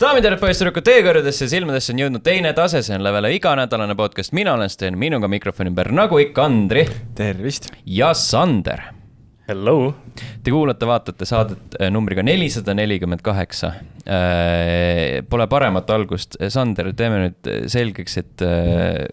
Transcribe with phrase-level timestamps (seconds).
[0.00, 3.92] daamid ja härrad, poisssüdrukud, teie kõrgedesse silmadesse on jõudnud teine tase, see on Levele iganädalane
[3.98, 6.86] podcast, mina olen Sten, minuga mikrofoni ümber, nagu ikka, Andri
[7.18, 7.68] tervist.
[7.84, 8.80] ja Sander.
[9.50, 9.90] Hello.
[10.16, 13.74] Te kuulate, vaatate saadet äh, numbriga nelisada nelikümmend kaheksa.
[15.28, 19.04] Pole paremat algust, Sander, teeme nüüd selgeks, et äh,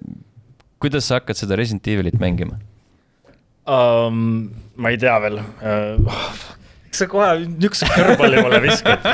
[0.80, 2.62] kuidas sa hakkad seda Resident Evilit mängima
[3.68, 4.48] um,?
[4.78, 6.16] ma ei tea veel uh,
[6.98, 9.06] sa kohe niisuguse kõrvpalli mulle viskad?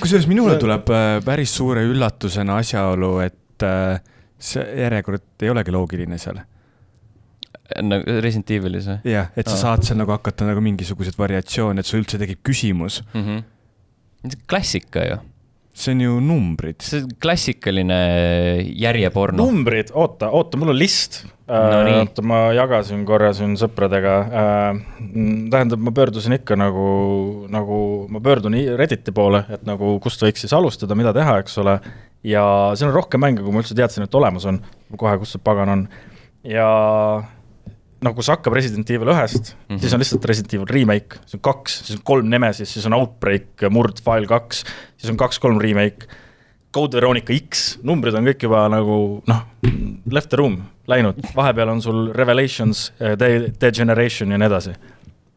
[0.00, 4.00] kusjuures minule tuleb äh, päris suure üllatusena asjaolu, et äh,
[4.38, 6.40] see järjekord ei olegi loogiline seal.
[7.82, 8.98] nagu Resident Evilis või?
[9.14, 9.62] jah, et sa Aa.
[9.66, 13.22] saad seal nagu hakata nagu mingisuguseid variatsioone, et sul üldse tekib küsimus mm.
[13.22, 14.42] -hmm.
[14.50, 15.20] klassika ju
[15.74, 16.82] see on ju numbrid.
[16.82, 17.98] see on klassikaline
[18.78, 19.42] järjeporno.
[19.42, 21.32] numbrid, oota, oota, mul on list no,.
[21.54, 24.78] Äh, oota, ma jagasin korra siin sõpradega äh,.
[25.52, 26.86] tähendab, ma pöördusin ikka nagu,
[27.52, 27.78] nagu
[28.08, 31.78] ma pöördun Redditi poole, et nagu kust võiks siis alustada, mida teha, eks ole.
[32.24, 32.44] ja
[32.78, 34.62] seal on rohkem mänge, kui ma üldse teadsin, et olemas on.
[34.96, 35.88] kohe, kus see pagan on.
[36.46, 36.68] ja
[38.04, 39.80] nagu see hakkab Resident Evil ühest mm, -hmm.
[39.82, 42.98] siis on lihtsalt Resident Evil remake, siis on kaks, siis on kolm Nemesis, siis on
[42.98, 44.64] Outbreak, Murd, File kaks,
[44.96, 46.08] siis on kaks-kolm remake.
[46.74, 49.42] Code Veronica X, numbrid on kõik juba nagu noh,
[50.10, 50.58] left the room
[50.90, 53.14] läinud, vahepeal on sul Revelations, eh,
[53.60, 54.74] Degeneration ja nii edasi.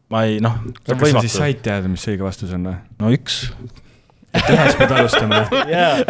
[0.08, 0.56] ma ei noh.
[0.84, 2.78] kas sa siis said teada, mis õige vastus on või?
[2.98, 3.42] no üks
[4.32, 6.00] et ühest pead alustama yeah.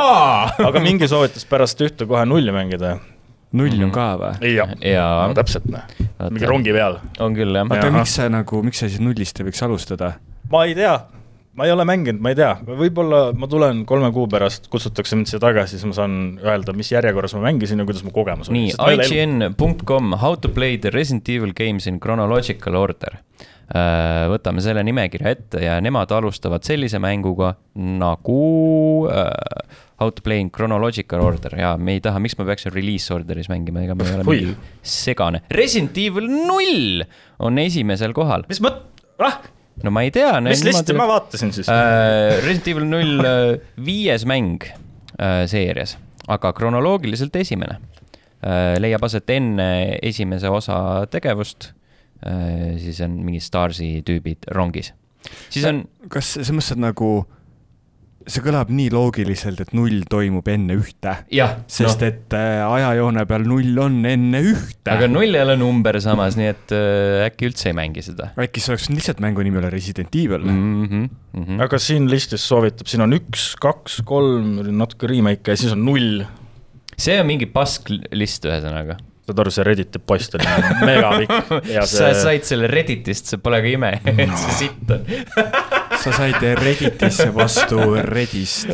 [0.68, 2.96] aga mingi soovitas pärast ühte kohe nulli mängida
[3.56, 3.94] null on mhm.
[3.94, 4.54] ka või?
[4.54, 5.84] ja, ja no, täpselt, noh.
[6.30, 7.00] mingi rongi peal.
[7.22, 7.68] on küll, jah.
[7.68, 10.16] oota, miks sa nagu, miks sa siis nullist ei võiks alustada?
[10.52, 10.94] ma ei tea,
[11.56, 15.30] ma ei ole mänginud, ma ei tea, võib-olla ma tulen kolme kuu pärast, kutsutakse mind
[15.30, 18.66] siia tagasi, siis ma saan öelda, mis järjekorras ma mängisin ja kuidas mu kogemus oli.
[18.66, 23.20] nii, IGN.com, how to play the Resident Evil games in chronological order
[23.66, 29.32] võtame selle nimekirja ette ja nemad alustavad sellise mänguga nagu äh,
[29.96, 33.48] How to play in chronological order ja me ei taha, miks ma peaksin release order'is
[33.48, 34.50] mängima, ega ma ei ole mingi
[34.84, 35.40] segane.
[35.56, 37.00] Resident Evil null
[37.40, 38.44] on esimesel kohal.
[38.50, 38.82] mis mõt-,
[39.24, 39.38] ah?
[39.82, 40.34] no ma ei tea.
[40.44, 42.36] mis listi ma vaatasin siis äh,?
[42.44, 43.54] Resident Evil null äh,
[43.88, 45.96] viies mäng äh, seerias,
[46.28, 47.80] aga kronoloogiliselt esimene
[48.44, 48.76] äh,.
[48.84, 49.70] leiab aset enne
[50.04, 51.75] esimese osa tegevust äh,.
[52.80, 54.92] Siis on mingid Starsi tüübid rongis.
[55.50, 55.84] siis on.
[56.08, 57.10] kas selles mõttes, et nagu
[58.26, 61.12] see kõlab nii loogiliselt, et null toimub enne ühte.
[61.70, 62.08] sest no.
[62.08, 64.90] et äh, ajajoone peal null on enne ühte.
[64.92, 68.32] aga null ei ole number samas, nii et äh, äkki üldse ei mängi seda.
[68.42, 70.56] äkki see oleks lihtsalt mängu nimi ole Resident Evil mm.
[70.56, 71.04] -hmm,
[71.38, 71.62] mm -hmm.
[71.68, 76.24] aga siin listis soovitab, siin on üks, kaks, kolm, natuke remake ja siis on null.
[76.98, 80.46] see on mingi pask list, ühesõnaga saad aru, see Redditi post oli
[80.86, 81.82] megapikk see.
[81.90, 85.02] sa said selle Redditist, see pole ka ime no., et see sitt on
[86.02, 88.70] sa said Redditisse vastu Reddist.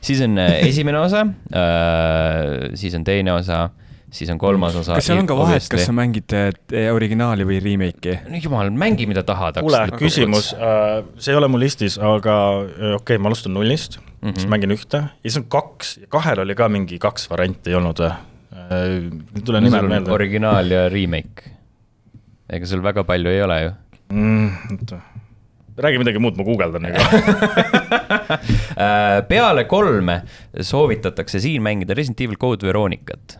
[0.00, 3.66] siis on äh, esimene osa, äh, siis on teine osa
[4.14, 4.96] siis on kolmas osa.
[4.96, 8.20] kas seal on ka vahet, kas sa mängid äh, originaali või remake'i?
[8.30, 9.60] no jumal, mängi mida tahad.
[9.60, 14.38] kuule, küsimus, see ei ole mul listis, aga okei okay,, ma alustan nullist mm, -hmm.
[14.38, 18.00] siis mängin ühte ja siis on kaks, kahel oli ka mingi kaks varianti ei olnud
[18.00, 18.14] või?
[18.70, 20.12] Ei tule no, nimed meelde.
[20.14, 21.50] originaal ja remake.
[22.50, 23.70] ega sul väga palju ei ole ju
[24.12, 24.48] mm,.
[24.76, 25.00] oota,
[25.84, 26.94] räägi midagi muud, ma guugeldan äh,
[29.28, 30.22] peale kolme
[30.60, 33.38] soovitatakse siin mängida Resident Evil Code Veronicat.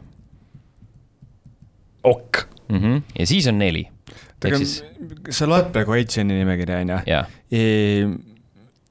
[2.03, 2.79] ok mm.
[2.79, 3.03] -hmm.
[3.19, 3.89] ja siis on neli.
[4.45, 4.85] aga siis...
[5.31, 6.99] sa loed praegu HN-i nimekirja, on ju?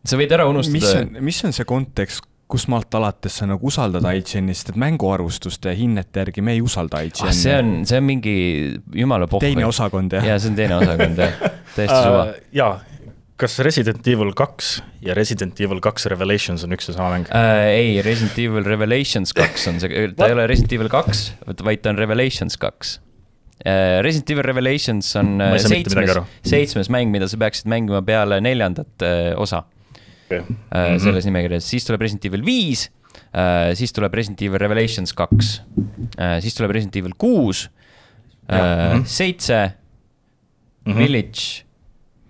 [0.03, 0.73] sa võid ära unustada.
[0.73, 4.79] mis on, mis on see kontekst, kust maalt alates sa nagu usaldad IGN-i, sest et
[4.81, 7.35] mänguarvustuste ja hinnete järgi me ei usalda IGN-i ah,.
[7.37, 8.33] see on, see on mingi
[8.99, 9.43] jumala pohhu.
[9.45, 10.27] teine osakond, jah?
[10.33, 11.37] jaa, see on teine osakond, jah.
[11.75, 12.41] täiesti suva uh,.
[12.55, 12.73] jaa,
[13.41, 17.63] kas Resident Evil kaks ja Resident Evil kaks Revelations on üks ja sama mäng uh,?
[17.71, 21.25] ei, Resident Evil Revelations kaks on see, ta ei ole Resident Evil kaks,
[21.63, 22.99] vaid ta on Revelations kaks.
[24.03, 29.05] Resident Evil Revelations on seitsmes, seitsmes mäng, mida sa peaksid mängima peale neljandat
[29.39, 29.61] osa
[30.41, 30.55] okay.
[30.55, 30.99] mm -hmm.
[31.03, 32.89] selles nimekirjas, siis tuleb Resident Evil viis,
[33.35, 35.61] äh, siis tuleb Resident Evil Revelations kaks,
[36.17, 37.69] äh, siis tuleb Resident Evil kuus,
[38.49, 39.05] mhm.
[39.05, 39.71] seitse,
[40.85, 40.97] mhm.
[40.97, 41.63] Village,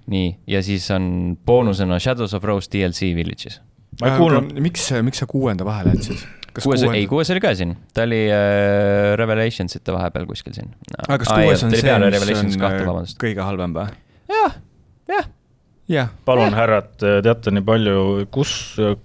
[0.06, 3.62] nii, ja siis on boonusena Shadows of Rose DLC Villages.
[4.02, 4.54] ma ei kuulnud.
[4.60, 6.26] miks, miks sa kuuenda vahele jätsid?
[6.62, 11.02] kuues, kuues, ei kuues oli ka siin, ta oli äh, Revelationsite vahepeal kuskil siin no..
[11.08, 13.90] aga kas kuues on see, mis on kõige halvem või?
[14.30, 14.60] jah
[15.94, 16.10] yeah..
[16.28, 18.00] palun yeah., härrad, teate nii palju,
[18.34, 18.56] kus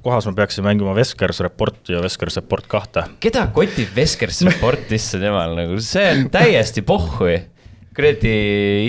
[0.05, 3.07] kohas ma peaksin mängima Veskers Reporti ja Veskers Report kahte?
[3.23, 7.39] keda kotib Veskers Report issand jumal, nagu see on täiesti pohhui
[7.99, 8.33] kuradi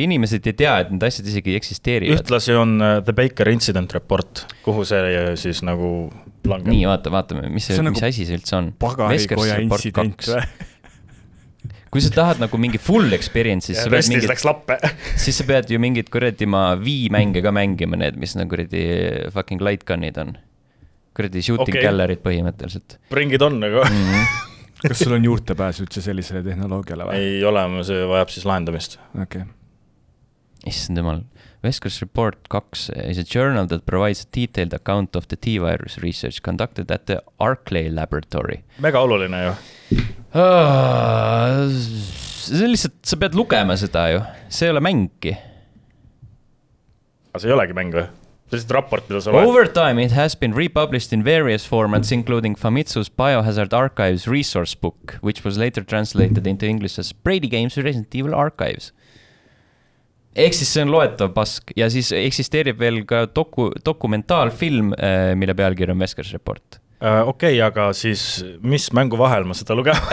[0.04, 2.20] inimesed ei tea, et need asjad isegi eksisteerivad.
[2.20, 6.10] ühtlasi on äh, The Baker Incident Report, kuhu see siis nagu
[6.46, 6.70] langeb.
[6.74, 8.72] nii, vaata, vaatame, mis see, see, mis nagu asi see üldse on.
[8.80, 10.44] pagarikoja intsident või?
[11.90, 14.78] Kui sa tahad nagu mingi full experience'i, siis sa pead mingit, läks lappe
[15.24, 18.84] siis sa pead ju mingit kuradi ma viimänge ka mängima, need, mis nagu kuradi
[19.34, 20.38] fucking light gun'id on.
[21.18, 21.84] kuradi shooting okay.
[21.84, 23.00] gallery'd põhimõtteliselt.
[23.12, 24.06] Bring it on nagu mm.
[24.12, 24.46] -hmm.
[24.88, 27.18] kas sul on juurdepääs üldse sellisele tehnoloogiale või?
[27.20, 29.00] ei ole, see vajab siis lahendamist.
[29.16, 29.52] okei okay..
[30.70, 31.26] issand jumal
[31.64, 36.42] Vescos Report kaks is a journal that provides a detailed account of the T-virus research
[36.42, 38.64] conducted at the Arclay laboratory.
[38.80, 39.54] mega oluline ju.
[42.50, 44.22] See on lihtsalt, sa pead lugema seda ju,
[44.52, 45.36] see ei ole mänggi.
[47.30, 48.08] aga see ei olegi mäng või?
[48.50, 49.46] lihtsalt raport, mida sa loed.
[49.46, 55.18] Over time it has been republished in various formats including Famitsu's Biohazard Archives resource book,
[55.22, 58.92] which was later translated into English as Brady Games Resident Evil Archives
[60.40, 65.56] ehk siis see on loetav pask ja siis eksisteerib veel ka doku, dokumentaalfilm, äh, mille
[65.58, 66.80] pealkiri on Veskers Report.
[67.00, 70.00] Okei okay,, aga siis mis mängu vahel ma seda lugema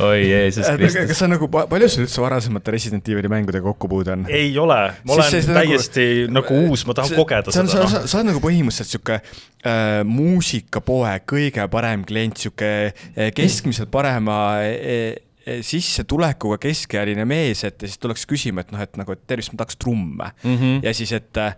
[0.00, 1.08] oi Jeesus äh, Kristus.
[1.08, 4.24] kas sa nagu, palju sul üldse varasemate Resident Evil'i mängudega kokkupuude on?
[4.32, 7.64] ei ole, ma olen see, see täiesti nagu, nagu uus, ma tahan see, kogeda see
[7.64, 7.90] on, seda.
[7.90, 14.38] sa, sa, oled nagu põhimõtteliselt sihuke äh, muusikapoe kõige parem klient, sihuke äh, keskmiselt parema
[14.64, 19.52] äh, sissetulekuga keskealine mees, et ja siis tuleks küsima, et noh, et nagu, et tervist,
[19.52, 20.54] ma tahaks trumme mm.
[20.54, 20.78] -hmm.
[20.86, 21.52] ja siis, et eh,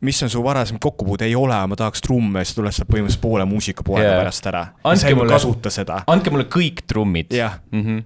[0.00, 3.46] mis on su varasem kokkupuude, ei ole, ma tahaks trumme, siis tuled sealt põhimõtteliselt poole
[3.48, 4.18] muusikapoega yeah.
[4.20, 4.66] pärast ära.
[4.84, 6.02] andke mulle, kasuta seda.
[6.12, 7.32] andke mulle kõik trummid.
[7.34, 8.04] jah mm -hmm..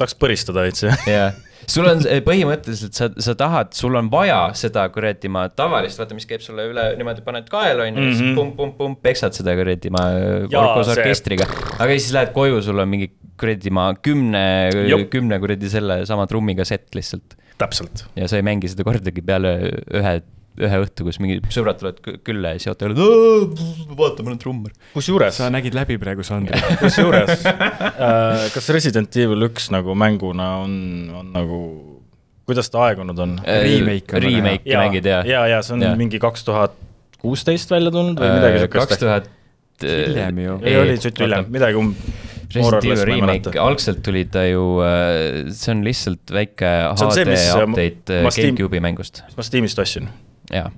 [0.00, 1.36] tahaks põristada veits, jah.
[1.66, 6.26] sul on põhimõtteliselt, sa, sa tahad, sul on vaja seda kuradi ma tavalist, vaata, mis
[6.26, 8.38] käib sulle üle, niimoodi paned kaela, on ju, siis mhm.
[8.38, 10.06] pump-pump-pump, peksad seda kuradi ma
[10.48, 11.48] koos orkestriga.
[11.76, 14.70] aga siis lähed koju, sul on mingi kuradi ma kümne,
[15.12, 17.36] kümne kuradi selle sama trummiga set lihtsalt.
[17.58, 18.06] täpselt.
[18.16, 19.54] ja sa ei mängi seda kordagi peale
[19.92, 20.16] ühe
[20.58, 22.98] ühe õhtu, kus mingid sõbrad tulevad külla ja siis ootavad,
[23.98, 24.74] vaata, ma olen trummar.
[24.94, 25.38] kusjuures.
[25.38, 26.58] sa nägid läbi praegu, Sandri.
[26.82, 30.74] kusjuures äh,, kas Resident Evil üks nagu mänguna on,
[31.20, 31.60] on nagu,
[32.48, 33.62] kuidas ta aegunud on äh,?
[33.68, 34.22] Remake.
[34.24, 35.22] Remake mängid ja.
[35.26, 35.94] ja, ja see on ja.
[35.98, 36.76] mingi kaks tuhat
[37.22, 38.94] kuusteist välja tulnud või midagi äh, siukest.
[38.94, 39.30] kaks tuhat.
[39.82, 40.58] hiljem ju.
[40.66, 41.94] ei, oli suht hiljem, midagi um-.
[42.48, 48.22] Resident Evil Remake, algselt tuli ta ju, äh, see on lihtsalt väike HD äh, update
[48.24, 49.20] GameCube'i mängust.
[49.26, 50.08] mis ma Steamist ostsin
[50.52, 50.70] jaa,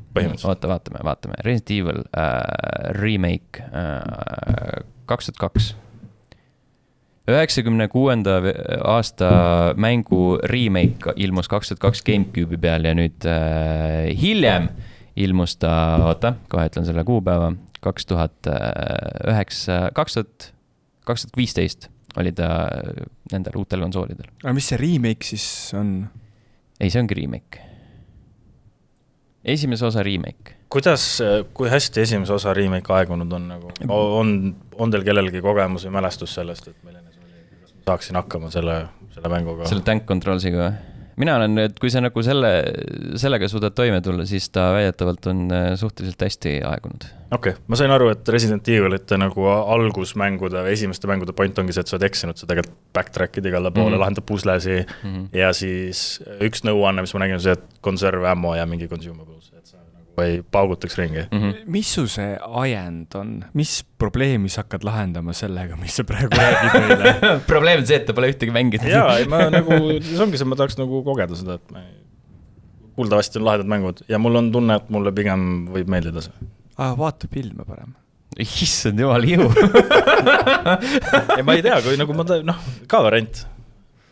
[0.44, 2.40] oota, vaatame, vaatame, Resident Evil äh,
[2.96, 5.70] remake äh, kaks tuhat kaks.
[7.30, 8.40] üheksakümne kuuenda
[8.84, 9.30] aasta
[9.76, 14.70] mängu remake ilmus kaks tuhat kaks GameCube'i peal ja nüüd äh, hiljem
[15.20, 15.72] ilmus ta,
[16.06, 17.52] oota, kohe ütlen selle kuupäeva,
[17.84, 18.48] kaks tuhat
[19.28, 20.52] üheksa, kaks tuhat,
[21.06, 22.48] kaks tuhat viisteist oli ta
[23.30, 24.30] nendel uutel konsoolidel.
[24.42, 25.46] aga mis see remake siis
[25.78, 25.92] on?
[26.80, 27.69] ei, see ongi remake
[29.44, 30.56] esimese osa remake.
[30.68, 31.22] kuidas,
[31.54, 36.34] kui hästi esimese osa remake aegunud on nagu, on, on teil kellelgi kogemus või mälestus
[36.38, 38.76] sellest, et milline see oli, kuidas ma saaksin hakkama selle,
[39.14, 39.68] selle mänguga?
[39.70, 40.89] selle tank controls'iga või?
[41.20, 42.50] Mina olen, et kui sa nagu selle,
[43.20, 47.06] sellega suudad toime tulla, siis ta väidetavalt on äh, suhteliselt hästi aegunud.
[47.30, 51.84] okei okay., ma sain aru, et Resident Evilite nagu algusmängude, esimeste mängude point ongi see,
[51.84, 54.04] et sa oled eksinud, sa tegelikult backtrack'id igale poole mm, -hmm.
[54.04, 55.28] lahendad puslesi mm -hmm.
[55.38, 59.49] ja siis üks nõuanne, mis ma nägin, on see, et conserve ammo ja mingi consumables
[60.20, 61.38] või paugutaks ringi mm.
[61.38, 61.70] -hmm.
[61.76, 66.76] mis su see ajend on, mis probleemi sa hakkad lahendama sellega, mis sa praegu räägid
[66.76, 67.14] meile
[67.50, 68.88] probleem on see, et ta pole ühtegi mänginud.
[68.90, 71.86] jaa, ei ma nagu, see ongi see, ma tahaks nagu kogeda seda, et ma
[73.00, 76.50] kuuldavasti on lahedad mängud ja mul on tunne, et mulle pigem võib meeldida see.
[76.76, 77.96] aa, vaata filme parem
[78.38, 79.48] issand jumal, ihu
[81.36, 83.42] ei, ma ei tea, kui nagu ma, noh, ka variant.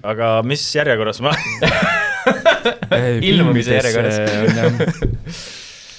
[0.02, 1.32] aga mis järjekorras ma
[3.30, 4.18] ilmumise järjekorras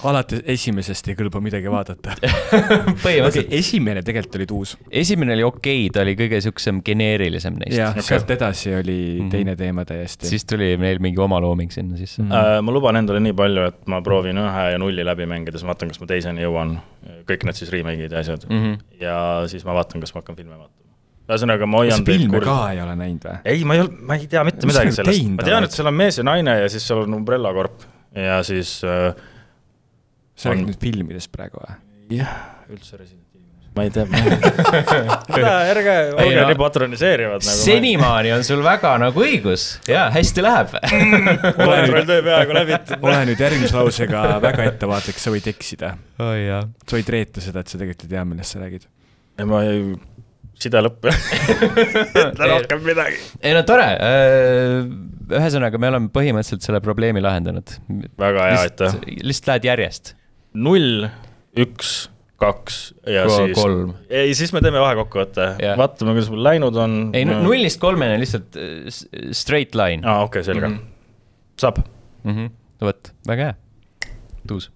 [0.07, 2.15] alati esimesest ei kõlba midagi vaadata
[3.03, 3.59] põhimõtteliselt okay,.
[3.59, 4.73] esimene tegelikult oli uus.
[5.01, 7.77] esimene oli okei okay,, ta oli kõige siuksem geneerilisem neist.
[7.77, 9.31] jah okay., sealt edasi oli mm -hmm.
[9.35, 10.27] teine teema täiesti.
[10.31, 12.29] siis tuli neil mingi oma looming sinna sisse mm.
[12.29, 12.57] -hmm.
[12.59, 15.67] Uh, ma luban endale nii palju, et ma proovin ühe ja nulli läbi mängida, siis
[15.67, 16.77] ma vaatan, kas ma teiseni jõuan.
[17.29, 18.59] kõik need siis remake'id ja asjad mm.
[18.59, 19.01] -hmm.
[19.01, 20.79] ja siis ma vaatan, kas ma hakkan filme vaatama
[21.29, 23.39] ühesõnaga, ma hoian teid filme ka ei ole näinud või?
[23.45, 25.93] ei, ma ei ole, ma ei tea mitte midagi sellest, ma tean, et seal on
[25.93, 29.13] mees ja naine ja siis seal on Umbrella Corp ja siis äh,
[30.39, 31.75] sa räägid nüüd filmidest praegu või?
[32.19, 32.35] jah,
[32.71, 35.17] üldse Resident Evilist, ma ei tea, ma ei tea.
[35.29, 37.57] kuule, ärge olge no, nii patroniseerivad nagu.
[37.63, 40.77] senimaani on sul väga nagu õigus ja hästi läheb
[41.59, 43.03] kontroll töö peaaegu läbitud.
[43.09, 46.63] ole nüüd järgmise lausega väga ettevaatlik, sa võid eksida oh,.
[46.85, 48.87] sa võid reeta seda, et sa tegelikult ei tea, millest sa räägid.
[49.39, 49.85] ei, ma ei,
[50.59, 51.11] side lõpp
[52.25, 53.21] ütle rohkem midagi.
[53.43, 57.75] ei no tore äh ühesõnaga, me oleme põhimõtteliselt selle probleemi lahendanud.
[58.19, 58.95] väga hea, aitäh.
[59.21, 60.13] lihtsalt lähed järjest.
[60.53, 61.09] Null,
[61.59, 62.79] üks, kaks
[63.09, 63.55] ja Ko siis.
[63.57, 63.93] kolm.
[64.07, 66.97] ei, siis me teeme vahekokkuvõtte, vaatame, kuidas mul läinud on.
[67.17, 68.89] ei no,, nullist kolmeni on lihtsalt äh,
[69.35, 70.05] straight line.
[70.07, 70.77] aa, okei okay,, selge mm.
[70.77, 71.55] -hmm.
[71.59, 72.35] saab mm.
[72.35, 72.51] -hmm.
[72.87, 73.57] vot, väga hea,
[74.47, 74.71] tuus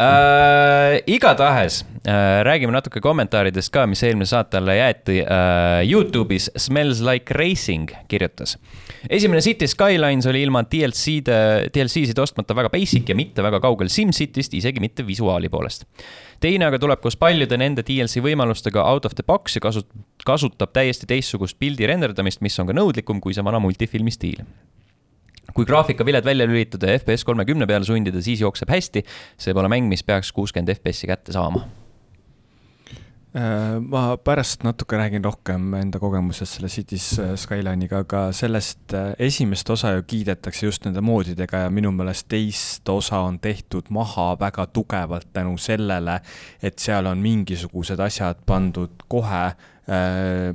[0.00, 1.02] äh,.
[1.06, 5.84] igatahes äh, räägime natuke kommentaaridest ka, mis eelmise saate alla jäeti äh,.
[5.88, 8.58] Youtube'is Smells Like Racing kirjutas.
[9.10, 11.38] esimene City Skylines oli ilma DLC-de,
[11.74, 15.84] DLC-sid ostmata väga basic ja mitte väga kaugel SimCityst, isegi mitte visuaali poolest.
[16.40, 19.90] teine aga tuleb koos paljude nende DLC võimalustega out of the box ja kasut-,
[20.24, 24.44] kasutab täiesti teistsugust pildi renderdamist, mis on ka nõudlikum kui see vana multifilmi stiil
[25.52, 29.04] kui graafikaviled välja lülitada ja FPS kolmekümne peale sundida, siis jookseb hästi.
[29.38, 31.66] see pole mäng, mis peaks kuuskümmend FPS-i kätte saama.
[33.34, 39.08] Äh, ma pärast natuke räägin rohkem enda kogemusest selle Cities äh, Skyline'iga, aga sellest äh,
[39.18, 44.36] esimest osa ju kiidetakse just nende moodidega ja minu meelest teist osa on tehtud maha
[44.38, 46.20] väga tugevalt tänu sellele,
[46.62, 49.46] et seal on mingisugused asjad pandud kohe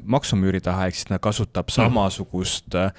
[0.10, 1.76] maksumüüri taha, ehk siis ta kasutab mhm.
[1.76, 2.92] samasugust Äh,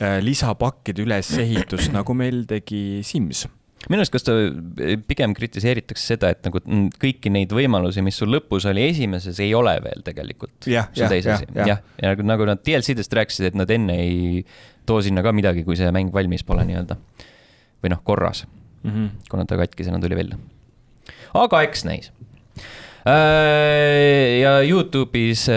[0.00, 3.46] lisapakkide ülesehitust, nagu meil tegi Sims
[3.88, 8.18] minu arust, kas ta äh, pigem kritiseeritakse seda, et nagu mm, kõiki neid võimalusi, mis
[8.20, 10.68] sul lõpus oli esimeses, ei ole veel tegelikult.
[10.68, 14.44] jah, jah, jah, jah, ja nagu, nagu nad DLC-dest rääkisid, et nad enne ei
[14.88, 16.98] too sinna ka midagi, kui see mäng valmis pole nii-öelda.
[17.80, 19.08] või noh, korras mm, -hmm.
[19.30, 20.36] kuna ta katkisena tuli välja.
[21.34, 22.12] aga eks näis.
[23.08, 25.48] Äh, ja Youtube'is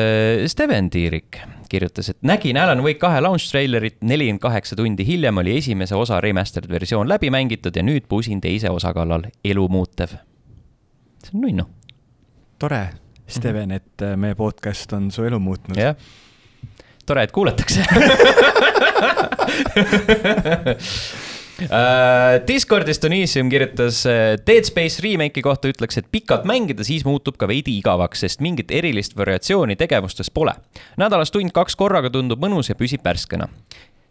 [0.48, 1.42] Steven Tiirik
[1.74, 6.22] kirjutas, et nägin Alan Wake kahe launch trailerit, nelikümmend kaheksa tundi hiljem oli esimese osa
[6.22, 10.08] remastered versioon läbi mängitud ja nüüd pusin teise osa kallal, elumuutev.
[11.24, 11.66] see on nunnu.
[12.60, 12.90] tore,
[13.28, 15.78] Steven, et äh, meie podcast on su elu muutnud.
[15.80, 15.96] jah,
[17.06, 17.84] tore, et kuulatakse
[22.48, 27.48] Discordis Tunisium kirjutas uh, Dead Space remake'i kohta ütleks, et pikalt mängida, siis muutub ka
[27.50, 30.56] veidi igavaks, sest mingit erilist variatsiooni tegevustes pole.
[30.98, 33.50] nädalas tund-kaks korraga tundub mõnus ja püsib värskena.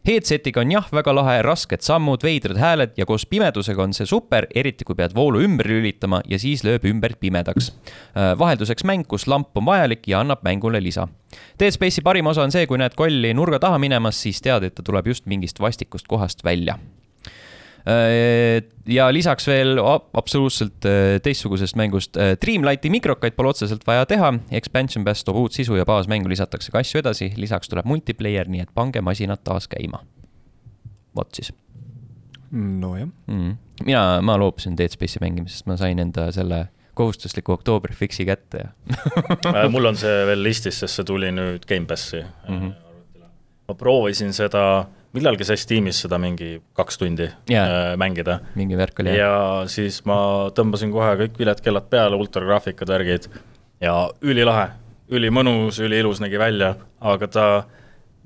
[0.02, 4.48] Headsetiga on jah, väga lahe, rasked sammud, veidrad hääled ja koos pimedusega on see super,
[4.50, 7.70] eriti kui pead voolu ümber lülitama ja siis lööb ümbert pimedaks.
[7.70, 11.06] Uh, vahelduseks mäng, kus lamp on vajalik ja annab mängule lisa.
[11.60, 14.74] Dead Space'i parim osa on see, kui näed kolli nurga taha minemas, siis tead, et
[14.74, 17.01] ta tuleb just mingist vastikust kohast välja Äh,
[18.86, 19.80] ja lisaks veel
[20.14, 22.16] absoluutselt äh, teistsugusest mängust.
[22.16, 26.72] Äh, Dreamlighti mikrokaid pole otseselt vaja teha, expansion pass toob uut sisu ja baasmängu lisatakse
[26.72, 30.04] ka asju edasi, lisaks tuleb multiplayer, nii et pange masinad taas käima.
[31.16, 31.52] vot siis.
[32.52, 33.56] nojah mm..
[33.84, 38.66] mina, ma loobusin Dead Space'i mängimisest, ma sain enda selle kohustusliku oktoober fix'i kätte
[39.44, 42.58] ja mul on see veel listis, sest see tuli nüüd Gamepassi mm.
[42.58, 42.72] -hmm.
[43.68, 44.84] ma proovisin seda
[45.16, 47.92] millalgi sai Steamis seda mingi kaks tundi yeah.
[48.00, 48.38] mängida.
[48.58, 49.32] mingi värk oli, ja
[49.70, 50.16] siis ma
[50.56, 53.28] tõmbasin kohe kõik viletkellad peale, ultragraafikad, värgid
[53.82, 54.70] ja ülilahe,
[55.12, 57.46] ülimõnus, üliilus nägi välja, aga ta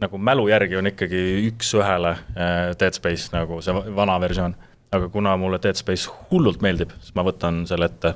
[0.03, 4.55] nagu mälu järgi on ikkagi üks-ühele äh, Dead Space nagu see vana versioon.
[4.93, 8.15] aga kuna mulle Dead Space hullult meeldib, siis ma võtan selle ette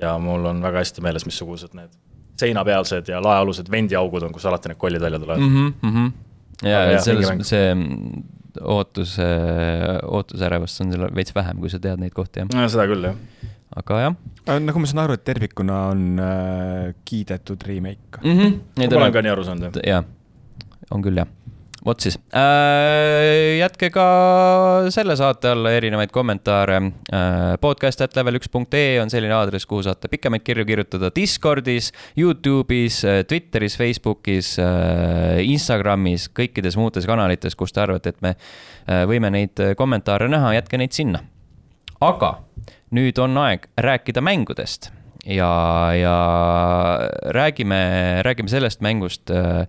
[0.00, 1.92] ja mul on väga hästi meeles, missugused need
[2.38, 5.74] seinapealsed ja laealused vendiaugud on, kus alati need kollid välja tulevad mm.
[5.82, 6.16] -hmm
[6.66, 7.70] ja, et selles, see
[8.58, 9.16] ootus,
[10.08, 12.52] ootusärevust on seal veits vähem, kui sa tead neid kohti, jah.
[12.54, 13.48] no seda küll, jah.
[13.78, 14.20] aga jah.
[14.64, 18.38] nagu ma saan aru, et tervikuna on äh, kiidetud remake mm.
[18.38, 18.60] -hmm.
[18.78, 19.90] ma olen ka nii aru saanud, jah.
[19.98, 21.37] jaa, on küll, jah
[21.88, 24.06] vot siis äh,, jätke ka
[24.94, 27.54] selle saate alla erinevaid kommentaare äh,.
[27.60, 31.90] podcast at level üks punkt ee on selline aadress, kuhu saate pikemaid kirju kirjutada Discordis,
[32.18, 34.54] Youtube'is, äh, Twitteris, Facebookis
[35.48, 38.34] Instagramis, kõikides muudes kanalites, kus te arvate, et me
[39.08, 41.24] võime neid kommentaare näha, jätke neid sinna.
[42.00, 42.38] aga
[42.94, 44.92] nüüd on aeg rääkida mängudest
[45.28, 45.52] ja,
[45.94, 46.16] ja
[47.36, 49.66] räägime, räägime sellest mängust äh,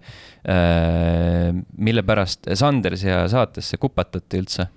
[0.48, 4.70] Äh, mille pärast Sander siia saatesse kupatati üldse.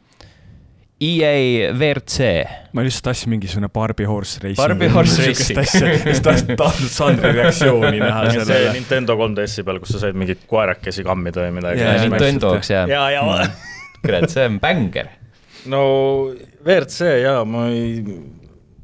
[1.02, 2.26] EA WRC.
[2.74, 4.58] ma lihtsalt tahtsin mingisugune Barbie Horse Racing.
[4.58, 5.62] Barbie Horse Racing.
[5.66, 8.46] siis tahtsin Sandri reaktsiooni näha sellele.
[8.50, 12.04] see Nintendo 3DS-i peal, kus sa said mingeid koerakesi kammida või midagi yeah,.
[12.06, 12.90] Nintendo jaoks jah.
[12.90, 13.48] ja, ja, ja.
[14.02, 15.10] kurat, see on bängar.
[15.70, 15.82] no
[16.62, 17.98] WRC jaa, ma ei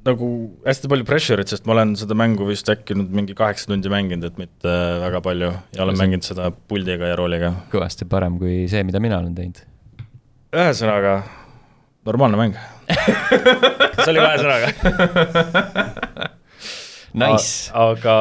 [0.07, 0.29] nagu
[0.67, 4.29] hästi palju pressure'it, sest ma olen seda mängu vist äkki nüüd mingi kaheksa tundi mänginud,
[4.31, 6.03] et mitte väga palju ja olen see...
[6.05, 7.53] mänginud seda puldiga ja rooliga.
[7.73, 9.61] kõvasti parem kui see, mida mina olen teinud.
[10.55, 11.15] ühesõnaga,
[12.09, 12.59] normaalne mäng
[14.05, 14.67] see oli kahe sõnaga
[17.19, 17.71] Nice.
[17.73, 18.15] aga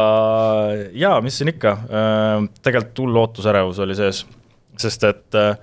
[0.95, 4.23] jaa, mis siin ikka, äh, tegelikult hull ootusärevus oli sees,
[4.79, 5.59] sest et äh,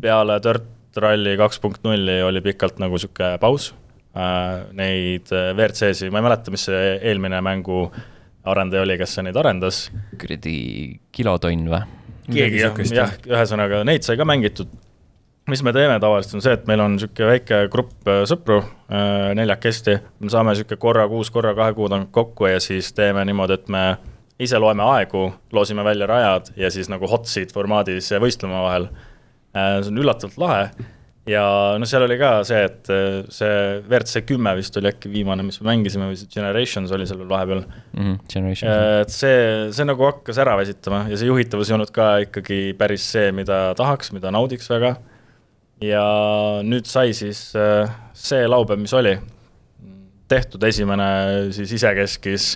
[0.00, 3.85] peale Dirt Rally kaks punkt nulli oli pikalt nagu sihuke paus äh,.
[4.76, 7.84] Neid WRC-si, ma ei mäleta, mis see eelmine mängu
[8.46, 9.86] arendaja oli, kes neid arendas.
[10.20, 10.56] kuradi
[11.12, 11.84] kilotonn või?
[12.26, 14.70] keegi jah, jah, ühesõnaga neid sai ka mängitud.
[15.46, 18.58] mis me teeme tavaliselt, on see, et meil on niisugune väike grupp sõpru,
[19.38, 23.60] neljakesti, me saame niisugune korra kuus, korra kahe kuu tagant kokku ja siis teeme niimoodi,
[23.60, 23.84] et me
[24.42, 28.90] ise loeme aegu, loosime välja rajad ja siis nagu hot seat formaadis võistleme vahel.
[29.56, 30.66] Äh, see on üllatavalt lahe
[31.26, 31.44] ja
[31.80, 33.52] noh, seal oli ka see, et äh, see
[33.82, 37.32] WRC kümme vist oli äkki viimane, mis me mängisime või see Generations oli seal veel
[37.32, 38.16] vahepeal mm.
[38.30, 38.50] -hmm.
[38.70, 39.38] Äh, et see,
[39.74, 43.74] see nagu hakkas ära väsitama ja see juhitavus ei olnud ka ikkagi päris see, mida
[43.78, 44.96] tahaks, mida naudiks väga.
[45.82, 46.04] ja
[46.64, 47.50] nüüd sai siis
[48.16, 49.18] see laupäev, mis oli,
[50.28, 51.08] tehtud esimene
[51.54, 52.54] siis isekeskis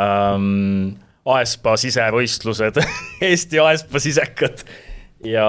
[0.00, 2.80] ähm, Aespa sisevõistlused
[3.28, 4.64] Eesti Aespa sisekad.
[5.26, 5.46] Ja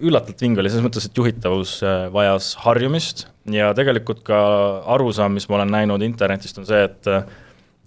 [0.00, 4.38] üllatavalt vinge oli selles mõttes, et juhitavus äh, vajas harjumist ja tegelikult ka
[4.96, 7.12] arusaam, mis ma olen näinud internetist, on see, et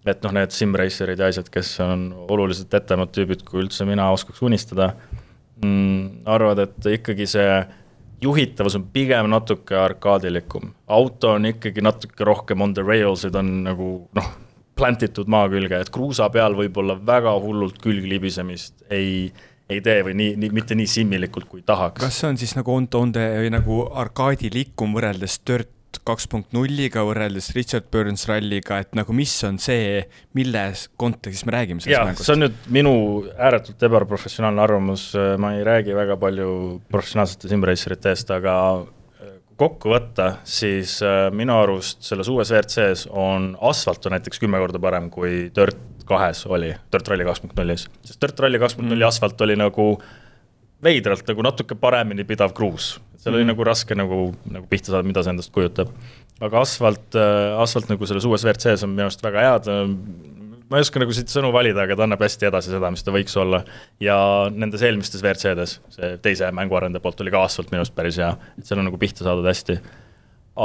[0.07, 4.41] et noh, need simracerid ja asjad, kes on oluliselt etemad tüübid, kui üldse mina oskaks
[4.47, 4.93] unistada
[5.61, 7.59] mm,, arvavad, et ikkagi see
[8.23, 10.73] juhitavus on pigem natuke arkaadilikum.
[10.87, 14.31] auto on ikkagi natuke rohkem on the rails'id on nagu noh
[14.79, 19.27] plantitud maa külge, et kruusa peal võib-olla väga hullult külglibisemist ei,
[19.69, 22.01] ei tee või nii, nii, mitte nii simmilikult, kui tahaks.
[22.01, 23.13] kas see on siis nagu on, on
[23.53, 29.57] nagu arkaadilikum võrreldes Dirt kaks punkt nulliga võrreldes Richard Burns ralliga, et nagu mis on
[29.61, 30.03] see,
[30.37, 32.27] milles kontekstis me räägime sellest mängust?
[32.27, 32.93] see on nüüd minu
[33.33, 35.09] ääretult ebaprofessionaalne arvamus,
[35.41, 36.51] ma ei räägi väga palju
[36.93, 38.55] professionaalsete simracerite eest, aga
[39.59, 44.79] kokku võtta, siis äh, minu arust selles uues WRC-s on asfalt on näiteks kümme korda
[44.81, 47.85] parem kui Dirt kahes oli, Dirt Rally kaks punkt nullis.
[48.05, 49.11] sest Dirt Rally kaks punkt nulli mm.
[49.11, 49.91] asfalt oli nagu
[50.83, 52.95] veidralt nagu natuke paremini pidav kruus.
[53.17, 53.37] seal mm.
[53.41, 55.91] oli nagu raske nagu, nagu pihta saada, mida see endast kujutab.
[56.39, 59.71] aga asfalt, äh, asfalt nagu selles uues WRC-s on minu arust väga head,
[60.69, 63.13] ma ei oska nagu siit sõnu valida, aga ta annab hästi edasi seda, mis ta
[63.13, 63.63] võiks olla.
[64.03, 64.17] ja
[64.53, 68.69] nendes eelmistes WRC-des, see teise mänguarendaja poolt oli ka asfalt minu arust päris hea, et
[68.69, 69.79] seal on nagu pihta saadud hästi.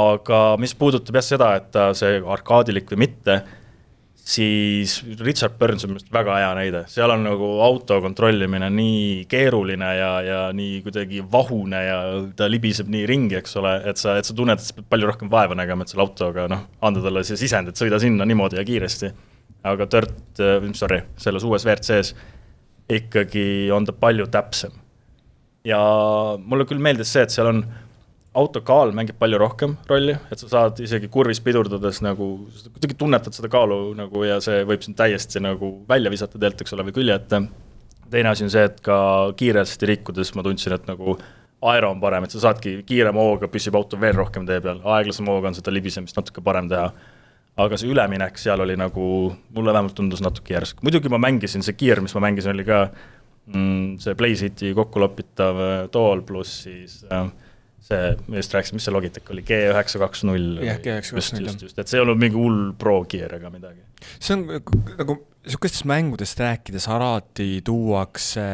[0.05, 3.39] aga mis puudutab jah seda, et see arkaadilik või mitte,
[4.25, 9.25] siis Richard Burns on minu arust väga hea näide, seal on nagu auto kontrollimine nii
[9.31, 11.99] keeruline ja, ja nii kuidagi vahune ja
[12.37, 15.09] ta libiseb nii ringi, eks ole, et sa, et sa tunned, et sa pead palju
[15.09, 18.61] rohkem vaeva nägema, et selle autoga noh, anda talle see sisend, et sõida sinna niimoodi
[18.61, 19.17] ja kiiresti
[19.65, 22.13] aga Dirt, äh, sorry, selles uues WRC-s
[22.91, 24.71] ikkagi on ta palju täpsem.
[25.65, 25.79] ja
[26.37, 27.63] mulle küll meeldis see, et seal on
[28.35, 32.27] auto kaal mängib palju rohkem rolli, et sa saad isegi kurvis pidurdades nagu,
[32.75, 36.75] kuidagi tunnetad seda kaalu nagu ja see võib sind täiesti nagu välja visata teelt, eks
[36.75, 37.41] ole, või külje ette.
[38.11, 38.97] teine asi on see, et ka
[39.39, 41.17] kiiresti liikudes ma tundsin, et nagu
[41.65, 45.33] aero on parem, et sa saadki kiirema hooga püsib auto veel rohkem tee peal, aeglasema
[45.33, 46.91] hooga on seda libisemist natuke parem teha
[47.55, 49.07] aga see üleminek seal oli nagu,
[49.55, 52.81] mulle vähemalt tundus natuke järsk, muidugi ma mängisin, see kiir, mis ma mängisin, oli ka
[53.53, 57.29] mm, see Playcity kokkulopitav äh, tool pluss siis äh,
[57.85, 60.59] see, me just rääkisime, mis see Logitech oli, G üheksa kaks null.
[60.65, 61.47] jah, G üheksa kaks null.
[61.47, 63.85] just, just, et see ei olnud mingi hull pro gear ega midagi.
[64.17, 64.47] see on
[64.99, 68.45] nagu sihukestest mängudest rääkides alati tuuakse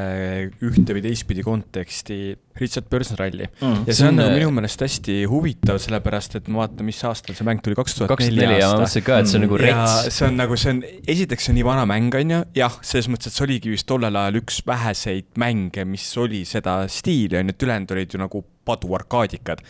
[0.64, 2.18] ühte või teistpidi konteksti
[2.60, 3.86] Richard Burson ralli mm..
[3.88, 7.48] ja see on nagu minu meelest hästi huvitav, sellepärast et ma vaatan, mis aastal see
[7.48, 8.60] mäng tuli, kaks tuhat neli aasta.
[8.60, 10.10] ja ma mõtlesin ka, et see on nagu rets.
[10.18, 10.84] see on nagu, see on,
[11.16, 13.88] esiteks see on nii vana mäng, on ju, jah, selles mõttes, et see oligi vist
[13.90, 18.22] tollel ajal üks väheseid mänge, mis oli seda stiili, on ju, et ülejäänud olid ju
[18.22, 19.64] nagu paduarkaadikad.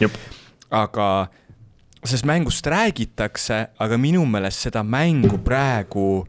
[0.72, 1.08] aga
[2.02, 6.24] sellest mängust räägitakse, aga minu meelest seda mängu praegu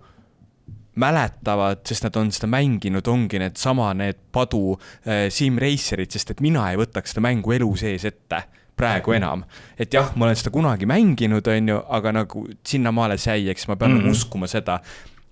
[1.00, 6.42] mäletavad, sest nad on seda mänginud, ongi needsama, need padu äh, sim racer'id, sest et
[6.44, 8.42] mina ei võtaks seda mängu elu sees ette
[8.76, 9.44] praegu enam.
[9.78, 13.68] et jah, ma olen seda kunagi mänginud, on ju, aga nagu sinnamaale see jäi, eks
[13.68, 14.16] ma pean mm -hmm.
[14.16, 14.80] uskuma seda,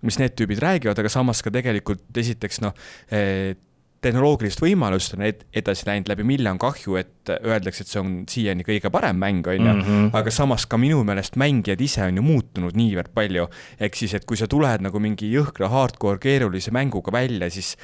[0.02, 2.74] mis need tüübid räägivad, aga samas ka tegelikult esiteks noh
[3.10, 3.56] eh,,
[4.04, 8.12] tehnoloogilist võimalust on ed edasi läinud läbi, mille on kahju, et öeldakse, et see on
[8.30, 10.10] siiani kõige parem mäng, on ju, mhm.
[10.16, 13.48] aga samas ka minu meelest mängijad ise on ju muutunud niivõrd palju,
[13.80, 17.74] ehk siis, et kui sa tuled nagu mingi jõhkra hardcore keerulise mänguga välja, siis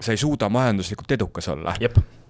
[0.00, 1.74] sa ei suuda majanduslikult edukas olla.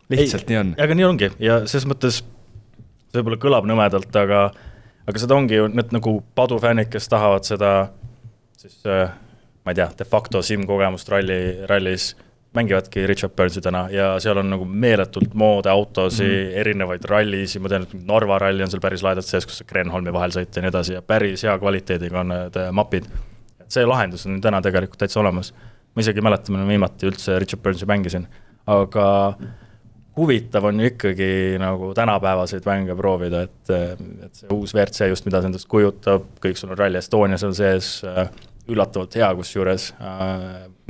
[0.09, 0.72] lihtsalt ei, nii on.
[0.81, 4.49] aga nii ongi ja selles mõttes, see võib-olla kõlab nõmedalt, aga
[5.07, 7.72] aga seda ongi ju need nagu padufännid, kes tahavad seda
[8.57, 9.11] siis äh,
[9.64, 12.14] ma ei tea, de facto sim-kogemust ralli, rallis
[12.57, 16.61] mängivadki Richard Burnsi täna ja seal on nagu meeletult moode autosid mm, -hmm.
[16.62, 20.12] erinevaid rallisid, ma tean, et Narva ralli on seal päris lahedalt sees, kus saab Kreenholmi
[20.12, 23.09] vahel sõita ja nii edasi ja päris hea kvaliteediga on need äh, mapid.
[23.69, 25.55] see lahendus on täna tegelikult täitsa olemas.
[25.95, 28.27] ma isegi ei mäleta, millal ma viimati üldse Richard Burnsi mängisin,
[28.66, 29.07] aga
[30.16, 33.71] huvitav on ikkagi nagu tänapäevaseid mänge proovida, et,
[34.25, 37.53] et see uus WRC just, mida see endast kujutab, kõik sul on Rally Estonia seal
[37.57, 37.90] sees,
[38.69, 39.90] üllatavalt hea kusjuures,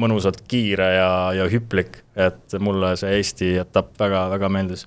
[0.00, 4.86] mõnusalt kiire ja, ja hüplik, et mulle see Eesti etapp väga, väga meeldis.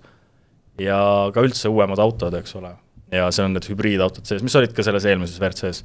[0.80, 1.00] ja
[1.34, 2.76] ka üldse uuemad autod, eks ole,
[3.12, 5.84] ja seal on need hübriidautod sees, mis olid ka selles eelmises WRC-s.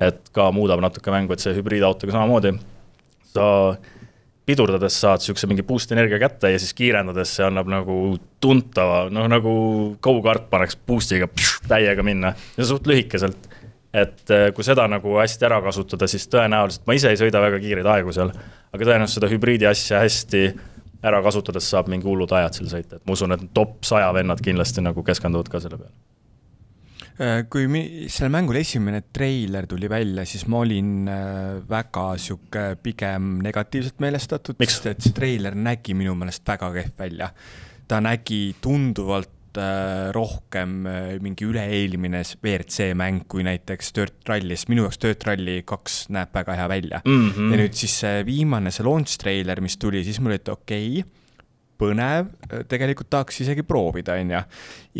[0.00, 2.54] et ka muudab natuke mängu, et see hübriidautoga samamoodi,
[3.34, 3.48] sa
[4.50, 7.96] pidurdades saad niisuguse mingi boost energia kätte ja siis kiirendades see annab nagu
[8.42, 9.52] tuntava, noh nagu
[10.02, 11.28] go-kart paneks boost'iga
[11.70, 13.48] täiega minna ja suht lühikeselt.
[13.92, 17.58] Et eh, kui seda nagu hästi ära kasutada, siis tõenäoliselt, ma ise ei sõida väga
[17.62, 18.30] kiireid aegu seal,
[18.70, 20.44] aga tõenäoliselt seda hübriidi asja hästi
[21.06, 24.42] ära kasutades saab mingi hullud ajad seal sõita, et ma usun, et top saja vennad
[24.44, 25.96] kindlasti nagu keskenduvad ka selle peale
[27.20, 27.66] Äh, kui
[28.08, 34.56] sellel mängul esimene treiler tuli välja, siis ma olin äh, väga sihuke pigem negatiivselt meelestatud,
[34.64, 37.28] sest et see treiler nägi minu meelest väga kehv välja.
[37.90, 39.39] ta nägi tunduvalt äh,
[40.14, 40.76] rohkem
[41.24, 46.34] mingi üle-eelmine WRC mäng kui näiteks Dirt Rally, sest minu jaoks Dirt Rally kaks näeb
[46.34, 47.30] väga hea välja mm.
[47.30, 47.50] -hmm.
[47.50, 51.00] ja nüüd siis see viimane, see launch treiler, mis tuli, siis mul oli, et okei
[51.00, 51.20] okay,
[51.80, 52.28] põnev,
[52.68, 54.40] tegelikult tahaks isegi proovida, on ju.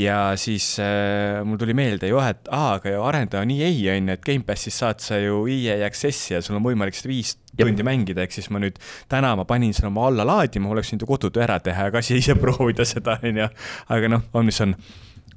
[0.01, 4.09] ja siis äh, mul tuli meelde ju, et aa, aga ju arendaja on EA, on
[4.09, 7.67] ju, et Gamepassis saad sa ju EA Access'i ja sul on võimalik seda viis Jep.
[7.67, 8.77] tundi mängida, ehk siis ma nüüd
[9.11, 12.03] täna ma panin selle oma alla laadima, oleks võinud ju kodutöö ära teha ja ka
[12.05, 13.49] siis ise proovida seda, on ju.
[13.97, 14.77] aga noh, on mis on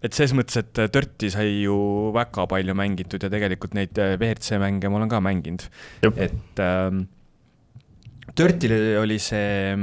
[0.04, 1.78] et selles mõttes, et Dirti sai ju
[2.14, 5.66] väga palju mängitud ja tegelikult neid äh, WRC mänge ma olen ka mänginud.
[6.14, 7.08] et ähm,
[8.38, 9.74] Dirtil oli see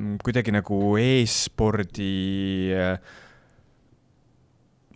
[0.00, 2.94] Mm, kuidagi nagu e-spordi äh,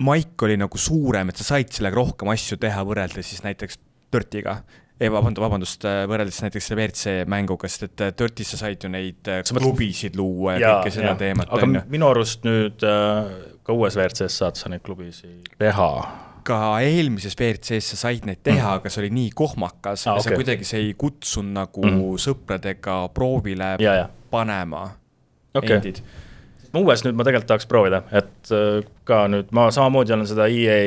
[0.00, 3.76] maik oli nagu suurem, et sa said sellega rohkem asju teha võrreldes siis näiteks
[4.14, 4.62] Dirtiga.
[5.00, 8.84] Ei, vabandust, vabandust, äh, võrreldes näiteks selle WRC mänguga, sest et äh, Dirtis sa said
[8.84, 11.50] ju neid klubisid luua ja, kõike seda teemat.
[11.54, 15.90] aga minu arust nüüd ka uues WRC-s saad sa neid klubisid teha
[16.44, 20.28] ka eelmises WRC-s sa said neid teha mm., aga see oli nii kohmakas ah, okay.
[20.28, 22.04] sa kuidagi, see ei kutsunud nagu mm.
[22.20, 24.86] sõpradega proovile ja, ja panema
[25.54, 25.78] okay.
[25.78, 26.02] endid
[26.74, 28.50] uues nüüd ma tegelikult tahaks proovida, et
[29.06, 30.78] ka nüüd ma samamoodi olen seda EA,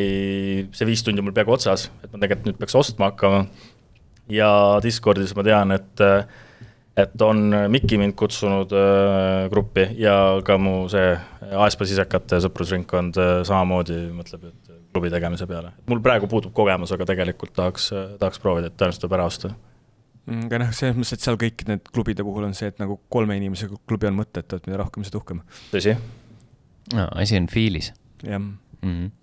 [0.76, 3.46] see viis tundi mul peaaegu otsas, et ma tegelikult nüüd peaks ostma hakkama.
[4.30, 4.50] Ja
[4.84, 6.04] Discordis ma tean, et,
[6.98, 11.14] et on Mikki mind kutsunud äh, gruppi ja ka mu see
[11.48, 15.76] Aespa sisekate sõprusringkond äh, samamoodi mõtleb, et klubi tegemise peale.
[15.88, 19.54] mul praegu puudub kogemus, aga tegelikult tahaks, tahaks proovida, et tõenäoliselt tuleb ära osta
[20.28, 22.98] Mm, aga noh, selles mõttes, et seal kõik need klubide puhul on see, et nagu
[23.14, 25.40] kolme inimesega klubi on mõttetu, et mida rohkem, seda uhkem.
[25.72, 27.06] tõsi no,.
[27.16, 27.94] asi on feel'is.
[28.26, 29.14] jah mm -hmm.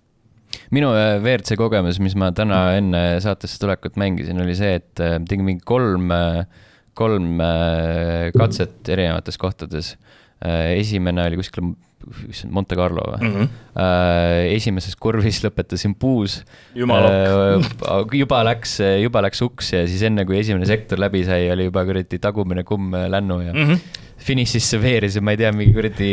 [0.75, 5.17] Minu äh, WRC kogemus, mis ma täna enne saatesse tulekut mängisin, oli see, et äh,
[5.27, 6.45] tegin mingi kolm, äh,
[6.95, 7.41] kolm
[8.37, 9.97] katset erinevates kohtades.
[10.45, 11.73] esimene oli kuskil
[12.29, 13.33] issand, Monte Carlo või mm?
[13.35, 14.49] -hmm.
[14.53, 16.37] esimeses kurvis lõpetasin puus.
[18.21, 21.83] juba läks, juba läks uks ja siis enne, kui esimene sektor läbi sai, oli juba
[21.87, 26.11] kuradi tagumine kumm lännu ja mm -hmm finišisse veerisin, ma ei tea, mingi kuradi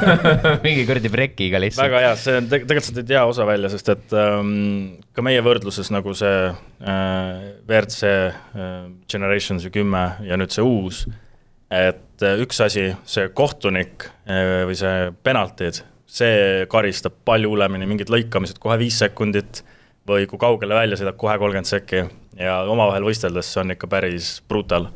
[0.66, 1.86] mingi kuradi brekiga lihtsalt.
[1.88, 4.52] väga hea, see on te tegelikult sa tõid hea osa välja, sest et ähm,
[5.16, 8.78] ka meie võrdluses nagu see äh, WRC äh,
[9.10, 11.04] Generations kümme ja nüüd see uus
[11.70, 18.10] et äh, üks asi, see kohtunik äh, või see penaltid, see karistab palju hullemini, mingid
[18.12, 19.62] lõikamised kohe viis sekundit
[20.10, 22.02] või kui kaugele välja sõidab, kohe kolmkümmend sekki
[22.40, 24.90] ja omavahel võisteldes see on ikka päris brutal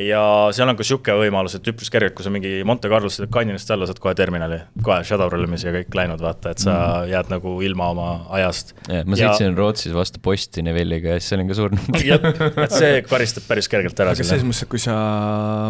[0.00, 0.22] ja
[0.56, 3.70] seal on ka sihuke võimalus, et üpris kergelt, kui sa mingi Monte Carlos sõidad kanjonist
[3.74, 7.12] alla, saad kohe terminali, kohe shadowrollimise ja kõik läinud, vaata, et sa mm.
[7.12, 8.74] jääd nagu ilma oma ajast.
[8.88, 9.54] ma sõitsin ja...
[9.58, 12.24] Rootsis vastu posti Neville'iga ja siis olin ka surnud jah,
[12.64, 14.16] et see karistab päris kergelt ära.
[14.16, 14.96] aga selles mõttes, et kui sa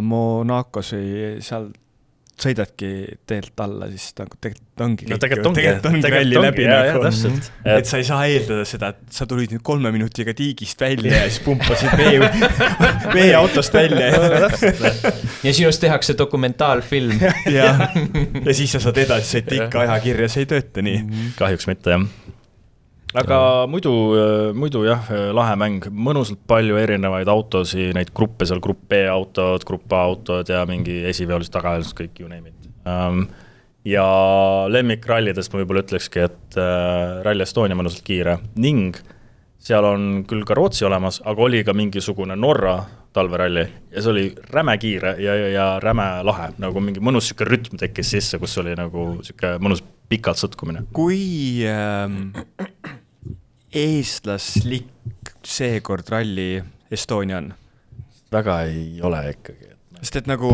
[0.07, 1.73] Monacos või seal
[2.41, 2.89] sõidadki
[3.29, 7.03] teelt alla, siis nagu tegelikult ongi no tegelikult ongi, tegelikult ongi ralli läbi nagu.
[7.77, 11.29] et sa ei saa eeldada seda, et sa tulid nüüd kolme minutiga tiigist välja ja
[11.29, 12.19] siis pumpasid vee,
[13.17, 14.09] vee autost välja
[15.45, 17.21] ja sinust tehakse dokumentaalfilm.
[17.53, 17.87] jah,
[18.47, 21.05] ja siis sa saad edasi sõita ikka ajakirja, see ei tööta nii.
[21.39, 22.32] kahjuks mitte, jah
[23.13, 23.69] aga ja.
[23.71, 23.93] muidu,
[24.57, 29.93] muidu jah, lahe mäng, mõnusalt palju erinevaid autosid, neid gruppe seal, grupp B autod, grupp
[29.93, 33.27] A autod ja mingi esiveolised, tagaveolised, kõik you name it um,.
[33.85, 34.07] ja
[34.71, 38.99] lemmikrallidest ma võib-olla ütlekski, et äh, Rally Estonia mõnusalt kiire ning
[39.63, 42.77] seal on küll ka Rootsi olemas, aga oli ka mingisugune Norra
[43.13, 47.47] talveralli ja see oli räme kiire ja, ja, ja räme lahe, nagu mingi mõnus sihuke
[47.49, 50.87] rütm tekkis sisse, kus oli nagu sihuke mõnus pikalt sõtkumine.
[50.97, 52.33] kui ähm,
[53.73, 57.53] eestlaslik seekord Rally Estonia on?
[58.33, 60.49] väga ei ole ikkagi, et sest et nagu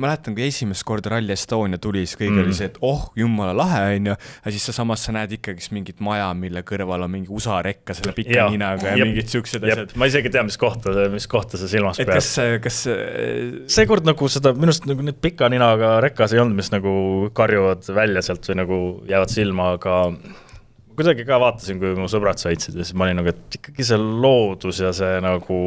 [0.00, 2.42] mäletan, kui esimest korda Rally Estonia tuli, siis kõigil mm.
[2.44, 4.16] oli see, et oh, jumala lahe, onju.
[4.16, 7.96] ja siis sa samas sa näed ikkagist mingit maja, mille kõrval on mingi USA rekka
[7.96, 9.96] selle pika ja, ninaga ja jep, mingid siuksed asjad.
[9.96, 12.12] ma isegi tean, mis kohta, mis kohta sa silmas pead.
[12.12, 12.30] kas,
[12.66, 12.82] kas.
[13.78, 16.94] seekord nagu seda, minu arust nagu need pika ninaga rekkas ei olnud, mis nagu
[17.38, 20.00] karjuvad välja sealt või nagu jäävad silma, aga
[20.96, 23.98] kuidagi ka vaatasin, kui mu sõbrad sõitsid ja siis ma olin nagu, et ikkagi see
[24.00, 25.62] loodus ja see nagu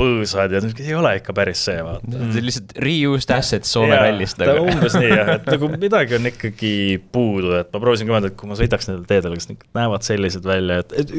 [0.00, 2.08] põõsad ja ei ole ikka päris see, vaata.
[2.08, 4.66] see on lihtsalt reused assets Soome rallist nagu.
[4.70, 6.74] umbes nii jah, et nagu midagi on ikkagi
[7.12, 10.06] puudu, et ma proovisin ka mõelda, et kui ma sõidaks nendel teedel, kas need näevad
[10.06, 11.14] sellised välja, et, et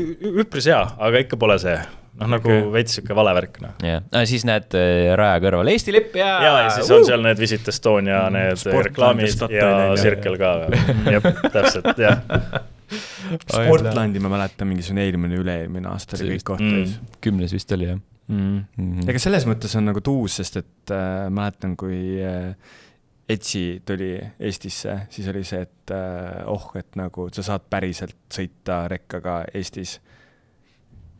[0.45, 2.67] üpris hea, aga ikka pole see noh, nagu okay.
[2.73, 3.77] veits sihuke vale värk, noh.
[3.85, 6.33] jah, siis näed äh, raja kõrval Eesti lipp ja.
[6.43, 10.53] ja, ja siis on seal need Visit Estonia mm, need reklaamid ja Circle ka,
[11.11, 12.21] jah, täpselt, jah
[13.51, 17.17] Sportlandi ma mäletan, mingisugune eelmine, üle-eelmine aasta oli kõik koht täis mm,.
[17.23, 18.37] kümnes vist oli, jah mm..
[18.37, 19.09] Mm -hmm.
[19.09, 22.55] ega selles mõttes on nagu tuus, sest et äh, mäletan, kui äh,
[23.31, 28.87] Etsi tuli Eestisse, siis oli see, et äh, oh, et nagu sa saad päriselt sõita
[28.91, 29.99] rekkaga Eestis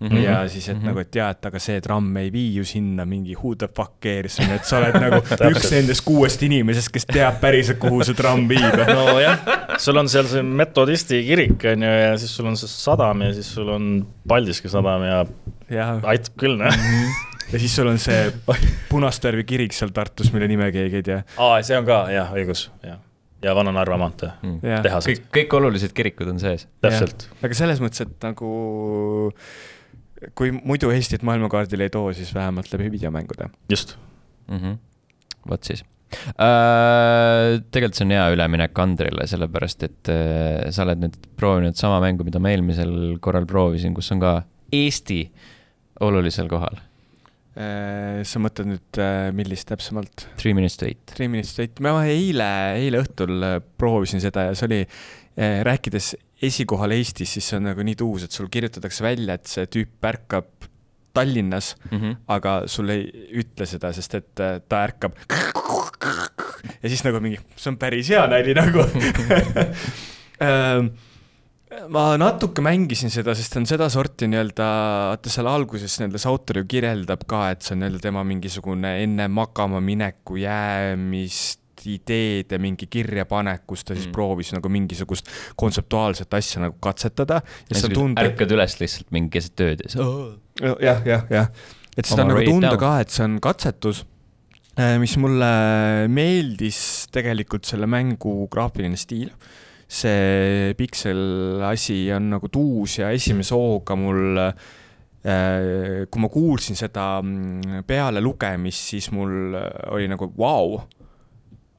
[0.02, 0.24] Mm -hmm.
[0.24, 0.86] ja siis, et mm -hmm.
[0.86, 3.92] nagu, et jaa, et aga see tramm ei vii ju sinna mingi who the fuck
[4.02, 8.04] cares, on ju, et sa oled nagu üks nendest kuuest inimesest, kes teab päriselt, kuhu
[8.04, 8.78] see tramm viib.
[8.88, 9.40] nojah,
[9.78, 13.34] sul on seal see metodisti kirik, on ju, ja siis sul on see sadam ja
[13.34, 15.26] siis sul on Paldiski sadam ja,
[15.70, 16.00] ja.
[16.04, 18.32] aitab küll, noh mm -hmm ja siis sul on see
[18.90, 21.24] punast värvi kirik seal Tartus, mille nime keegi ei tea.
[21.38, 22.98] aa, see on ka jah, õigus, jah
[23.42, 24.82] ja Vana-Narva maantee mm.
[24.84, 25.10] tehased.
[25.10, 26.68] kõik, kõik olulised kirikud on sees.
[26.82, 27.28] täpselt.
[27.42, 28.52] aga selles mõttes, et nagu
[30.38, 33.50] kui muidu Eestit maailmakaardile ei too, siis vähemalt läbi videomängude.
[33.70, 33.98] just
[34.48, 34.78] mm -hmm..
[35.50, 35.84] vot siis
[36.38, 37.62] äh,.
[37.72, 42.28] tegelikult see on hea üleminek Andrile, sellepärast et äh, sa oled nüüd proovinud sama mängu,
[42.28, 45.24] mida ma eelmisel korral proovisin, kus on ka Eesti
[46.00, 46.78] olulisel kohal
[47.58, 48.22] äh,.
[48.24, 49.04] sa mõtled nüüd
[49.38, 50.28] millist täpsemalt?
[50.38, 51.06] Three minutes to eight.
[51.16, 53.42] Three minutes to eight, ma eile, eile õhtul
[53.78, 58.26] proovisin seda ja see oli äh,, rääkides esikohal Eestis, siis see on nagu nii tuus,
[58.26, 60.68] et sul kirjutatakse välja, et see tüüp ärkab
[61.14, 62.16] Tallinnas mm, -hmm.
[62.28, 63.04] aga sul ei
[63.42, 65.16] ütle seda, sest et äh, ta ärkab.
[66.82, 68.86] ja siis nagu mingi, see on päris hea nali nagu
[70.42, 70.92] ähm,
[71.96, 74.68] ma natuke mängisin seda, sest on sedasorti nii-öelda,
[75.12, 78.98] vaata seal alguses nii-öelda see autor ju kirjeldab ka, et see on nii-öelda tema mingisugune
[79.04, 84.16] enne magama mineku jäämist ideede mingi kirjapanek, kus ta siis mm.
[84.16, 87.42] proovis nagu mingisugust kontseptuaalset asja nagu katsetada.
[87.72, 90.34] ärkad üles lihtsalt mingi keset tööd ja siis oh..
[90.62, 91.50] jah, jah, jah,
[91.98, 92.82] et seda on nagu tunda down.
[92.84, 94.04] ka, et see on katsetus
[94.80, 95.50] äh, mis mulle
[96.12, 99.32] meeldis tegelikult selle mängu graafiline stiil.
[99.92, 104.54] see piksel asi on nagu tuus ja esimese hooga mul äh,
[106.10, 109.54] kui ma kuulsin seda mm, peale lugemist, siis mul
[109.92, 111.01] oli nagu vau wow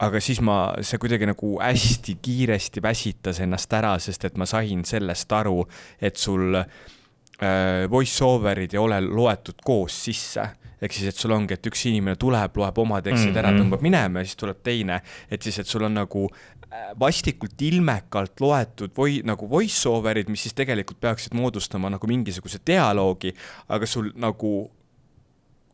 [0.03, 4.83] aga siis ma, see kuidagi nagu hästi kiiresti väsitas ennast ära, sest et ma sain
[4.87, 5.63] sellest aru,
[6.01, 10.49] et sul äh, voice over'id ei ole loetud koos sisse
[10.83, 13.39] ehk siis, et sul ongi, et üks inimene tuleb, loeb oma tekstid mm -hmm.
[13.39, 13.61] ära, mhm.
[13.61, 14.99] tõmbab minema ja siis tuleb teine,
[15.31, 20.43] et siis, et sul on nagu äh, vastikult ilmekalt loetud või nagu voice over'id, mis
[20.43, 23.33] siis tegelikult peaksid moodustama nagu mingisuguse dialoogi,
[23.69, 24.71] aga sul nagu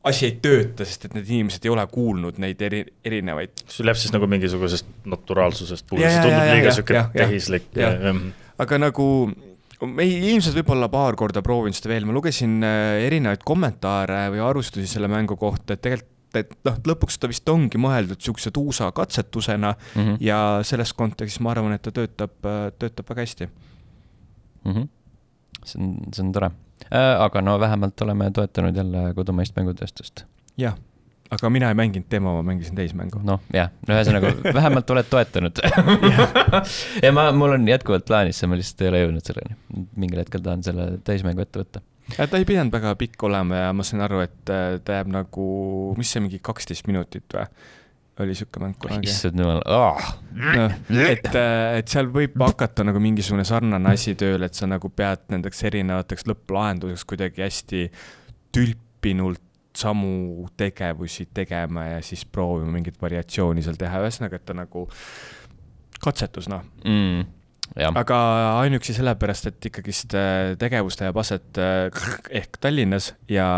[0.07, 3.65] asi ei tööta, sest et need inimesed ei ole kuulnud neid eri, erinevaid.
[3.67, 7.67] see läheb siis nagu mingisugusest naturaalsusest puhul, see tundub liiga sihuke tehislik.
[8.63, 9.07] aga nagu
[9.87, 14.87] me ilmselt võib-olla paar korda proovin seda veel, ma lugesin äh, erinevaid kommentaare või arvustusi
[14.91, 19.71] selle mängu kohta, et tegelikult et noh, lõpuks ta vist ongi mõeldud niisuguse tuusa katsetusena
[19.73, 20.17] mm -hmm.
[20.21, 24.73] ja selles kontekstis ma arvan, et ta töötab, äh, töötab väga hästi mm.
[24.73, 24.87] -hmm.
[25.65, 26.51] see on, see on tore
[26.91, 30.25] aga no vähemalt oleme toetanud jälle kodumaist mängutööstust.
[30.57, 30.77] jah,
[31.29, 33.21] aga mina ei mänginud demo, ma mängisin täismängu.
[33.25, 35.61] noh, jah, no ühesõnaga vähemalt oled toetanud
[37.05, 39.57] ja ma, mul on jätkuvalt plaanis see, ma lihtsalt ei ole jõudnud selleni.
[39.95, 41.83] mingil hetkel tahan selle täismängu ette võtta.
[42.17, 45.49] ta ei pidanud väga pikk olema ja ma sain aru, et äh, ta jääb nagu,
[45.99, 47.45] mis see mingi kaksteist minutit või?
[48.23, 49.09] Oli sihuke mäng kunagi.
[49.09, 54.49] issand jumal oh., noh, et, äh, et seal võib hakata nagu mingisugune sarnane asi tööle,
[54.49, 57.85] et sa nagu pead nendeks erinevateks lõpplahenduseks kuidagi hästi
[58.55, 59.43] tülpinult
[59.79, 64.87] samu tegevusi tegema ja siis proovima mingit variatsiooni seal teha, ühesõnaga, et ta nagu
[66.03, 67.38] katsetus, noh mm
[67.77, 68.19] aga
[68.63, 72.07] ainuüksi sellepärast, et ikkagist äh, tegevus leiab aset äh,
[72.41, 73.49] ehk Tallinnas ja,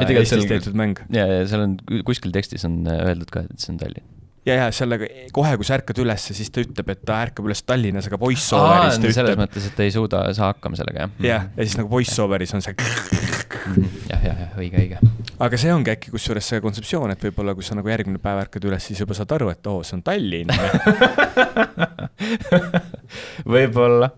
[0.00, 0.96] ja Eestis tehtud mäng.
[1.12, 4.08] ja, ja seal on kuskil tekstis on äh, öeldud ka, et see on Tallinn
[4.46, 7.62] ja, ja sellega kohe, kui sa ärkad ülesse, siis ta ütleb, et ta ärkab üles
[7.66, 9.16] Tallinnas, aga voice over'is ta ütleb.
[9.18, 11.10] selles mõttes, et ta ei suuda, saa hakkama sellega, jah.
[11.26, 12.74] jah, ja siis nagu voice over'is on see.
[14.10, 14.96] jah, jah, jah, õige, õige.
[15.46, 18.62] aga see ongi äkki kusjuures see kontseptsioon, et võib-olla kui sa nagu järgmine päev ärkad
[18.70, 20.50] üles, siis juba saad aru, et oo oh,, see on Tallinn
[23.52, 24.12] võib-olla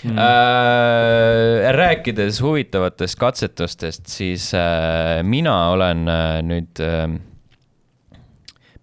[0.00, 0.16] Mm.
[0.16, 7.04] Äh, rääkides huvitavatest katsetustest, siis äh, mina olen äh, nüüd äh,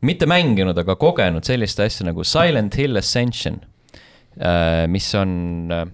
[0.06, 3.58] mitte mänginud, aga kogenud sellist asja nagu Silent Hill Ascension
[4.38, 5.88] äh,, mis on äh,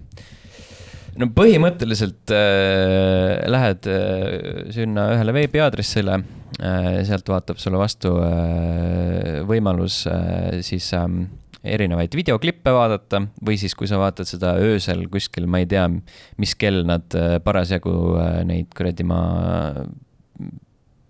[1.16, 10.02] no põhimõtteliselt äh, lähed äh, sinna ühele veebiaadressile äh,, sealt vaatab sulle vastu äh, võimalus
[10.12, 11.08] äh, siis äh,
[11.64, 15.86] erinevaid videoklippe vaadata või siis, kui sa vaatad seda öösel kuskil, ma ei tea,
[16.40, 19.20] mis kell nad äh, parasjagu äh, neid kuradi ma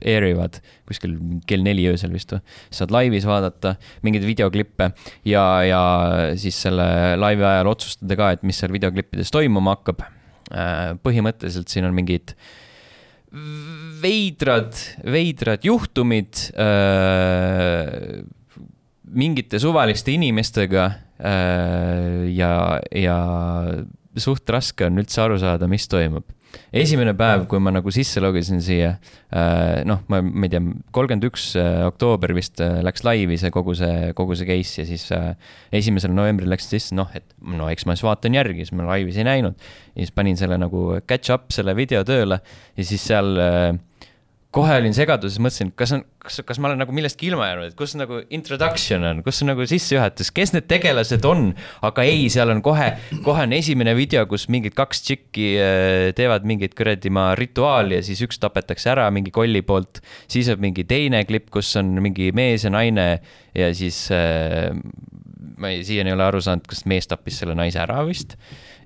[0.04, 1.14] air ivad kuskil
[1.48, 2.42] kell neli öösel vist või.
[2.74, 4.90] saad laivis vaadata mingeid videoklippe
[5.28, 5.80] ja, ja
[6.40, 10.04] siis selle laivi ajal otsustada ka, et mis seal videoklippides toimuma hakkab.
[10.52, 12.34] Äh, põhimõtteliselt siin on mingid
[14.04, 14.76] veidrad,
[15.08, 18.20] veidrad juhtumid äh,
[19.14, 20.86] mingite suvaliste inimestega
[21.18, 22.54] äh, ja,
[22.94, 23.18] ja
[24.20, 26.26] suht raske on üldse aru saada, mis toimub
[26.74, 28.94] esimene päev, kui ma nagu sisse logisin siia,
[29.34, 30.62] äh, noh, ma, ma ei tea,
[30.94, 34.88] kolmkümmend üks äh, oktoober vist äh, läks laivi see kogu see, kogu see case ja
[34.88, 35.06] siis
[35.74, 39.18] esimesel novembril läksin sisse, noh, et no eks ma siis vaatan järgi, siis ma laivis
[39.20, 39.58] ei näinud.
[39.94, 43.72] ja siis panin selle nagu catch up selle video tööle ja siis seal äh,
[44.54, 47.76] kohe olin segaduses, mõtlesin, kas on, kas, kas ma olen nagu millestki ilma jäänud, et
[47.78, 51.48] kus nagu introduction on, kus on nagu sissejuhatus, kes need tegelased on.
[51.84, 52.92] aga ei, seal on kohe,
[53.26, 58.06] kohe on esimene video, kus mingid kaks tšikki äh, teevad mingit kuradi ma rituaali ja
[58.06, 60.02] siis üks tapetakse ära mingi kolli poolt.
[60.30, 63.08] siis on mingi teine klipp, kus on mingi mees ja naine
[63.54, 64.70] ja siis äh,
[65.58, 68.38] ma ei, siiani ei ole aru saanud, kas mees tappis selle naise ära vist.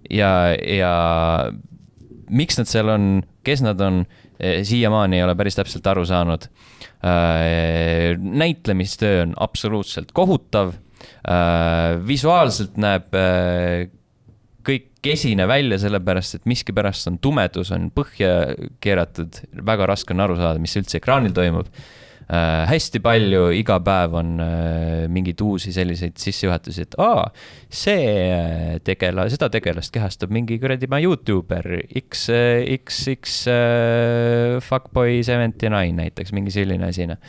[0.09, 0.95] ja, ja
[2.31, 3.11] miks nad seal on,
[3.47, 4.03] kes nad on
[4.39, 6.49] siiamaani ei ole päris täpselt aru saanud.
[7.03, 10.75] Eh, näitlemistöö on absoluutselt kohutav.
[10.75, 13.15] Eh, visuaalselt näeb
[14.69, 18.33] kõik kesine välja, sellepärast et miskipärast on tumedus on põhja
[18.85, 21.71] keeratud, väga raske on aru saada, mis üldse ekraanil toimub
[22.29, 27.27] äh, hästi palju, iga päev on äh, mingeid uusi selliseid sissejuhatusi, et aa,
[27.73, 31.71] see äh, tegela-, seda tegelast kehastab mingi kuradi ma Youtuber
[32.03, 32.29] X,
[32.79, 37.21] X, X äh, Fuckboy seventy nine näiteks, mingi selline asi, noh.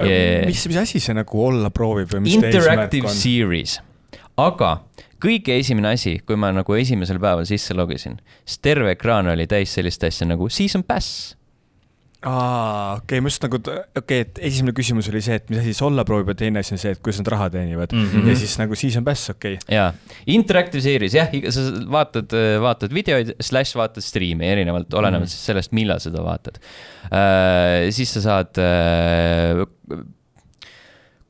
[0.00, 3.78] Äh, mis, mis asi see nagu olla proovib või mis Interactive series,
[4.40, 4.78] aga
[5.24, 9.72] kõige esimene asi, kui ma nagu esimesel päeval sisse logisin, siis terve ekraan oli täis
[9.76, 11.36] sellist asja nagu season pass
[12.24, 15.60] aa, okei okay,, ma just nagu, okei okay,, et esimene küsimus oli see, et mis
[15.60, 18.08] asi see olla proovib ja teine asi on see, et kuidas nad raha teenivad mm.
[18.10, 18.32] -hmm.
[18.32, 19.76] ja siis nagu siis on bass, okei okay..
[19.76, 19.92] jaa,
[20.38, 21.66] interactive series jah, sa
[21.98, 22.34] vaatad,
[22.64, 25.46] vaatad videoid, slaš vaatad striimi, erinevalt, olenevalt mm -hmm.
[25.52, 27.90] sellest, millal seda vaatad uh,.
[27.90, 29.64] siis sa saad uh,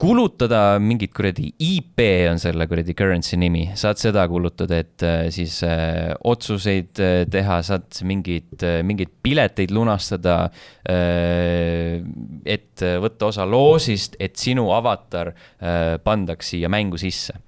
[0.05, 5.57] kulutada mingit kuradi IP on selle kuradi currency nimi, saad seda kulutada, et äh, siis
[5.65, 10.37] äh, otsuseid äh, teha, saad mingeid äh,, mingeid pileteid lunastada
[10.85, 12.03] äh,.
[12.45, 17.39] et võtta osa loosist, et sinu avatar äh, pandaks siia mängu sisse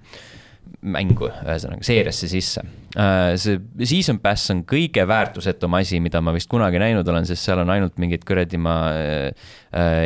[0.85, 2.61] mängu, ühesõnaga seeriasse sisse.
[2.97, 3.57] Äh, see
[3.89, 7.71] season pass on kõige väärtusetum asi, mida ma vist kunagi näinud olen, sest seal on
[7.73, 9.49] ainult mingid kuradi ma äh,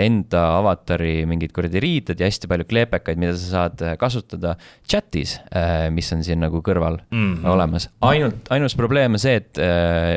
[0.05, 4.55] enda avatari mingid kuradi riided ja hästi palju kleepekaid, mida sa saad kasutada
[4.87, 7.49] chat'is, äh, mis on siin nagu kõrval mm -hmm.
[7.51, 7.89] olemas.
[8.07, 9.59] ainult, ainus probleem on see, et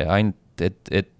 [0.07, 1.11] ainult, et, et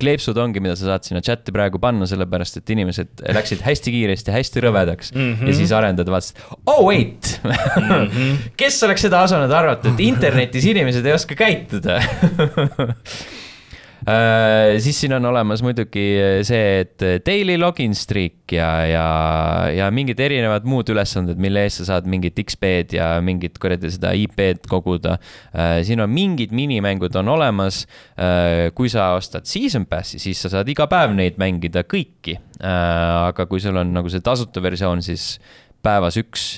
[0.00, 4.34] kleepsud ongi, mida sa saad sinna chat'i praegu panna, sellepärast et inimesed läksid hästi kiiresti,
[4.34, 5.34] hästi rõvedaks mm.
[5.34, 5.50] -hmm.
[5.50, 7.52] ja siis arendajad vaatasid, oh wait mm.
[7.52, 8.40] -hmm.
[8.60, 12.00] kes oleks seda osanud arvata, et internetis inimesed ei oska käituda
[14.80, 16.04] siis siin on olemas muidugi
[16.46, 19.04] see, et daily login streak ja, ja,
[19.74, 24.12] ja mingid erinevad muud ülesanded, mille eest sa saad mingit XP-d ja mingit kuradi seda
[24.16, 25.18] IP-d koguda.
[25.52, 27.82] Äh, siin on mingid minimängud on olemas.
[28.16, 32.38] Äh, kui sa ostad season pass'i, siis sa saad iga päev neid mängida kõiki.
[32.60, 35.38] aga kui sul on nagu see tasuta versioon, siis
[35.80, 36.48] päevas üks,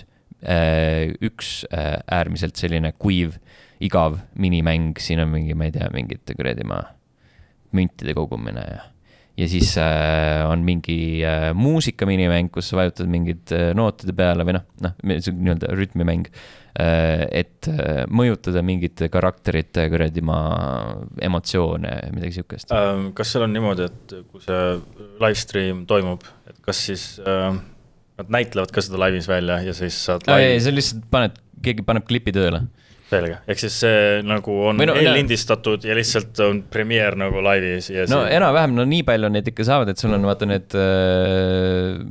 [1.22, 3.36] üks äärmiselt selline kuiv
[3.82, 6.82] igav minimäng, siin on mingi, ma ei tea, mingite kuradi maa
[7.76, 8.82] müntide kogumine ja
[9.38, 14.44] ja siis äh, on mingi äh, muusika minimäng, kus sa vajutad mingid äh, nootide peale
[14.44, 17.24] või noh, noh, nii-öelda rütmimäng äh,.
[17.42, 20.38] et äh, mõjutada mingite karakterite kuradi ma
[21.24, 23.08] emotsioone, midagi sihukest äh,.
[23.16, 24.62] kas seal on niimoodi, et kui see
[25.24, 27.56] live stream toimub, et kas siis äh,
[28.20, 30.52] nad näitlevad ka seda laivis välja ja siis saad live...?
[30.52, 32.66] ei, sa lihtsalt paned, keegi paneb klipi tööle
[33.12, 38.08] selge, ehk siis see nagu on no, eellindistatud ja lihtsalt on premeer nagu laivis ja
[38.10, 42.02] no enam-vähem, no nii palju neid ikka saavad, et sul on vaata need äh,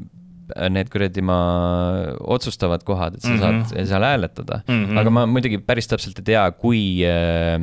[0.72, 1.40] need kuradi ma
[2.36, 3.68] otsustavad kohad, et sa mm -hmm.
[3.72, 4.86] saad seal hääletada mm.
[4.86, 5.00] -hmm.
[5.00, 7.58] aga ma muidugi päris täpselt ei tea, kui äh,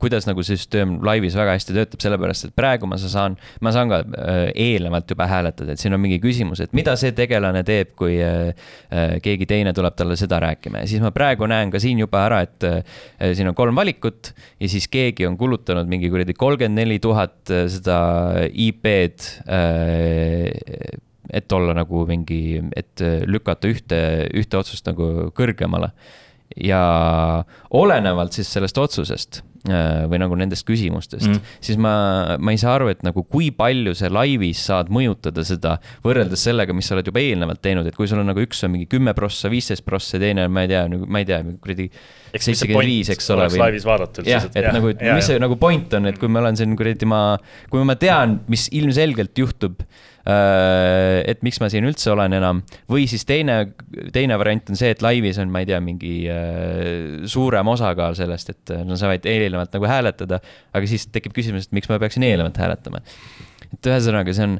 [0.00, 3.92] kuidas nagu see süsteem laivis väga hästi töötab, sellepärast et praegu ma saan, ma saan
[3.92, 7.92] ka äh, eelnevalt juba hääletada, et siin on mingi küsimus, et mida see tegelane teeb,
[7.98, 8.52] kui äh,
[8.88, 12.24] äh, keegi teine tuleb talle seda rääkima ja siis ma praegu näen ka siin juba
[12.24, 12.68] ära, et
[13.36, 14.32] siin on kolm valikut
[14.62, 17.98] ja siis keegi on kulutanud mingi kuradi kolmkümmend neli tuhat seda
[18.50, 19.20] IP-d
[21.34, 23.98] et olla nagu mingi, et lükata ühte,
[24.36, 25.90] ühte otsust nagu kõrgemale.
[26.60, 26.84] Ja
[27.74, 31.90] olenevalt siis sellest otsusest Äh, või nagu nendest küsimustest mm., siis ma,
[32.36, 36.76] ma ei saa aru, et nagu kui palju sa laivis saad mõjutada seda võrreldes sellega,
[36.76, 39.14] mis sa oled juba eelnevalt teinud, et kui sul on nagu üks on mingi kümme
[39.16, 41.88] prossa, viisteist prossa, teine on, ma ei tea, nagu ma ei tea, kuradi
[42.34, 43.48] seitsekümmend viis, eks ole.
[43.54, 44.28] või laivis vaadatud.
[44.28, 47.08] jah, et ja, nagu, mis see nagu point on, et kui ma olen siin kuradi,
[47.08, 47.22] ma,
[47.72, 49.80] kui ma tean, mis ilmselgelt juhtub
[50.24, 52.62] et miks ma siin üldse olen enam.
[52.90, 53.58] või siis teine,
[54.14, 58.54] teine variant on see, et laivis on, ma ei tea, mingi äh, suurem osakaal sellest,
[58.54, 60.40] et no sa võid eelnevalt nagu hääletada,
[60.72, 63.04] aga siis tekib küsimus, et miks ma peaksin eelnevalt hääletama.
[63.68, 64.58] et ühesõnaga, see on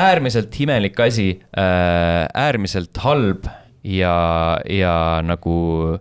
[0.00, 3.48] äärmiselt imelik asi, äh, äärmiselt halb
[3.82, 4.94] ja, ja
[5.24, 5.98] nagu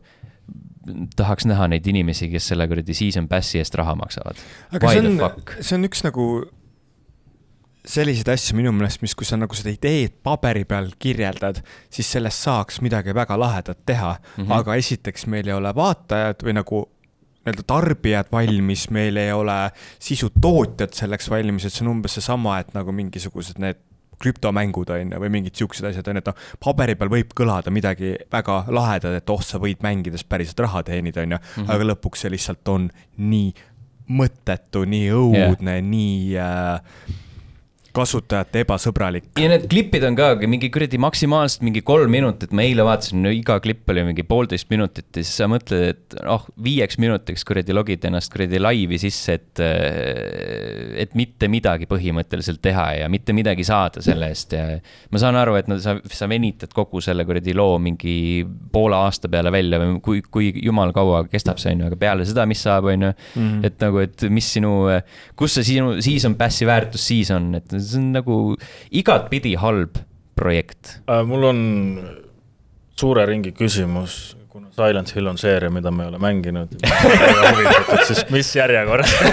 [1.16, 4.40] tahaks näha neid inimesi, kes selle kuradi season pass'i eest raha maksavad.
[4.74, 6.26] aga Why see on, see on üks nagu
[7.86, 11.62] selliseid asju minu meelest, mis, kui sa nagu seda ideed paberi peal kirjeldad,
[11.92, 14.44] siis sellest saaks midagi väga lahedat teha mm.
[14.44, 14.56] -hmm.
[14.60, 16.86] aga esiteks meil ei ole vaatajad või nagu
[17.40, 22.74] nii-öelda tarbijad valmis, meil ei ole sisutootjad selleks valmis, et see on umbes seesama, et
[22.76, 23.80] nagu mingisugused need
[24.20, 27.72] krüptomängud on ju, või mingid siuksed asjad on ju, et noh, paberi peal võib kõlada
[27.72, 31.72] midagi väga lahedat, et oh, sa võid mängides päriselt raha teenida, on ju, mhm.
[31.72, 33.54] aga lõpuks see lihtsalt on nii
[34.20, 37.26] mõttetu, nii õudne yeah., nii äh,
[38.00, 39.30] kasutajate ebasõbralik.
[39.40, 43.34] ja need klipid on ka mingi kuradi maksimaalselt mingi kolm minutit, ma eile vaatasin, no
[43.34, 47.76] iga klipp oli mingi poolteist minutit ja siis sa mõtled, et noh, viieks minutiks kuradi
[47.76, 49.64] logid ennast kuradi laivi sisse, et.
[51.00, 54.66] et mitte midagi põhimõtteliselt teha ja mitte midagi saada selle eest ja.
[55.12, 59.30] ma saan aru, et no sa, sa venitad kogu selle kuradi loo mingi poole aasta
[59.32, 62.64] peale välja või kui, kui jumal kaua kestab see on ju, aga peale seda, mis
[62.66, 63.14] saab, on ju.
[63.40, 63.66] Mhm.
[63.68, 64.74] et nagu, et mis sinu,
[65.40, 68.40] kus see sinu season pass'i väärtus siis on, et see on nagu
[68.92, 70.02] igatpidi halb
[70.40, 71.24] projekt äh,.
[71.28, 71.64] mul on
[73.00, 76.74] suure ringi küsimus, kuna Silent Hill on seeria, mida ma ei ole mänginud
[78.08, 79.14] siis mis järjekorras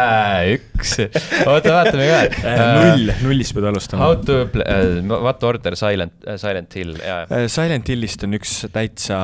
[0.00, 0.96] äh, üks,
[1.44, 2.64] oota, vaatame ka äh,.
[2.78, 4.06] null, nullist pead alustama.
[4.06, 4.64] How to play
[5.00, 7.44] uh,, what order Silent uh,, Silent Hill, jaa.
[7.52, 9.20] Silent Hillist on üks täitsa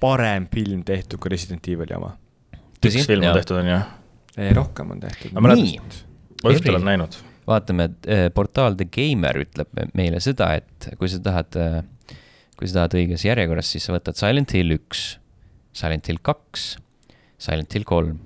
[0.00, 2.14] parem film tehtud kui Resident Evil'i oma.
[2.78, 3.80] üks film on tehtud, on ju?
[4.38, 5.34] ei, rohkem on tehtud.
[5.34, 5.80] nii.
[6.44, 11.10] ma just olen näinud vaatame, et eh, portaal The Gamer ütleb meile seda, et kui
[11.10, 12.16] sa tahad, eh,
[12.58, 15.10] kui sa tahad õiges järjekorras, siis sa võtad Silent Hill üks,
[15.76, 16.70] Silent Hill kaks,
[17.38, 18.18] Silent Hill kolm.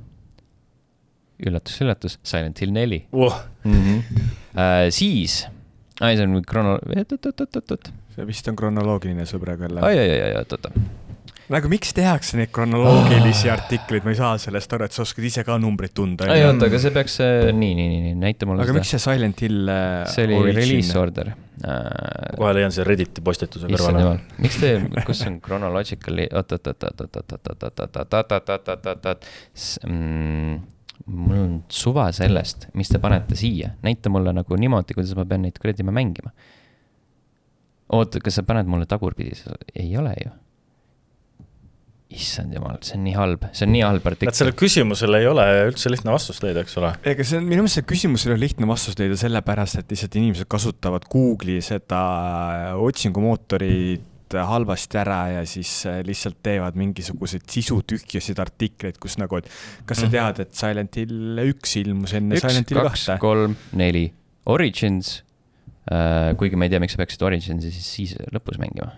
[1.42, 3.34] üllatus-üllatus, Silent Hill neli oh..
[3.64, 4.26] Mm -hmm.
[4.54, 5.40] uh, siis,
[5.98, 7.90] see on krono-, oot-oot-oot-oot-oot.
[8.14, 9.82] see vist on kronoloogiline sõbraga jälle.
[9.82, 10.70] oi, oi, oi, oot-oot
[11.52, 13.54] nagu miks tehakse neid kronoloogilisi oh.
[13.54, 16.28] artikleid, ma ei saa sellest aru, et sa oskad ise ka numbreid tunda.
[16.34, 18.80] ei oota, aga see peaks, äh, nii, nii, nii, nii, näita mulle aga seda.
[18.80, 20.60] miks see Silent Hill äh, see oli origin?
[20.60, 22.36] release order uh,.
[22.40, 24.18] kohe leian selle Redditi postituse kõrvale.
[24.42, 24.74] miks te,
[25.08, 28.86] kus on chronological, oot, oot, oot, oot, oot, oot, oot, oot, oot, oot, oot, oot,
[28.86, 29.16] oot, oot,
[29.86, 30.70] oot,
[31.06, 35.42] mul on suva sellest, mis te panete siia, näita mulle nagu niimoodi, kuidas ma pean
[35.46, 36.30] neid kuradi mängima.
[37.92, 39.34] oota, kas sa paned mulle tagurpidi,
[39.74, 40.30] ei ole ju
[42.16, 44.32] issand jumal, see on nii halb, see on nii halb artikkel.
[44.32, 46.92] et sellele küsimusele ei ole üldse lihtne vastust leida, eks ole.
[47.12, 50.50] ega see on, minu meelest see küsimusele on lihtne vastust leida sellepärast, et lihtsalt inimesed
[50.52, 52.02] kasutavad Google'i seda
[52.82, 54.08] otsingumootorit
[54.40, 59.50] halvasti ära ja siis äh, lihtsalt teevad mingisuguseid sisutühjasid artikleid, kus nagu, et
[59.88, 60.14] kas sa mhm.
[60.14, 63.18] tead, et Silent Hill üks ilmus enne üks, Silent Hill kahte?
[63.22, 64.06] kolm, neli,
[64.52, 65.18] Origins
[65.90, 68.92] äh,, kuigi ma ei tea, miks sa peaksid Originsi siis, siis lõpus mängima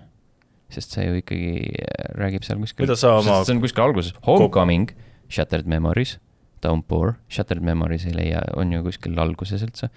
[0.74, 2.86] sest see ju ikkagi äh, räägib seal kuskil.
[2.86, 3.42] mida sa oma.
[3.44, 4.90] see on kuskil alguses, Homecoming,
[5.32, 6.18] Shattered Memories,
[6.64, 9.90] Downpour, Shattered Memories ei leia, on ju kuskil alguses üldse,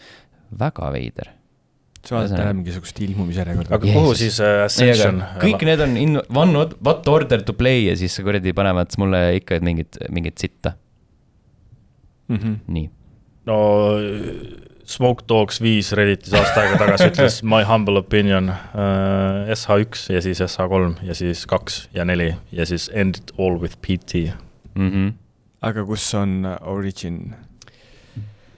[0.57, 1.33] väga veider
[2.07, 3.75] sa vaatad ära mingisugust ilmumisjärjekorda.
[3.75, 5.21] aga kuhu siis äh, Ascension?
[5.41, 9.59] kõik need on in one, what order to play ja siis kuradi panevad mulle ikka
[9.65, 10.75] mingit, mingit sitta
[12.29, 12.37] mm.
[12.37, 12.55] -hmm.
[12.67, 12.89] nii.
[13.49, 13.57] no
[14.87, 19.49] Smoke Dogs viis Redditis aasta aega tagasi ütles my humble opinion uh,.
[19.51, 23.75] SH1 ja siis SH3 ja siis kaks ja neli ja siis end it all with
[23.83, 24.29] PT
[24.75, 24.89] mm.
[24.91, 25.11] -hmm.
[25.61, 27.35] aga kus on origin?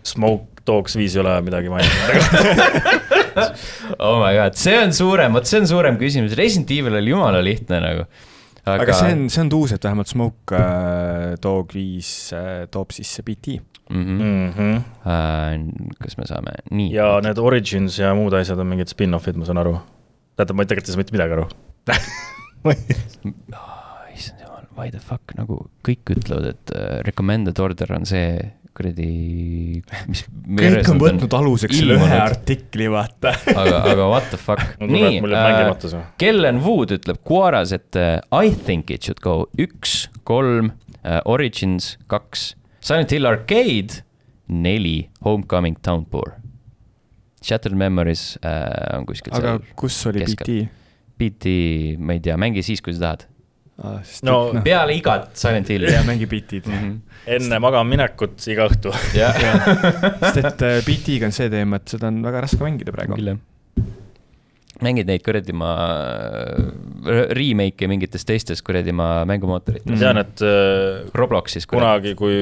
[0.04, 3.10] Smoke Dogs viis ei ole midagi maininud
[4.08, 7.42] oh my god, see on suurem, vot see on suurem küsimus, Resident Evil oli jumala
[7.44, 8.06] lihtne nagu
[8.76, 12.94] aga, aga see on, see on tuus, et vähemalt Smoke äh, Dog viis äh, toob
[12.96, 13.60] sisse BT
[13.90, 14.04] mm.
[14.04, 14.20] -hmm.
[14.24, 14.76] Mm -hmm.
[15.06, 16.94] äh, kas me saame, nii.
[16.94, 19.80] ja need Origins ja muud asjad on mingid spin-off'id, ma saan aru.
[20.36, 21.46] tähendab, ma tegelikult ei saa mitte midagi aru
[24.20, 29.82] issand jumal, why the fuck, nagu kõik ütlevad, et uh, recommended order on see kuradi,
[30.08, 30.24] mis.
[30.60, 35.98] kõik on võtnud aluseks selle ühe artikli, vaata aga, aga what the fuck nii äh,,
[36.22, 41.98] Kellen Wood ütleb Quaras, et uh, I think it should go üks, kolm uh,, Origins
[42.12, 44.06] kaks, Silent Hill Arcade
[44.50, 46.38] neli, Homecoming Downpour.
[47.44, 50.48] Shattered Memories uh, on kuskil aga kus oli keskel.
[50.48, 50.80] BT?
[51.20, 51.54] BT,
[52.00, 53.28] ma ei tea, mängi siis, kui sa tahad
[53.84, 54.00] ah,.
[54.28, 54.64] no noh.
[54.66, 55.92] peale igat Silent Hilli.
[55.94, 56.80] ja mängi bitid mm.
[56.80, 57.22] -hmm.
[57.38, 58.96] enne magamaminekut iga õhtu
[60.34, 63.20] sest et äh, BT-ga on see teema, et seda on väga raske mängida praegu.
[64.80, 65.74] mängid neid kuradi ma
[67.36, 69.92] remake'e mingites teistes kuradi ma mängumootorites.
[69.92, 72.36] ma tean, et äh, Robloxis kunagi, kui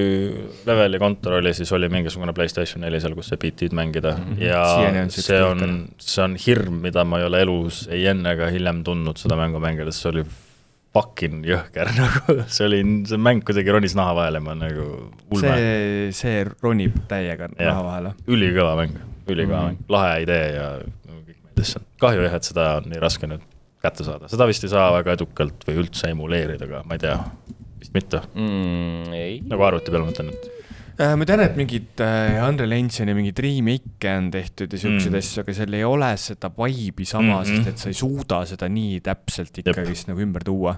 [0.66, 4.44] Leveli kontor oli, siis oli mingisugune Playstation neli seal, kus sai BT-d mängida mm -hmm.
[4.44, 4.64] ja
[5.04, 8.84] on see on, see on hirm, mida ma ei ole elus ei enne ega hiljem
[8.84, 10.26] tundnud seda mängu mängides, see oli
[10.98, 12.80] fucking jõhker nagu, see oli,
[13.10, 14.88] see mäng kuidagi ronis naha vahele, ma nagu
[15.30, 15.44] ulme.
[15.44, 17.70] see, see ronib täiega ja.
[17.72, 18.16] naha vahele.
[18.34, 19.78] ülikõva mäng, ülikõva mm -hmm.
[19.78, 21.86] mäng, lahe idee ja kõik meeldis seal.
[22.02, 23.46] kahju jah, et seda on nii raske nüüd
[23.84, 27.18] kätte saada, seda vist ei saa väga edukalt või üldse emuleerida, aga ma ei tea,
[27.82, 29.48] vist mitte mm,.
[29.52, 30.57] nagu arvuti peal mõtlen, et
[30.98, 35.20] ma tean, et mingid äh, Unreal Engine'i mingeid remake'e on tehtud ja siukseid mm.
[35.20, 37.52] asju, aga seal ei ole seda vibe'i sama mm, -hmm.
[37.52, 40.74] sest et sa ei suuda seda nii täpselt ikkagist nagu ümber tuua.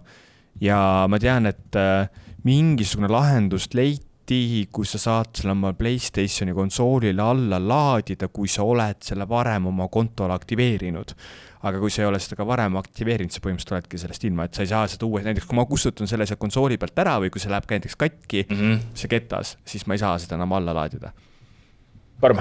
[0.59, 2.09] ja ma tean, et äh,
[2.43, 8.99] mingisugune lahendus leiti, kus sa saad selle oma Playstationi konsoolile alla laadida, kui sa oled
[9.01, 11.15] selle varem oma kontole aktiveerinud
[11.60, 14.55] aga kui sa ei ole seda ka varem aktiveerinud, sa põhimõtteliselt oledki sellest ilma, et
[14.55, 17.34] sa ei saa seda uuesti, näiteks kui ma kustutan selle sealt konsooli pealt ära või
[17.34, 18.86] kui see läheb ka näiteks katki mm, -hmm.
[19.01, 21.12] see ketas, siis ma ei saa seda enam alla laadida.
[22.22, 22.39] karm.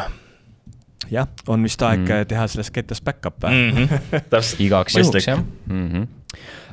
[1.10, 2.28] jah, on vist aeg mm -hmm.
[2.30, 3.70] teha sellest ketast back-up mm.
[3.74, 4.54] -hmm.
[4.66, 5.88] igaks juhuks jah mm.
[5.88, 6.06] -hmm.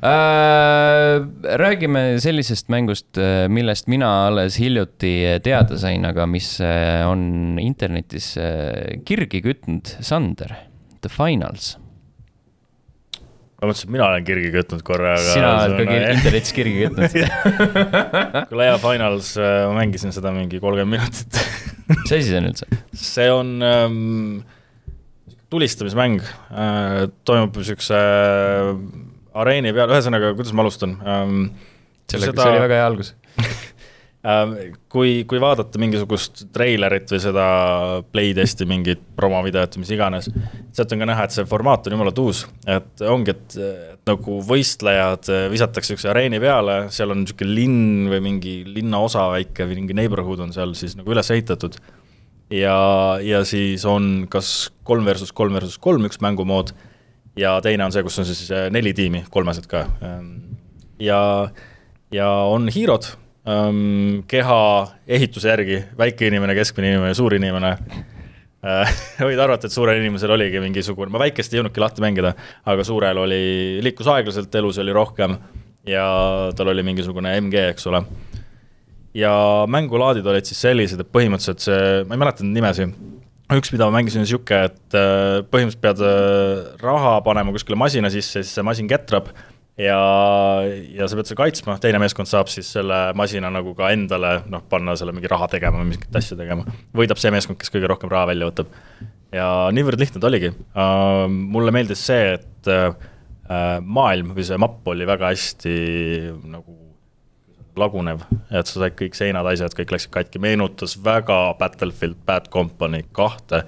[0.05, 1.25] Äh,
[1.57, 8.37] räägime sellisest mängust, äh, millest mina alles hiljuti teada sain, aga mis äh, on internetis
[8.37, 10.53] äh, kirgi kütnud, Sander,
[11.01, 11.77] The Finals
[13.65, 15.25] ma mõtlesin, et mina olen kirgi kütnud korra, aga.
[15.33, 17.15] sina oled ka kir internetis kirgi kütnud
[18.51, 21.39] Galea Finals, äh, ma mängisin seda mingi kolmkümmend minutit
[21.89, 22.69] mis asi see on üldse?
[22.93, 23.97] see on ähm,
[25.53, 28.71] tulistamismäng äh,, toimub siukse äh,
[29.35, 31.45] areeni peal, ühesõnaga, kuidas ma alustan ähm,?
[32.09, 33.13] sellega seda..., see oli väga hea algus
[34.89, 37.47] kui, kui vaadata mingisugust treilerit või seda
[38.09, 40.29] Playtesti mingit promovideot mis iganes,
[40.73, 43.57] sealt on ka näha, et see formaat on jumalalt uus, et ongi, et,
[44.09, 49.81] nagu võistlejad visatakse niisuguse areeni peale, seal on niisugune linn või mingi linnaosa väike või
[49.83, 51.77] mingi neighborhood on seal siis nagu üles ehitatud.
[52.53, 52.77] ja,
[53.21, 56.73] ja siis on kas kolm versus kolm versus kolm üks mängumood
[57.37, 59.85] ja teine on see, kus on siis neli tiimi, kolmesed ka.
[60.99, 61.21] ja,
[62.13, 63.11] ja on hiirod
[63.45, 64.59] um, keha
[65.17, 68.93] ehituse järgi, väike inimene, keskmine inimene, suur inimene uh,.
[69.27, 72.33] võid arvata, et suurel inimesel oligi mingisugune, ma väikest ei jõudnudki lahti mängida,
[72.65, 73.43] aga suurel oli,
[73.85, 75.37] liikus aeglaselt, elus oli rohkem
[75.85, 76.05] ja
[76.57, 78.01] tal oli mingisugune MG, eks ole.
[79.15, 79.33] ja
[79.71, 82.97] mängulaadid olid siis sellised, et põhimõtteliselt see, ma ei mäleta neid nimesid
[83.53, 88.09] üks, mida ma mängisin, on sihuke, et äh, põhimõtteliselt pead äh, raha panema kuskile masina
[88.09, 89.29] sisse, siis see masin ketrab
[89.79, 89.97] ja,
[90.95, 94.63] ja sa pead seda kaitsma, teine meeskond saab siis selle masina nagu ka endale noh,
[94.71, 96.67] panna selle mingi raha tegema või mingit asja tegema.
[96.95, 98.71] võidab see meeskond, kes kõige rohkem raha välja võtab.
[99.35, 101.27] ja niivõrd lihtne ta oligi uh,.
[101.27, 102.95] mulle meeldis see, et uh,
[103.81, 105.75] maailm või see mapp oli väga hästi
[106.49, 106.81] nagu
[107.75, 108.21] lagunev,
[108.55, 113.65] et sa said kõik seinad, asjad, kõik läksid katki, meenutas väga Battlefield Bad Company kahte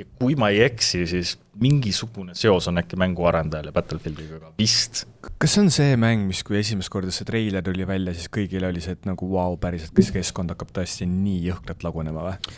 [0.00, 5.04] ja kui ma ei eksi, siis mingisugune seos on äkki mänguarendajal ja Battlefieldiga ka vist.
[5.40, 8.64] kas see on see mäng, mis, kui esimest korda see treiler tuli välja, siis kõigil
[8.68, 12.54] oli see, et nagu vau wow,, päriselt, kas keskkond hakkab tõesti nii jõhkralt lagunema või?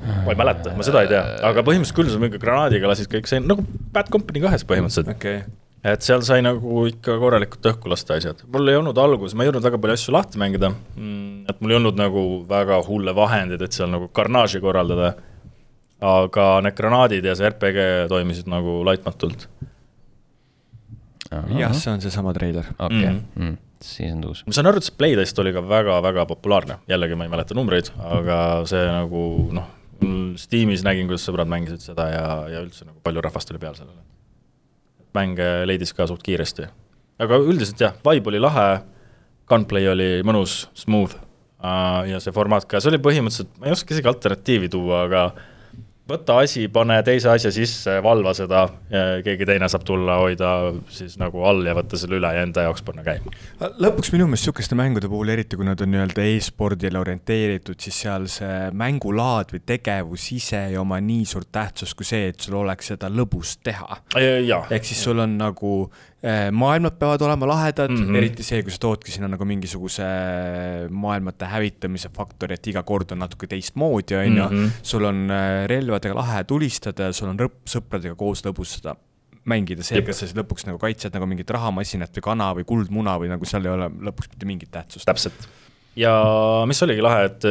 [0.00, 3.26] ma ei mäleta, ma seda ei tea, aga põhimõtteliselt küll sa mingi granaadiga lasid kõik
[3.28, 5.42] see, nagu Bad Company kahes põhimõtteliselt okay.
[5.84, 9.50] et seal sai nagu ikka korralikult õhku lasta asjad, mul ei olnud alguses, ma ei
[9.50, 11.50] jõudnud väga palju asju lahti mängida mm,.
[11.50, 15.16] et mul ei olnud nagu väga hulle vahendeid, et seal nagu karnaaži korraldada
[16.00, 19.48] aga need granaadid ja see RPG toimisid nagu laitmatult.
[21.30, 22.72] jah, see on seesama treiler.
[22.78, 23.18] okei okay.
[23.18, 23.44] mm.
[23.48, 24.42] mm siis on uus.
[24.46, 27.90] ma saan aru, et see Playtest oli ka väga-väga populaarne, jällegi ma ei mäleta numbreid,
[28.16, 28.38] aga
[28.68, 29.22] see nagu
[29.56, 29.68] noh,
[30.40, 34.00] Steamis nägin, kuidas sõbrad mängisid seda ja, ja üldse nagu palju rahvast oli peal sellele.
[35.16, 36.68] mänge leidis ka suht kiiresti.
[37.20, 38.68] aga üldiselt jah, vibe oli lahe,
[39.48, 43.96] gunplay oli mõnus, smooth uh, ja see formaat ka, see oli põhimõtteliselt, ma ei oska
[43.96, 45.24] isegi alternatiivi tuua, aga
[46.10, 48.64] võta asi, pane teise asja sisse, valva seda,
[49.24, 50.50] keegi teine saab tulla, hoida
[50.92, 53.32] siis nagu all ja võtta selle üle ja enda jaoks panna käima.
[53.82, 58.28] lõpuks minu meelest sihukeste mängude puhul, eriti kui nad on nii-öelda e-spordile orienteeritud, siis seal
[58.32, 62.92] see mängulaad või tegevus ise ei oma nii suurt tähtsust kui see, et sul oleks
[62.94, 64.02] seda lõbus teha.
[64.70, 65.74] ehk siis sul on nagu
[66.20, 68.16] Äh, maailmad peavad olema lahedad mm, -hmm.
[68.16, 70.04] eriti see, kui sa toodki sinna nagu mingisuguse
[70.90, 74.44] maailmate hävitamise faktori, et iga kord on natuke teistmoodi, on ju.
[74.44, 74.66] Mhm.
[74.82, 75.64] sul on äh,
[76.00, 78.96] relvadega lahe tulistada ja sul on rõpp, sõpradega koos lõbus seda
[79.48, 83.16] mängida, see, kas sa siis lõpuks nagu kaitsed nagu mingit rahamasinat või kana või kuldmuna
[83.20, 85.08] või nagu seal ei ole lõpuks mitte mingit tähtsust.
[85.08, 85.48] täpselt.
[85.96, 86.12] ja
[86.68, 87.46] mis oligi lahe, et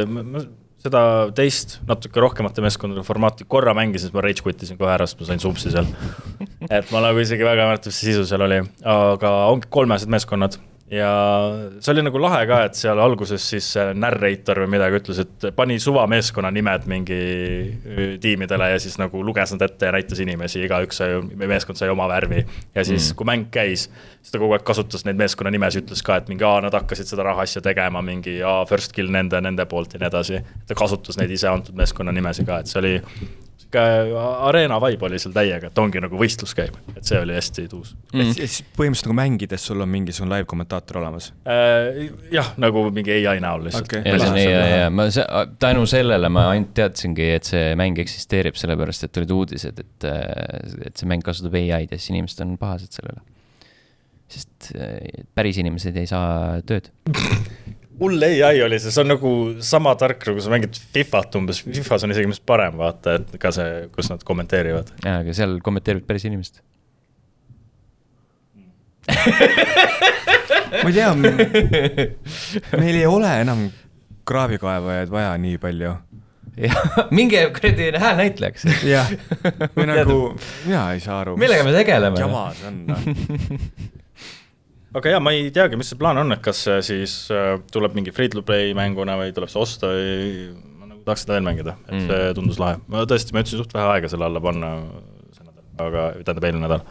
[0.80, 1.02] seda
[1.36, 5.20] teist natuke rohkemate meeskondade formaati korra mängisin, siis ma rage quit isin kohe ära, sest
[5.20, 5.90] ma sain supsi seal.
[6.78, 10.60] et ma nagu isegi väga ei mäleta, mis sisu seal oli, aga ongi kolmesed meeskonnad
[10.92, 11.10] ja
[11.80, 15.78] see oli nagu lahe ka, et seal alguses siis narrator või midagi ütles, et pani
[15.82, 17.20] suvameeskonna nimed mingi
[18.22, 22.08] tiimidele ja siis nagu luges nad ette ja näitas inimesi, igaüks sai, meeskond sai oma
[22.10, 22.42] värvi.
[22.76, 23.86] ja siis mm., kui mäng käis,
[24.22, 27.12] siis ta kogu aeg kasutas neid meeskonna nimesid, ütles ka, et mingi aa, nad hakkasid
[27.12, 30.42] seda rahaasja tegema, mingi aa, first kill nende, nende poolt ja nii edasi.
[30.68, 32.96] ta kasutas neid ise antud meeskonna nimesid ka, et see oli
[33.60, 33.82] sihuke
[34.48, 37.94] arena vibe oli seal täiega, et ongi nagu võistlus käib, et see oli hästi tuus.
[38.14, 38.32] Mm..
[38.32, 41.32] et siis põhimõtteliselt nagu mängides sul on mingisugune live kommentaator olemas?
[41.44, 42.10] Äh,?
[42.34, 43.90] jah, nagu mingi ai näol lihtsalt.
[43.90, 44.04] Okay..
[44.06, 45.08] ja on ai, ja ma
[45.62, 50.08] tänu sellele ma ainult teadsingi, et see mäng eksisteerib, sellepärast et tulid uudised, et,
[50.86, 53.22] et see mäng kasutab ai-d ja siis inimesed on pahased sellele.
[54.30, 56.92] sest äh, päris inimesed ei saa tööd
[58.00, 59.32] hull ai oli see, see on nagu
[59.66, 63.52] sama tark, nagu sa mängid Fifat umbes, Fifas on isegi vist parem vaata, et ka
[63.56, 64.88] see, kus nad kommenteerivad.
[65.06, 66.62] jaa, aga seal kommenteerivad päris inimesed
[70.84, 71.10] ma ei tea,
[72.78, 73.70] meil ei ole enam
[74.30, 75.94] kraavikaevajaid vaja nii palju.
[76.60, 76.82] jah,
[77.18, 78.68] minge kuradi häälnäitlejaks.
[78.86, 79.10] jah,
[79.78, 80.20] või nagu,
[80.66, 81.38] mina ei saa aru.
[81.42, 82.22] millega me tegeleme?
[82.22, 83.99] jama see on noh
[84.98, 87.96] aga jaa, ma ei teagi, mis see plaan on, et kas see siis äh, tuleb
[87.98, 91.96] mingi free-to-play mänguna või tuleb see osta või ma nagu tahaks seda veel mängida, et
[91.98, 92.10] mm.
[92.10, 92.82] see tundus lahe.
[92.90, 94.74] ma tõesti, ma jätsin suht vähe aega selle alla panna
[95.36, 96.86] see nädal, aga, tähendab eelmine nädal.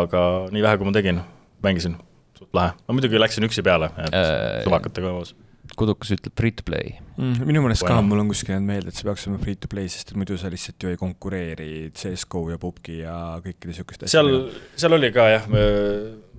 [0.00, 1.22] aga nii vähe, kui ma tegin,
[1.66, 1.98] mängisin,
[2.38, 2.74] suht lahe.
[2.86, 5.36] ma muidugi läksin üksi peale, et äh, suvakatega koos
[5.76, 7.46] Kudukas ütleb free to play mm,.
[7.48, 9.90] minu meelest ka, mul on kuskil jäänud meelde, et see peaks olema free to play,
[9.92, 14.32] sest et muidu sa lihtsalt ju ei konkureeri CS-GO ja PUBG ja kõikide sihukeste seal,
[14.78, 15.46] seal oli ka jah,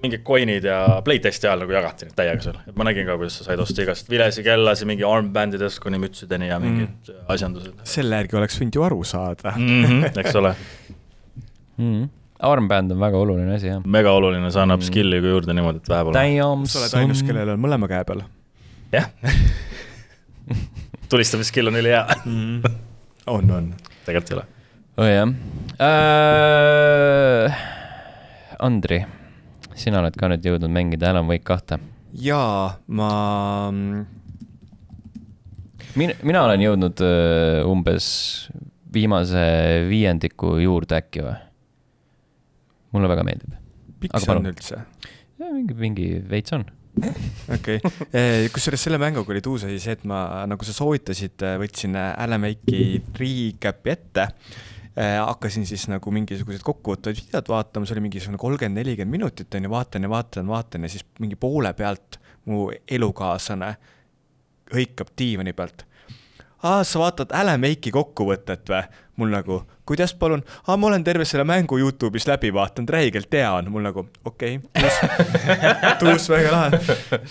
[0.01, 3.39] mingid coin'id ja playtesti ajal nagu jagati neid täiega seal, et ma nägin ka, kuidas
[3.39, 7.25] sa said osta igast vilesi kellasid, mingi armbandidest kuni mütsideni ja mingid mm.
[7.33, 7.81] asjandused.
[7.88, 9.83] selle järgi oleks võinud ju aru saada mm.
[9.85, 11.81] -hmm, eks ole mm.
[11.81, 13.85] -hmm armbänd on väga oluline asi, jah.
[13.85, 14.89] mega oluline, see annab mm.
[14.91, 16.25] skill'i ka juurde niimoodi, et vähe pole.
[16.69, 18.21] sa oled ainus, kellel on mõlema käe peal.
[18.91, 19.09] Jah
[21.09, 22.63] tulistamiskill on ülihea mm..
[23.27, 23.73] on, on.
[24.05, 24.45] tegelikult ei ole.
[24.97, 25.29] oo jah
[25.81, 27.63] äh,.
[28.59, 29.03] Andri
[29.77, 31.79] sina oled ka nüüd jõudnud mängida Alan Wake kahte.
[32.17, 33.09] jaa, ma.
[35.95, 38.07] mina, mina olen jõudnud uh, umbes
[38.93, 39.43] viimase
[39.89, 41.35] viiendiku juurde äkki või?
[42.95, 43.53] mulle väga meeldib.
[44.01, 44.81] pikk see on üldse?
[45.38, 46.65] mingi, mingi veits on
[47.56, 51.45] okei okay., eh, kusjuures selle mänguga oli tuus asi see, et ma, nagu sa soovitasid,
[51.62, 54.32] võtsin Alan Wake'i recap'i ette
[54.98, 59.68] Äh, hakkasin siis nagu mingisuguseid kokkuvõtvaid videod vaatama, see oli mingisugune kolmkümmend, nelikümmend minutit on
[59.68, 62.18] ju, vaatan ja vaatan, vaatan ja siis mingi poole pealt
[62.50, 62.64] mu
[62.98, 63.70] elukaaslane
[64.74, 65.84] hõikab diivani pealt.
[66.64, 68.82] aa, sa vaatad Wake'i kokkuvõtet või?
[69.22, 70.43] mul nagu, kuidas palun?
[70.67, 74.59] aa, ma olen terve selle mängu Youtube'is läbi vaadanud, räigelt hea on, mul nagu okei
[74.59, 76.81] okay,, tuus väga lahe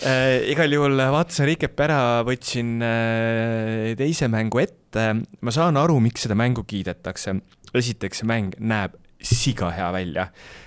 [0.03, 0.51] äh,.
[0.53, 5.09] igal juhul vaatasin recap'i ära, võtsin äh, teise mängu ette,
[5.41, 7.39] ma saan aru, miks seda mängu kiidetakse
[7.77, 10.27] esiteks see mäng näeb siga hea välja.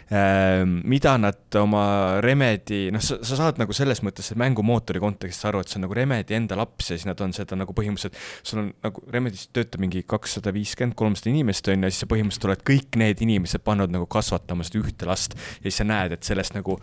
[0.09, 1.83] Ehm, mida nad oma
[2.25, 5.97] Remedi, noh, sa, sa saad nagu selles mõttes mängumootori kontekstis aru, et see on nagu
[5.97, 9.83] Remedi enda laps ja siis nad on seda nagu põhimõtteliselt, sul on nagu Remedis töötab
[9.83, 13.61] mingi kakssada viiskümmend, kolmsada inimest on ju, ja siis sa põhimõtteliselt oled kõik need inimesed
[13.65, 16.79] pannud nagu kasvatama seda ühte last ja siis sa näed, et sellest nagu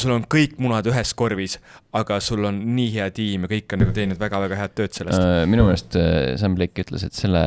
[0.00, 1.58] sul on kõik munad ühes korvis,
[1.92, 5.20] aga sul on nii hea tiim ja kõik on nagu teinud väga-väga head tööd sellest.
[5.20, 7.42] Äh, minu meelest äh, Sam Blake ütles, et selle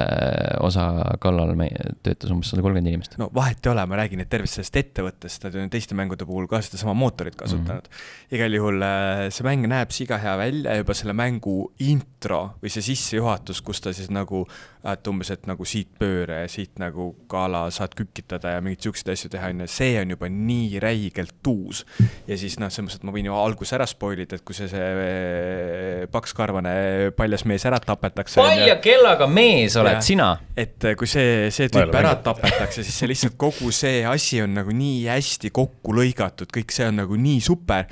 [0.62, 0.86] osa
[1.22, 1.72] kallal me
[2.06, 3.18] töötas umbes sada kolmkümmend inimest.
[3.22, 6.46] no vahet ei ole, ma räägin, et tervest sellest ettevõttest, nad on teiste mängude puhul
[6.52, 7.96] ka sedasama mootorit kasutanud mm.
[7.96, 8.36] -hmm.
[8.38, 12.86] igal juhul äh, see mäng näeb siga hea välja, juba selle mängu intro või see
[12.92, 14.44] sissejuhatus, kus ta siis nagu,
[14.86, 19.10] et umbes, et nagu siit pööre ja siit nagu kala saad kükitada ja mingeid siukseid
[19.16, 21.82] asju teha, on ju, see on juba nii räigelt uus.
[22.28, 24.56] ja siis noh, selles mõttes, et ma võin ju alguses ära spoil ida, et kui
[24.58, 26.74] see, see eh, pakskarvane
[27.18, 28.40] paljas mees ära tapetakse.
[28.40, 30.30] palja kellaga mees oled ja, sina.
[30.58, 34.58] et eh, kui see, see tüüp ära tapetakse, siis see lihtsalt kogu see asi on
[34.60, 37.90] nagu nii hästi kokku lõigatud, kõik see on nagu nii super.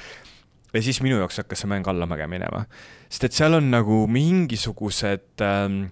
[0.74, 2.66] ja siis minu jaoks hakkas see mäng allamäge minema,
[3.10, 5.86] sest et seal on nagu mingisugused ähm,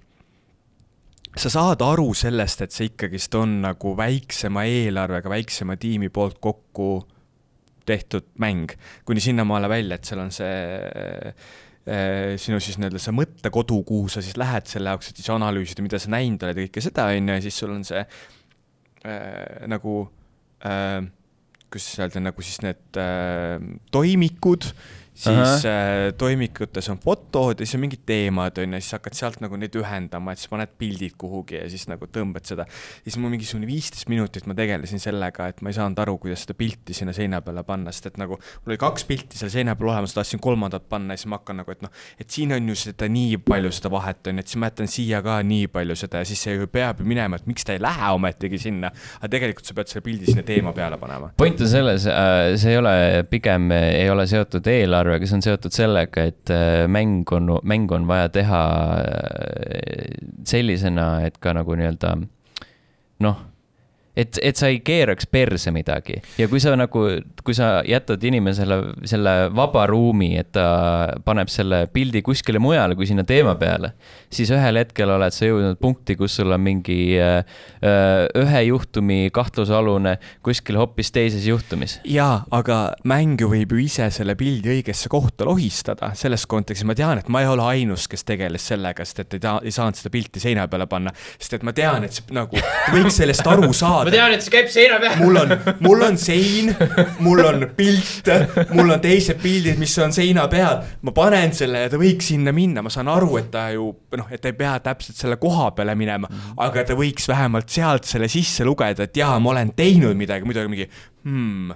[1.37, 6.91] sa saad aru sellest, et see ikkagist on nagu väiksema eelarvega, väiksema tiimi poolt kokku
[7.91, 8.73] tehtud mäng,
[9.07, 10.55] kuni sinnamaale välja, et seal on see
[11.85, 15.85] äh, sinu siis nii-öelda see mõttekodu, kuhu sa siis lähed selle jaoks, et siis analüüsida,
[15.85, 19.67] mida sa näinud oled ja kõike seda, on ju, ja siis sul on see äh,
[19.71, 19.97] nagu
[20.65, 21.01] äh,,
[21.71, 23.57] kuidas öelda, nagu siis need äh,
[23.93, 24.71] toimikud
[25.13, 29.41] siis äh, toimikutes on fotod ja siis on mingid teemad, on ju, siis hakkad sealt
[29.43, 32.65] nagu neid ühendama, et siis paned pildid kuhugi ja siis nagu tõmbad seda.
[33.03, 36.55] siis mul mingisugune viisteist minutit ma tegelesin sellega, et ma ei saanud aru, kuidas seda
[36.57, 39.91] pilti sinna seina peale panna, sest et nagu mul oli kaks pilti seal seina peal
[39.91, 42.77] olemas, tahtsin kolmandat panna ja siis ma hakkan nagu, et noh, et siin on ju
[42.79, 45.99] seda nii palju seda vahet, on ju, et siis ma jätan siia ka nii palju
[46.05, 48.93] seda ja siis see ju peab ju minema, et miks ta ei lähe ometigi sinna.
[49.19, 51.33] aga tegelikult sa pead selle pildi sinna teema peale panema.
[51.37, 52.95] point on selles, äh, see ei ole,
[53.29, 57.91] pigem ei ole seotud eelarvega eelarvega, see on seotud sellega, et äh, mäng on, mäng
[57.91, 58.63] on vaja teha
[59.01, 62.15] äh, sellisena, et ka nagu nii-öelda
[63.21, 63.47] noh
[64.17, 66.19] et, et sa ei keeraks perse midagi.
[66.37, 67.05] Ja kui sa nagu,
[67.45, 68.77] kui sa jätad inimesele
[69.09, 70.65] selle vaba ruumi, et ta
[71.25, 73.93] paneb selle pildi kuskile mujale kui sinna teema peale,
[74.31, 77.41] siis ühel hetkel oled sa jõudnud punkti, kus sul on mingi äh,
[77.81, 81.99] äh ühe juhtumi kahtlusalune kuskil hoopis teises juhtumis.
[82.05, 86.95] jaa, aga mäng ju võib ju ise selle pildi õigesse kohta lohistada, selles kontekstis ma
[86.97, 89.97] tean, et ma ei ole ainus, kes tegeles sellega, sest et ei ta-, ei saanud
[89.97, 92.59] seda pilti seina peale panna, sest et ma tean, et see nagu,
[92.93, 95.17] võiks sellest aru saada ma tean, et see käib seina peal.
[95.21, 96.73] mul on, mul on sein,
[97.19, 98.27] mul on pilt,
[98.75, 100.81] mul on teised pildid, mis on seina peal.
[101.01, 103.87] ma panen selle ja ta võiks sinna minna, ma saan aru, et ta ju
[104.19, 106.59] noh, et ta ei pea täpselt selle koha peale minema mm, -hmm.
[106.67, 110.67] aga ta võiks vähemalt sealt selle sisse lugeda, et jaa, ma olen teinud midagi, muidu
[110.69, 110.89] mingi
[111.23, 111.71] hmm,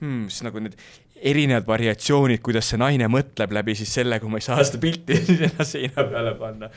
[0.00, 0.76] hmm, siis nagu need
[1.18, 5.16] erinevad variatsioonid, kuidas see naine mõtleb läbi siis selle, kui ma ei saa seda pilti
[5.26, 6.70] sinna seina peale panna.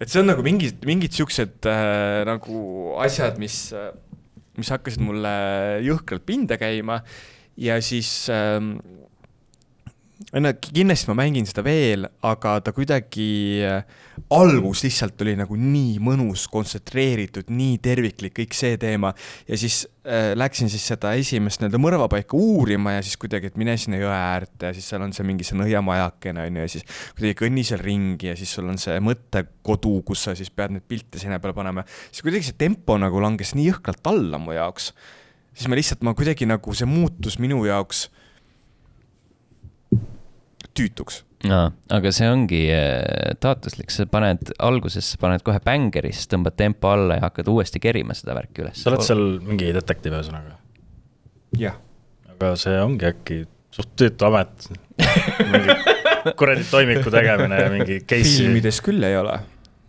[0.00, 3.90] et see on nagu mingid, mingid siuksed äh, nagu asjad, mis äh,
[4.60, 5.32] mis hakkasid mulle
[5.86, 7.00] jõhkralt pinda käima
[7.60, 8.76] ja siis ähm,
[10.38, 13.30] no kindlasti ma mängin seda veel, aga ta kuidagi
[13.66, 13.80] äh,
[14.36, 19.12] algus lihtsalt oli nagu nii mõnus, kontsentreeritud, nii terviklik, kõik see teema.
[19.48, 23.76] ja siis äh, läksin siis seda esimest nii-öelda mõrvapaika uurima ja siis kuidagi, et mine
[23.80, 26.86] sinna jõe äärde ja siis seal on see mingi see nõiamajakene on ju ja siis
[27.16, 30.86] kuidagi kõnni seal ringi ja siis sul on see mõttekodu, kus sa siis pead neid
[30.88, 31.86] pilte seina peale panema.
[32.10, 34.92] siis kuidagi see tempo nagu langes nii jõhkralt alla mu jaoks.
[35.60, 38.06] Siis ma lihtsalt, ma kuidagi nagu see muutus minu jaoks
[40.76, 41.20] tüütuks.
[41.50, 46.92] aa, aga see ongi äh, taotluslik, sa paned alguses, paned kohe bängeri, siis tõmbad tempo
[46.94, 48.80] alla ja hakkad uuesti kerima seda värki üles.
[48.80, 50.56] sa oled seal mingi detektiiv ühesõnaga?
[51.60, 51.78] jah.
[52.32, 53.40] aga see ongi äkki
[53.74, 54.70] suht tüütu amet
[55.52, 55.76] mingi
[56.40, 58.44] kuradi toimiku tegemine ja mingi case'i.
[58.46, 59.36] filmides küll ei ole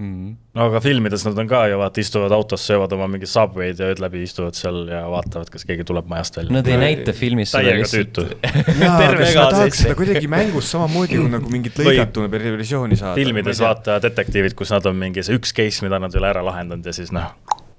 [0.01, 0.11] mm.
[0.11, 0.35] -hmm.
[0.57, 3.89] no aga filmides nad on ka ju vaata, istuvad autos, söövad oma mingi Subway'd ja
[3.91, 6.53] ööd läbi istuvad seal ja vaatavad, kas keegi tuleb majast välja.
[6.57, 8.21] Nad ei no, näita filmis seda lihtsalt.
[9.33, 13.15] sa tahaks seda kuidagi mängus samamoodi nagu mingit lõigatuna versiooni saada.
[13.15, 16.45] filmides vaata detektiivid, kus nad on mingi see üks case, mida nad ei ole ära
[16.45, 17.33] lahendanud ja siis noh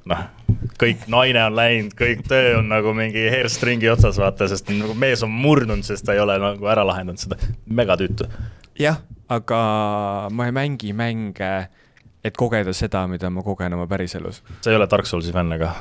[0.08, 0.22] noh,
[0.80, 5.22] kõik naine on läinud, kõik töö on nagu mingi hairstringi otsas, vaata, sest nagu mees
[5.22, 8.26] on murdunud, sest ta ei ole nagu ära lahendanud seda, megatüütu.
[8.80, 8.98] jah,
[9.32, 9.60] aga
[10.34, 11.52] ma ei mängi mänge
[12.24, 14.42] et kogeda seda, mida ma kogen oma päriselus.
[14.60, 15.72] sa ei ole Dark Soulsi fänn, aga?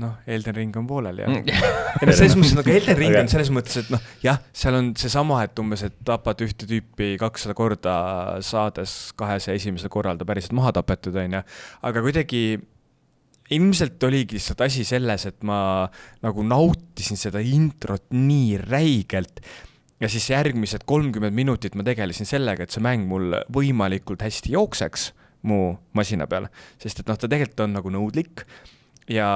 [0.00, 1.36] noh, Elden Ring on pooleli jah.
[2.00, 4.90] ei no selles mõttes, nagu Elden Ring on selles mõttes, et noh, jah, seal on
[4.98, 7.94] seesama, et umbes, et tapad ühte tüüpi kakssada korda,
[8.46, 11.42] saades kahesaja esimesel korral ta päriselt maha tapetud, on ju.
[11.90, 12.44] aga kuidagi
[13.50, 15.88] ilmselt oligi lihtsalt asi selles, et ma
[16.22, 19.42] nagu nautisin seda introt nii räigelt
[20.00, 25.10] ja siis järgmised kolmkümmend minutit ma tegelesin sellega, et see mäng mul võimalikult hästi jookseks
[25.48, 28.44] mu masina peal, sest et noh, ta tegelikult on nagu nõudlik
[29.10, 29.28] ja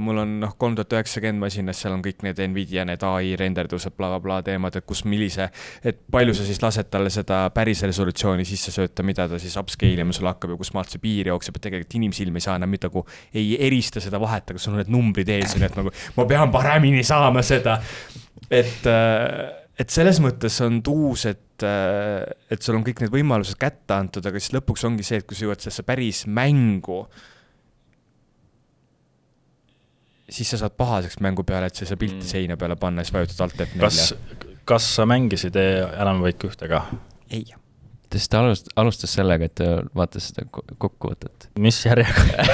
[0.00, 3.92] mul on noh, kolm tuhat üheksakümmend masinas, seal on kõik need Nvidia need ai renderdused
[3.92, 5.48] bla, bla, blablabla teemad, et kus, millise,
[5.84, 10.06] et palju sa siis lased talle seda päris resolutsiooni sisse sööta, mida ta siis upscale
[10.06, 12.76] ima sul hakkab ja kus maalt see piir jookseb, et tegelikult inimsilm ei saa enam
[12.78, 13.04] nagu,
[13.36, 16.54] ei erista seda vahet, aga sul on need numbrid ees nii, et nagu ma pean
[16.54, 17.80] paremini saama seda.
[18.48, 23.58] et, äh, et selles mõttes on tuus, et äh, et sul on kõik need võimalused
[23.60, 27.04] kätte antud, aga siis lõpuks ongi see, et kui sa jõuad sellesse päris mängu
[30.28, 32.28] siis sa saad pahaseks mängu peale, et sa ei saa pilti mm.
[32.32, 33.80] seina peale panna, siis vajutad alt F4.
[33.80, 34.02] kas,
[34.68, 36.84] kas sa mängisid Alan Wake ühte ka?
[37.30, 37.46] ei.
[38.14, 41.48] Sest ta alust-, alustas sellega, et ta vaatas seda kokkuvõtet.
[41.60, 42.46] mis järjega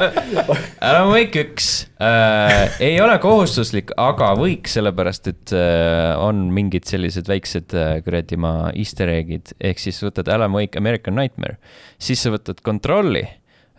[0.88, 1.68] Alan Wake üks
[2.00, 8.40] äh, ei ole kohustuslik, aga võiks, sellepärast et äh, on mingid sellised väiksed äh, kuradi
[8.40, 11.60] maa easter egg'id, ehk siis võtad Alan Wake American Nightmare,
[12.00, 13.26] siis sa võtad Control'i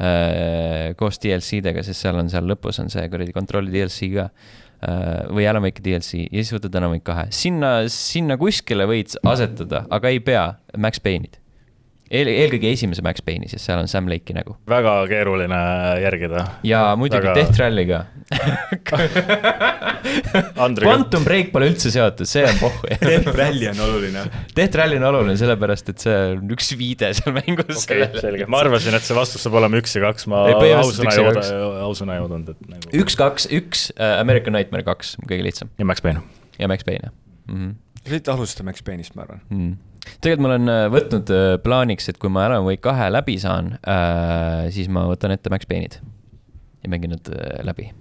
[0.01, 4.29] Äh, koos DLC-dega, sest seal on, seal lõpus on see kuradi kontrolli DLC ka.
[4.81, 9.13] Äh, või Alan Wake'i DLC ja siis võtad Alan Wake kahe, sinna, sinna kuskile võid
[9.29, 11.37] asetada, aga ei pea, Max Payne'id
[12.11, 14.55] eel, eelkõige esimese Max Payne'i, sest seal on Sam Lake'i nägu.
[14.69, 15.59] väga keeruline
[16.03, 16.39] järgida.
[16.67, 17.37] ja muidugi väga...
[17.39, 17.99] Death Rally ka
[20.81, 24.21] Quantum Break pole üldse seotud, see on pohhu Death Rally on oluline.
[24.57, 27.83] Death Rally on oluline sellepärast, et see on üks viide seal mängus.
[27.83, 30.37] okei selge, ma arvasin, et see vastus saab olema üks ja kaks, ma
[30.79, 32.95] ausõna ei oodanud, ausõna ei oodanud, et nagu.
[33.03, 35.67] üks, kaks, üks uh,, American Nightmare kaks, kõige lihtsam.
[35.79, 36.25] ja Max Payne.
[36.59, 37.71] ja Max Payne, jah mm -hmm..
[38.03, 39.71] sa võid alustada Max Payne'ist, ma arvan mm
[40.21, 43.75] tegelikult ma olen äh, võtnud äh, plaaniks, et kui ma Alan Wake kahe läbi saan
[43.81, 45.99] äh,, siis ma võtan ette Max Payne'id
[46.81, 47.91] ja mängin nad äh, läbi,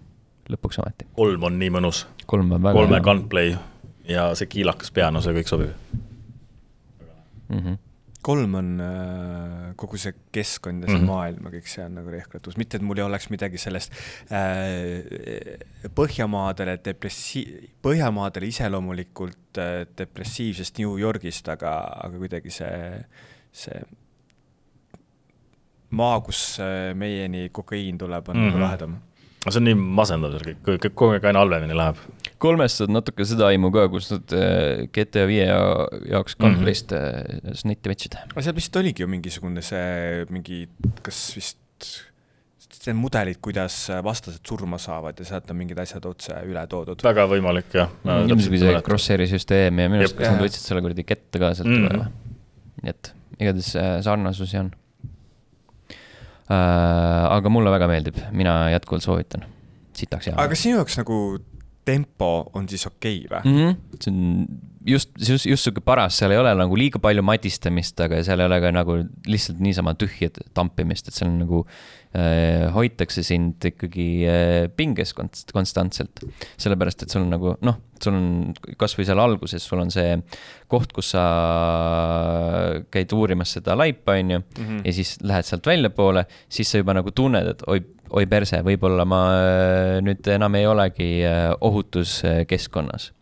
[0.53, 1.09] lõpuks ometi.
[1.19, 2.07] kolm on nii mõnus.
[2.31, 3.55] kolm on väga kolme gunplay
[4.09, 5.77] ja see kiilakas piano, see kõik sobib
[7.49, 7.61] mm.
[7.61, 7.79] -hmm
[8.23, 11.11] kolm on äh, kogu see keskkond ja see mm -hmm.
[11.11, 13.93] maailm ja kõik see on nagu rehkratus, mitte et mul ei oleks midagi sellest
[14.31, 15.61] äh,
[15.97, 23.05] Põhjamaadele depressi-, Põhjamaadele iseloomulikult äh, depressiivsest New Yorgist, aga, aga kuidagi see,
[23.53, 23.81] see
[25.91, 28.61] maa, kus äh, meieni kokaiin tuleb, on mm -hmm.
[28.61, 28.99] lahedam
[29.49, 31.97] see on nii masendav kõik, kõik kogu aeg aina halvemini läheb.
[32.41, 37.59] Kolmest saad natuke seda aimu ka, kus nad äh, GTA viie jaoks gameplay'st mm -hmm.
[37.63, 38.19] snitti võtsid.
[38.31, 40.63] aga seal vist oligi ju mingisugune see mingi,
[41.07, 41.59] kas vist
[42.81, 47.03] see mudelid, kuidas vastased surma saavad ja sealt on mingid asjad otse üle toodud.
[47.05, 47.91] väga võimalik, jah.
[48.05, 51.69] ilmselt see crosshair'i süsteem ja minu arust, kas nad võtsid selle kuradi kette ka sealt
[51.69, 51.89] mm -hmm.
[51.91, 52.13] üle või?
[52.83, 54.71] nii et igatahes äh, sarnasusi on
[56.51, 59.45] Äh, aga mulle väga meeldib, mina jätkuvalt soovitan,
[59.95, 60.35] sitaks hea.
[60.35, 61.19] aga kas sinu jaoks nagu
[61.91, 63.59] tempo on siis okei okay, või mm?
[63.59, 64.01] -hmm.
[64.01, 68.21] see on just, just, just sihuke paras, seal ei ole nagu liiga palju madistamist, aga
[68.25, 68.97] seal ei ole ka nagu
[69.29, 75.53] lihtsalt niisama tühja tampimist, et seal on nagu äh, hoitakse sind ikkagi äh, pinges konst
[75.57, 76.25] konstantselt.
[76.61, 80.17] sellepärast, et sul on nagu noh, sul on kasvõi seal alguses, sul on see
[80.71, 81.27] koht, kus sa
[82.93, 84.83] käid uurimas seda laipa, on ju -hmm.
[84.85, 89.05] ja siis lähed sealt väljapoole, siis sa juba nagu tunned, et oi, oi perse, võib-olla
[89.05, 93.13] ma äh, nüüd enam ei olegi äh, ohutus keskkonnas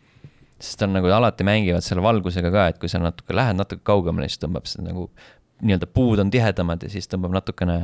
[0.59, 4.29] sest on nagu alati mängivad selle valgusega ka, et kui sa natuke lähed natuke kaugemale,
[4.31, 5.09] siis tõmbab seda nagu
[5.59, 7.79] nii-öelda puud on tihedamad ja siis tõmbab natukene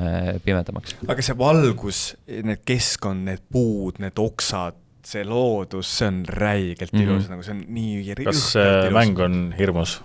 [0.44, 0.96] pimedamaks.
[1.10, 7.00] aga see valgus, need keskkond, need puud, need oksad, see loodus, see on räigelt mm
[7.00, 7.08] -hmm.
[7.08, 8.14] ilus, nagu see on nii.
[8.24, 10.02] kas see mäng on hirmus?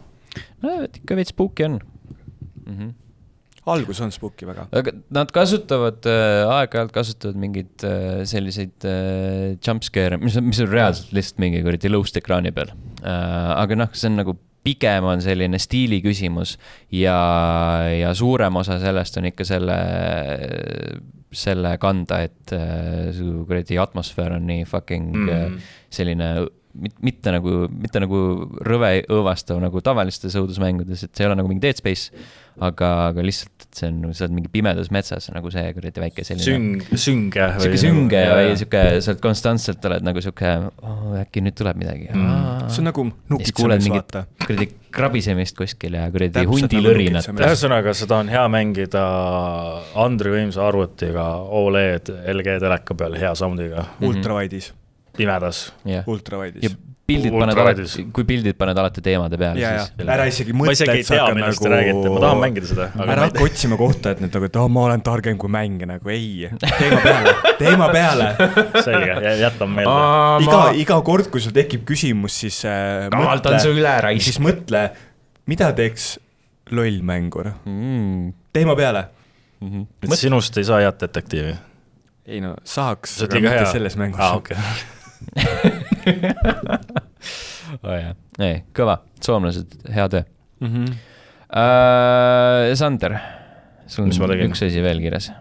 [0.61, 1.79] no ikka veits spooky on
[2.65, 2.73] mm.
[2.77, 3.08] -hmm
[3.69, 4.67] algus on spooky väga.
[4.71, 10.71] aga nad kasutavad äh,, aeg-ajalt kasutavad mingeid äh, selliseid äh, jumpscare'e, mis on, mis on
[10.71, 12.71] reaalselt lihtsalt mingi kuradi lõust ekraani peal
[13.03, 13.51] äh,.
[13.55, 16.57] aga noh, see on nagu pigem on selline stiili küsimus
[16.91, 17.17] ja,
[17.95, 19.77] ja suurem osa sellest on ikka selle,
[21.31, 25.29] selle kanda, et äh, su kuradi atmosfäär on nii fucking mm.
[25.35, 26.31] äh, selline
[26.79, 28.19] mitte nagu, mitte nagu
[28.65, 32.13] rõve õõvastav nagu tavalistes õudusmängudes, et see ei ole nagu mingi Dead Space
[32.59, 36.25] aga, aga lihtsalt, et see on, sa oled mingi pimedas metsas nagu see kuradi väike
[36.27, 36.45] selline.
[36.45, 37.45] süng, sünge.
[37.61, 41.79] sihuke sünge ja, ja sihuke, sa oled konstantselt oled nagu sihuke oh,, äkki nüüd tuleb
[41.79, 42.67] midagi mm..
[42.67, 44.25] see on nagu nukitsemist vaata.
[44.43, 47.31] kuradi krabisemist kuskil ja kuradi hundilõrinat.
[47.37, 49.05] ühesõnaga, seda on hea mängida
[49.99, 53.85] Andri võimsa arvutiga Oled LG teleka peal hea sound'iga.
[54.05, 54.73] ultrawide'is.
[55.19, 56.07] Pimedas yeah..
[56.09, 56.77] ultrawide'is
[57.09, 60.09] pildid paned alati, kui pildid paned alati teemade peale, siis.
[60.15, 61.69] ära isegi mõtle, et sa hakkad nagu.
[61.73, 62.87] räägite, ma tahan mängida seda.
[63.05, 66.13] ära hakka otsima kohta, et nüüd nagu, et oh, ma olen targem kui mäng, nagu
[66.13, 68.29] ei, teema peale, teema peale.
[68.85, 69.95] selge, jätan meelde.
[70.45, 73.07] iga, iga kord, kui sul tekib küsimus, siis äh,.
[73.13, 74.29] kavaldan su üle raisk.
[74.29, 74.85] siis mõtle,
[75.49, 76.11] mida teeks
[76.75, 78.29] loll mängur mm..
[78.53, 79.07] teema peale
[79.59, 79.71] mm.
[79.71, 79.87] -hmm.
[80.05, 81.55] et sinust ei saa head detektiivi
[82.29, 83.71] ei no saaks, aga mitte hea.
[83.73, 84.37] selles mängus ah,.
[84.37, 84.57] Okay.
[87.83, 90.23] oh jah, ei, kõva, soomlased, hea töö
[90.61, 90.71] mm.
[90.71, 90.97] -hmm.
[91.49, 93.15] Uh, Sander,
[93.89, 95.31] sul on üks asi veel kirjas.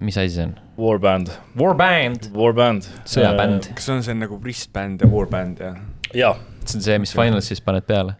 [0.00, 0.52] mis asi see on?
[0.76, 1.30] Warband.
[1.56, 2.28] Warband.
[2.36, 2.84] Warband.
[3.08, 3.70] sõjabänd.
[3.74, 5.72] kas see on see nagu wristband ja warband ja?
[6.12, 6.36] jaa.
[6.64, 8.18] see on see, mis Finalsis paned peale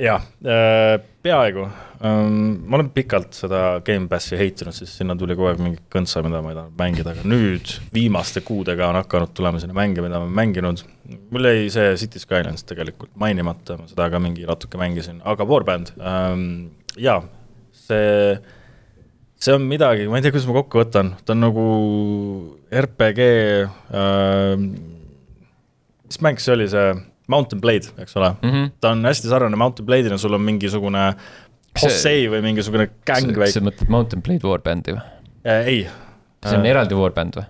[0.00, 1.66] jah, äh, peaaegu.
[2.04, 6.40] Ähm, ma olen pikalt seda Gamepassi heitinud, sest sinna tuli kogu aeg mingi kõntsa, mida
[6.44, 10.24] ma ei taha mängida, aga nüüd viimaste kuudega on hakanud tulema sinna mänge, mida ma
[10.28, 10.84] olen mänginud.
[11.30, 15.92] mul jäi see City Skylines tegelikult mainimata, ma seda ka mingi natuke mängisin, aga Warband
[15.98, 17.20] ähm,, jaa,
[17.76, 18.38] see,
[19.36, 21.66] see on midagi, ma ei tea, kuidas ma kokku võtan, ta on nagu
[22.86, 23.30] RPG
[23.92, 24.66] äh,,
[26.08, 26.94] mis mäng see oli, see
[27.30, 28.72] Mountain Blade, eks ole mm, -hmm.
[28.80, 31.06] ta on hästi sarnane Mountain Blade'ina, sul on mingisugune
[31.80, 33.52] Hossei või mingisugune gäng või.
[33.54, 35.02] sa mõtled Mountain Blade Warbandi või
[35.46, 35.66] äh,?
[35.66, 35.80] ei.
[36.44, 37.46] see on äh, eraldi Warband või?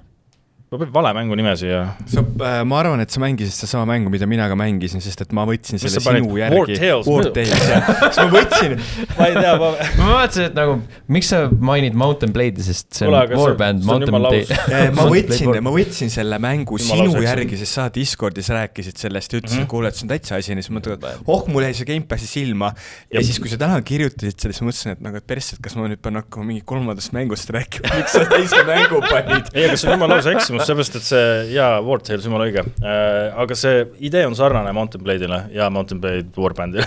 [0.70, 1.80] Ma panin vale mängu nime siia.
[2.06, 5.32] sa äh,, ma arvan, et sa mängisid sedasama mängu, mida mina ka mängisin, sest et
[5.34, 6.60] ma võtsin selle sinu järgi.
[6.60, 7.08] War Tales.
[7.10, 7.88] War Tales, jah.
[8.04, 8.74] siis ma võtsin,
[9.18, 9.70] ma ei tea, ma.
[9.98, 10.76] ma mõtlesin, et nagu,
[11.10, 14.60] miks sa mainid Mountain Blade'i, sest see on Warband, Mountain Blade.
[14.94, 19.42] ma võtsin, ma võtsin selle mängu Jumal sinu järgi, sest sa Discordis rääkisid sellest ja
[19.42, 21.74] ütlesid mm -hmm., kuule, et see on täitsa asi, siis mõtlesin, et oh, mul jäi
[21.80, 22.70] see Gamepassi silma.
[23.10, 25.74] ja siis, kui sa täna kirjutasid selle, siis mõtlesin, et nagu, et persse, et kas
[25.74, 29.50] ma nüüd pean hakkama mingi kolmandast mängust rääkima, miks sa teise mängu panid.
[29.50, 32.64] ei, aga see on jumala lausa eksimus, sellepärast et see jaa, War Tales, jumala õige
[32.64, 33.30] äh,.
[33.42, 36.86] aga see idee on sarnane Mountain Blade'ile ja Mountain Blade Warbandile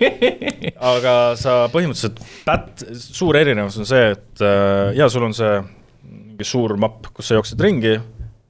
[0.94, 5.54] aga sa põhimõtteliselt, pät-, suur erinevus on see, et äh, jaa, sul on see
[6.02, 7.96] mingi suur mapp, kus sa jooksed ringi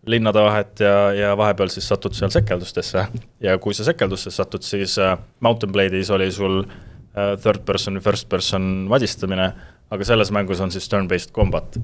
[0.06, 3.06] linnade vahet ja, ja vahepeal siis satud seal sekeldustesse.
[3.40, 8.28] ja kui sa sekeldustesse satud, siis äh, Mountain Blade'is oli sul äh, third person first
[8.28, 9.52] person vadistamine,
[9.92, 11.78] aga selles mängus on siis turn-based combat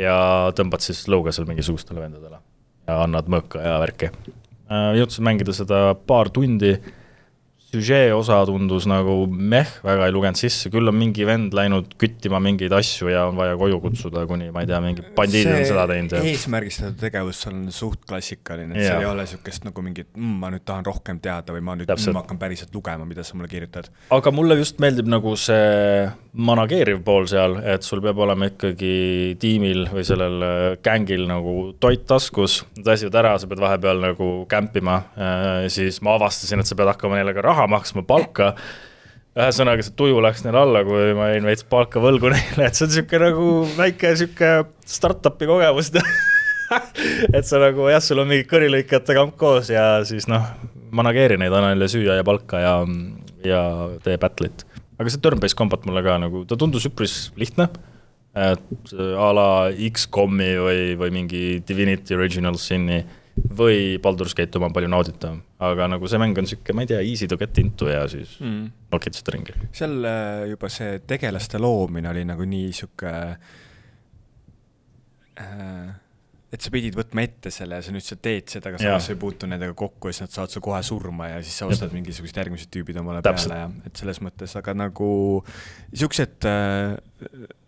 [0.00, 0.16] ja
[0.56, 2.40] tõmbad siis lõuga seal mingisugustele vendadele
[2.86, 4.10] ja annad mõõka ja värki.
[4.66, 6.76] Äh, jõudsin mängida seda paar tundi
[7.72, 12.38] süžee osa tundus nagu meh, väga ei lugenud sisse, küll on mingi vend läinud küttima
[12.42, 15.86] mingeid asju ja on vaja koju kutsuda, kuni ma ei tea, mingi bandiidid on seda
[15.90, 18.94] teinud eesmärgistatud tegevus on suht klassikaline, et yeah.
[18.94, 21.90] seal ei ole niisugust nagu mingit mmm,, ma nüüd tahan rohkem teada või ma nüüd
[21.90, 23.90] mm, ma hakkan päriselt lugema, mida sa mulle kirjutad.
[24.14, 26.06] aga mulle just meeldib nagu see
[26.36, 32.04] manageeriv pool seal, et sul peab olema ikkagi tiimil või sellel äh, gängil nagu toit
[32.08, 36.76] taskus, nad väsivad ära, sa pead vahepeal nagu kämpima, äh, siis ma avastasin, et sa
[36.78, 38.54] pead hakkama neile ka raha raha maksma, palka.
[39.36, 42.86] ühesõnaga, see tuju läks neil alla, kui ma jäin veits palka võlgu neile, et see
[42.86, 44.52] on sihuke nagu väike sihuke
[44.88, 45.90] startup'i kogemus
[47.36, 50.46] et sa nagu jah, sul on mingi kõrilõikajate kamp koos ja siis noh,
[50.96, 52.78] manageeri neid, anna neile süüa ja palka ja,
[53.44, 53.60] ja
[54.06, 54.64] tee battle'it.
[54.96, 57.68] aga see turn-based combat mulle ka nagu, ta tundus üpris lihtne
[58.36, 59.50] et a la
[59.92, 63.02] X-komi või, või mingi Divinity Original Sin'i
[63.36, 66.90] või Baldur's Gate oma on palju nauditavam, aga nagu see mäng on sihuke, ma ei
[66.90, 68.70] tea, easy to get into ja siis mm.
[68.94, 69.56] nokid seda ringi.
[69.76, 73.12] seal äh, juba see tegelaste loomine oli nagu nii sihuke
[75.42, 75.94] äh,
[76.56, 79.14] et sa pidid võtma ette selle ja sa nüüd sa teed seda, aga samas sa
[79.14, 81.92] ei puutu nendega kokku ja siis nad saavad su kohe surma ja siis sa ostad
[81.96, 83.52] mingisugused järgmised tüübid omale Täpselt.
[83.52, 85.10] peale ja et selles mõttes, aga nagu
[85.92, 86.96] siuksed äh,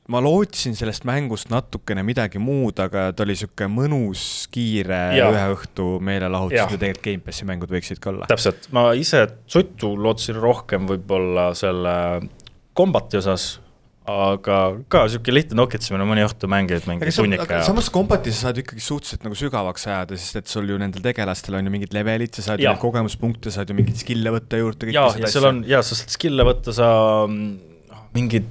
[0.09, 5.29] ma lootsin sellest mängust natukene midagi muud, aga ta oli sihuke mõnus, kiire ja.
[5.29, 8.29] ühe õhtu meelelahutus, mida tegelikult Gamepassi mängud võiksid ka olla.
[8.31, 11.95] täpselt, ma ise suttu lootsin rohkem võib-olla selle
[12.79, 13.59] kombati osas
[14.09, 17.63] aga ka sihuke lihtne nokitsemine, mõni õhtu mängid mingi tunnika ja.
[17.67, 21.59] samas kombati sa saad ikkagi suhteliselt nagu sügavaks ajada, sest et sul ju nendel tegelastel
[21.59, 22.73] on ju mingid levelid, sa saad ja.
[22.73, 24.89] ju kogemuspunkte, saad ju mingeid skill'e võtta juurde.
[24.95, 26.89] ja, ja seal on, ja sa saad skill'e võtta, sa
[27.29, 27.51] mm,
[28.17, 28.49] mingid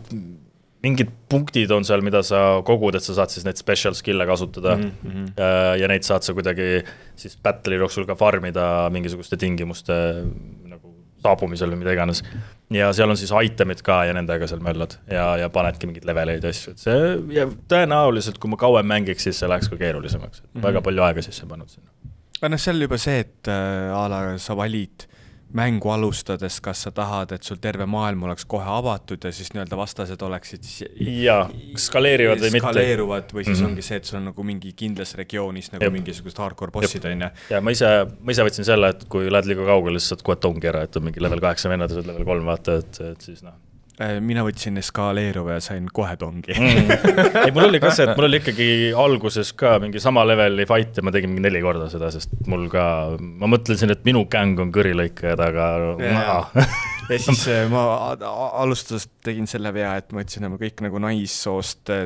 [0.87, 4.77] mingid punktid on seal, mida sa kogud, et sa saad siis neid special skill'e kasutada
[4.77, 4.91] mm.
[5.03, 5.31] -hmm.
[5.81, 6.83] ja neid saad sa kuidagi
[7.15, 9.97] siis battle'i jooksul ka farm ida mingisuguste tingimuste
[10.67, 12.23] nagu saabumisel või mida iganes.
[12.73, 16.43] ja seal on siis item'id ka ja nendega seal möllad ja, ja panedki mingeid leveleid
[16.43, 20.41] ja asju, et see ja tõenäoliselt, kui ma kauem mängiks, siis see läheks ka keerulisemaks
[20.41, 20.65] mm, -hmm.
[20.67, 21.89] väga palju aega sisse pannud sinna.
[22.41, 25.07] aga noh, seal juba see, et äh, a la sa valid
[25.53, 29.77] mängu alustades, kas sa tahad, et sul terve maailm oleks kohe avatud ja siis nii-öelda
[29.79, 30.89] vastased oleksid siis
[31.23, 31.45] jaa,
[31.79, 32.65] skaleerivad või mitte.
[32.65, 33.71] skaleeruvad või siis mm -hmm.
[33.71, 35.93] ongi see, et sul on nagu mingi kindlas regioonis nagu Jep.
[35.93, 37.29] mingisugused hardcore bossid, on ju.
[37.49, 40.35] ja ma ise, ma ise võtsin selle, et kui lähed liiga kaugele, siis saad kohe
[40.35, 43.01] tongi ära, et on mingi level kaheksa vennad ja sa oled level kolm, vaata, et,
[43.13, 43.55] et siis noh
[43.97, 46.91] mina võtsin eskaleeruva ja sain kohe tongi mm..
[47.47, 50.99] ei, mul oli ka see, et mul oli ikkagi alguses ka mingi sama leveli fight
[50.99, 52.83] ja ma tegin mingi neli korda seda, sest mul ka,
[53.17, 55.69] ma mõtlesin, et minu gäng on kõrilõikajad, aga
[56.03, 56.69] yeah.
[57.09, 58.13] ja siis äh, ma
[58.61, 62.05] alustusest tegin selle vea, et ma võtsin nagu kõik nagu naissoost äh,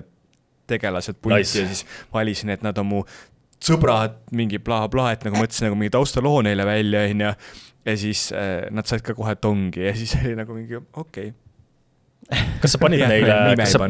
[0.72, 1.60] tegelased pulti nice.
[1.60, 1.84] ja siis
[2.14, 3.04] valisin, et nad on mu
[3.62, 7.36] sõbrad, mingi blablabla, et nagu mõtlesin nagu mingi taustaloo neile välja, onju.
[7.92, 11.38] ja siis äh, nad said ka kohe tongi ja siis oli nagu mingi okei okay.
[12.62, 13.88] Kas sa panid neile, kas sa,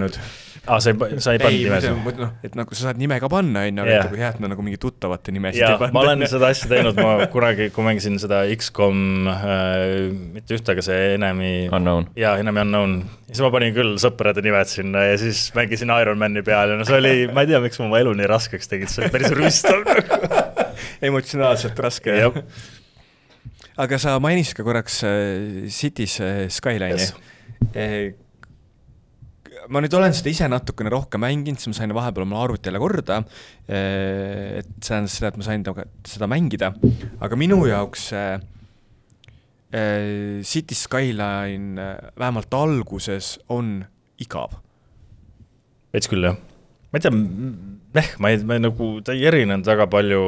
[0.65, 2.17] aa, sa ei, sa ei pannud nimesid?
[2.21, 4.51] noh, et nagu sa saad nime ka panna, on ju, aga nagu hea, et nad
[4.53, 5.95] nagu mingi tuttavate nimesid ei pannud.
[5.95, 10.85] ma olen seda asja teinud, ma kunagi, kui mängisin seda X-kom äh,, mitte ühte, aga
[10.85, 11.51] see Enemy.
[11.73, 12.09] Unknown.
[12.19, 12.97] jaa, Enemy Unknown.
[13.29, 16.97] siis ma panin küll sõprade nimed sinna ja siis mängisin Ironmani peal ja no see
[17.01, 19.85] oli, ma ei tea, miks ma oma elu nii raskeks tegin, see oli päris rüüstav
[21.09, 22.17] emotsionaalselt raske
[23.81, 27.15] aga sa mainisid ka korraks äh, Cities äh, Skyline'i yes
[29.71, 32.81] ma nüüd olen seda ise natukene rohkem mänginud, siis ma sain vahepeal oma arvuti jälle
[32.81, 33.21] korda.
[33.67, 35.65] Eh, et see tähendas seda, et ma sain
[36.11, 36.73] seda mängida,
[37.23, 38.27] aga minu jaoks see
[39.71, 43.79] eh, City Skyline eh, vähemalt alguses on
[44.21, 44.59] igav.
[45.91, 46.37] veits küll jah,
[46.91, 47.15] ma ei tea,
[47.99, 50.21] eh, ma ei, ma ei nagu, ta ei erinenud väga palju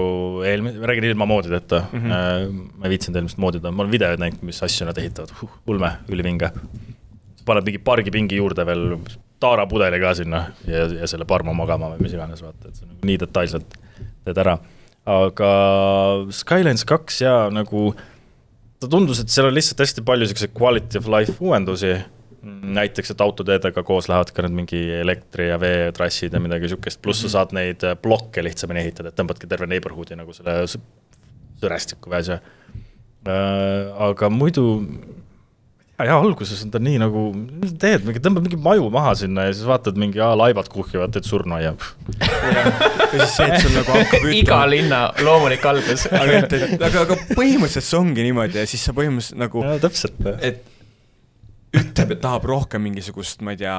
[0.48, 2.66] eelmine, ma räägin ilma moodideta mm, -hmm.
[2.80, 5.98] ma ei viitsinud eelmist moodida, ma olen videoid näinud, mis asju nad ehitavad huh,, ulme,
[6.12, 6.52] ülivinge
[7.46, 8.88] paned mingi pargipingi juurde veel
[9.44, 12.94] taarapudeli ka sinna ja, ja selle parmu magama või mis iganes, vaata, et see on
[12.94, 13.78] nagu nii detailselt
[14.24, 14.58] teed ära.
[15.10, 15.52] aga
[16.32, 17.92] Skylines kaks jaa, nagu
[18.80, 21.96] ta tundus, et seal on lihtsalt hästi palju siukseid quality of life uuendusi.
[22.44, 27.22] näiteks, et autoteedega koos lähevad ka need mingi elektri- ja veetrassid ja midagi siukest, pluss
[27.22, 27.32] sa mhm.
[27.32, 32.42] saad neid blokke lihtsamini ehitada, et tõmbadki terve neighborhood'i nagu selle sõrestiku või asja.
[33.24, 34.66] Äh, aga muidu
[36.02, 39.46] ja alguses on ta nii nagu, mis sa teed, mingi tõmbad mingi maju maha sinna
[39.48, 41.76] ja siis vaatad mingi, aa, laevad kuhjuvad, teed surnuaia.
[41.76, 42.64] ja
[43.14, 44.40] siis see, et sul nagu hakkab ütlema.
[44.40, 48.88] iga linna loomulik algus aga, et, et aga, aga põhimõtteliselt see ongi niimoodi ja siis
[48.90, 49.64] sa põhimõtteliselt nagu.
[49.84, 50.26] täpselt.
[50.42, 50.66] et
[51.74, 53.78] ütleb, et tahab rohkem mingisugust, ma ei tea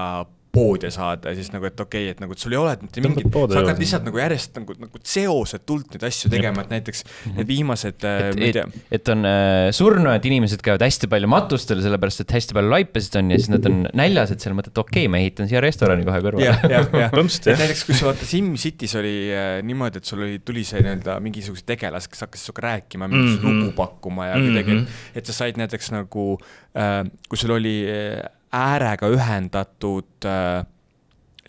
[0.55, 3.03] poodi saada ja siis nagu, et okei okay,, et nagu, et sul ei ole mitte
[3.05, 7.37] mingit, sa hakkad lihtsalt nagu järjest nagu, nagu seosetult neid asju tegema, et näiteks mhm.
[7.39, 12.25] need viimased äh, et, et, et on äh, surnud inimesed käivad hästi palju matustel, sellepärast
[12.25, 15.13] et hästi palju laipasid on ja siis nad on näljas, et seal mõtled, okei okay,,
[15.13, 16.47] ma ehitan siia restorani kohe kõrvale.
[16.47, 20.39] jah, jah, jah, et näiteks kui sa vaata SimCity's oli äh, niimoodi, et sul oli,
[20.47, 23.67] tuli see nii-öelda mingisugused tegelased, kes hakkasid sinuga rääkima, mingisugust mm -hmm.
[23.67, 25.03] lugu pakkuma ja kuidagi mm, -hmm.
[25.15, 26.39] et, et sa said näiteks nagu
[26.79, 28.23] äh,, kui sul oli äh,
[28.55, 30.63] äärega ühendatud äh,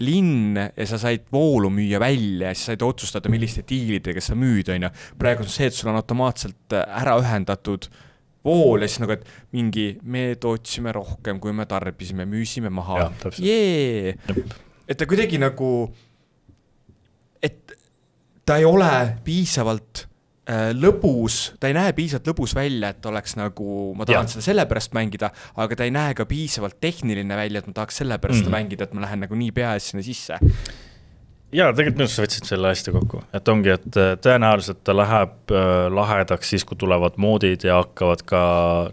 [0.03, 4.72] linn ja sa said voolu müüa välja ja siis said otsustada, milliste diilidega sa müüd,
[4.74, 4.91] on ju.
[5.20, 7.88] praegu on see, et sul on automaatselt äh, ära ühendatud
[8.45, 13.10] vool ja siis nagu, et mingi, me tootsime rohkem, kui me tarbisime, müüsime maha.
[13.41, 14.16] jee,
[14.86, 15.72] et ta kuidagi nagu,
[17.41, 17.78] et
[18.45, 18.91] ta ei ole
[19.26, 20.06] piisavalt
[20.78, 24.34] lõbus, ta ei näe piisavalt lõbus välja, et oleks nagu, ma tahan ja.
[24.36, 28.43] seda sellepärast mängida, aga ta ei näe ka piisavalt tehniline välja, et ma tahaks sellepärast
[28.43, 28.58] mm -hmm.
[28.58, 30.38] mängida, et ma lähen nagu nii peaasi sinna sisse.
[31.52, 34.96] jaa, tegelikult minu arust sa võtsid selle hästi kokku, et ongi, et äh, tõenäoliselt ta
[34.96, 38.41] läheb äh, lahedaks siis, kui tulevad moodid ja hakkavad ka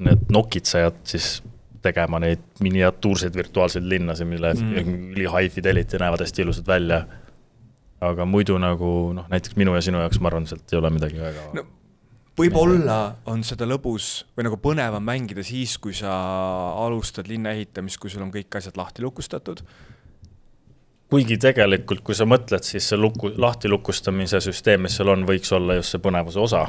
[0.00, 1.42] need nokitsejad siis
[1.82, 5.12] tegema neid miniatuurseid virtuaalseid linnasid, mille mm.
[5.16, 7.02] üli high fidelity näevad hästi ilusad välja
[8.02, 11.22] aga muidu nagu noh, näiteks minu ja sinu jaoks ma arvan, sealt ei ole midagi
[11.22, 11.66] väga no
[12.38, 12.98] võib-olla
[13.28, 16.12] on seda lõbus või nagu põnevam mängida siis, kui sa
[16.84, 19.62] alustad linna ehitamist, kui sul on kõik asjad lahti lukustatud.
[21.12, 25.52] kuigi tegelikult, kui sa mõtled, siis see luku, lahti lukustamise süsteem, mis seal on, võiks
[25.52, 26.64] olla just see põnevuse osa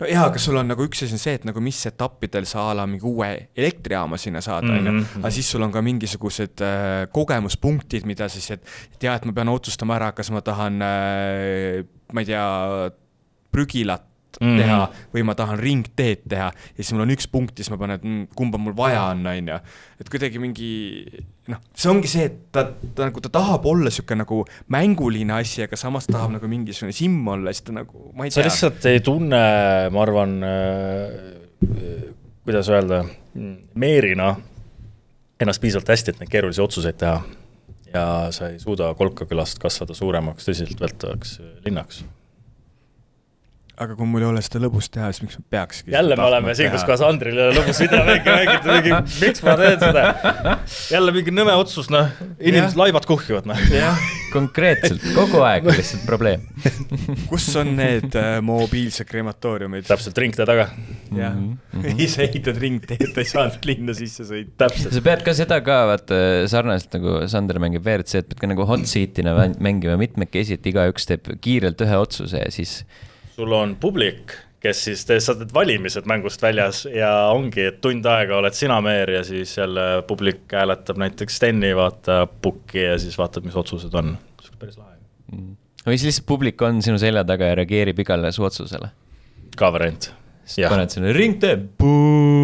[0.00, 2.68] no jaa, aga sul on nagu üks asi on see, et nagu mis etappidel sa
[2.70, 4.94] a la mingi uue elektrijaama sinna saad, on ju.
[4.94, 9.28] Mhm, aga siis sul on ka mingisugused äh, kogemuspunktid, mida siis, et, et jah, et
[9.28, 12.48] ma pean otsustama ära, kas ma tahan äh,, ma ei tea,
[13.54, 14.10] prügilat
[14.40, 14.62] mm -hmm.
[14.62, 14.80] teha
[15.14, 18.00] või ma tahan ringteed teha ja siis mul on üks punkt ja siis ma panen,
[18.00, 19.58] et mm, kumba mul vaja on, on ju.
[20.00, 20.72] et kuidagi mingi
[21.48, 25.62] noh, see ongi see, et ta, ta nagu, ta tahab olla sihuke nagu mänguline asi,
[25.66, 28.42] aga samas tahab nagu mingisugune simm olla, siis ta nagu, ma ei tea.
[28.42, 29.44] sa lihtsalt ei tunne,
[29.92, 32.10] ma arvan äh,,
[32.44, 33.04] kuidas öelda,
[33.74, 34.34] meerina
[35.40, 37.22] ennast piisavalt hästi, et neid keerulisi otsuseid teha.
[37.94, 38.04] ja
[38.34, 41.36] sa ei suuda Kolkakülast kasvada suuremaks tõsiseltvõetavaks
[41.66, 42.02] linnaks
[43.74, 45.90] aga kui mul ei ole seda lõbust teha, siis miks ma peakski?
[45.94, 49.80] jälle me oleme siin, kus Kassandril ei ole lõbus videomänge mängida, mingi, miks ma teen
[49.82, 50.58] seda?
[50.94, 53.62] jälle mingi nõme otsus, noh, inimesed, laevad kuhjuvad, noh.
[54.34, 56.44] konkreetselt, kogu aeg lihtsalt probleem
[57.30, 59.86] kus on need äh, mobiilsed krematooriumid?
[59.88, 60.68] täpselt ringtee taga.
[61.14, 64.68] jah -hmm., ise ehitad ringteed, ta ei saanud linna sisse sõita.
[64.70, 66.20] sa pead ka seda ka, vaata,
[66.50, 71.34] sarnaselt nagu Sander mängib WRC-d, pead ka nagu hot seat'ina mängima mitmekesi, et igaüks teeb
[71.42, 72.84] kiirelt ühe otsuse ja siis
[73.34, 74.34] sul on publik,
[74.64, 79.10] kes siis, sa teed valimised mängust väljas ja ongi, et tund aega oled sina meer
[79.18, 84.16] ja siis jälle publik hääletab näiteks Steni, vaatab pukki ja siis vaatab, mis otsused on.
[84.58, 84.96] päris lahe
[85.32, 85.56] mm..
[85.86, 88.92] või siis lihtsalt publik on sinu selja taga ja reageerib igale su otsusele.
[89.56, 90.12] ka variant
[90.44, 91.56] siis paned sinna ringtee.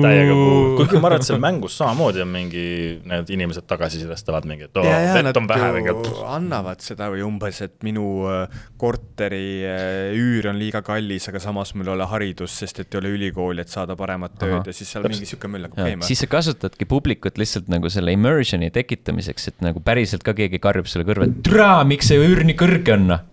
[0.01, 2.65] täiega puu, kuigi ma arvan, et seal mängus samamoodi on mingi,
[3.09, 5.95] need inimesed tagasisidestavad mingi, et oo vett on vähe mingi.
[6.31, 11.75] annavad seda või umbes, et minu äh, korteri äh, üür on liiga kallis, aga samas
[11.77, 14.89] mul ei ole haridust, sest et ei ole ülikooli, et saada paremat tööd ja siis
[14.89, 15.19] seal Täpselt.
[15.19, 16.09] mingi sihuke möll hakkab käima.
[16.09, 20.89] siis sa kasutadki publikut lihtsalt nagu selle immersion'i tekitamiseks, et nagu päriselt ka keegi karjub
[20.91, 23.27] sulle kõrva, et türa, miks see üür nii kõrge on noh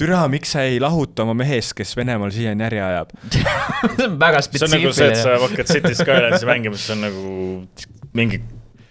[0.00, 3.14] türa, miks sa ei lahuta oma mehest, kes Venemaal siiani äri ajab
[3.96, 4.58] see on väga spetsiifiline.
[4.58, 7.32] see on nagu see, et sa hakkad City Skylines'i mängima, siis on nagu
[8.14, 8.42] mingi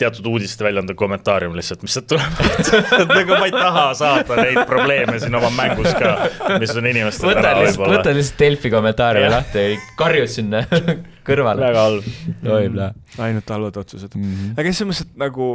[0.04, 2.40] teatud uudiste väljaande kommentaarium lihtsalt, mis sealt tuleb
[3.18, 6.14] nagu ma ei taha saada neid probleeme siin oma mängus ka,
[6.62, 7.98] mis on inimestel võta täna võib-olla.
[7.98, 10.64] võta lihtsalt Delfi kommentaariumi lahti ja karjud sinna
[11.28, 11.68] kõrvale.
[11.68, 12.10] väga halb.
[12.42, 12.90] plee.
[13.28, 14.34] ainult halvad otsused mm.
[14.34, 14.58] -hmm.
[14.58, 15.52] aga selles mõttes, et nagu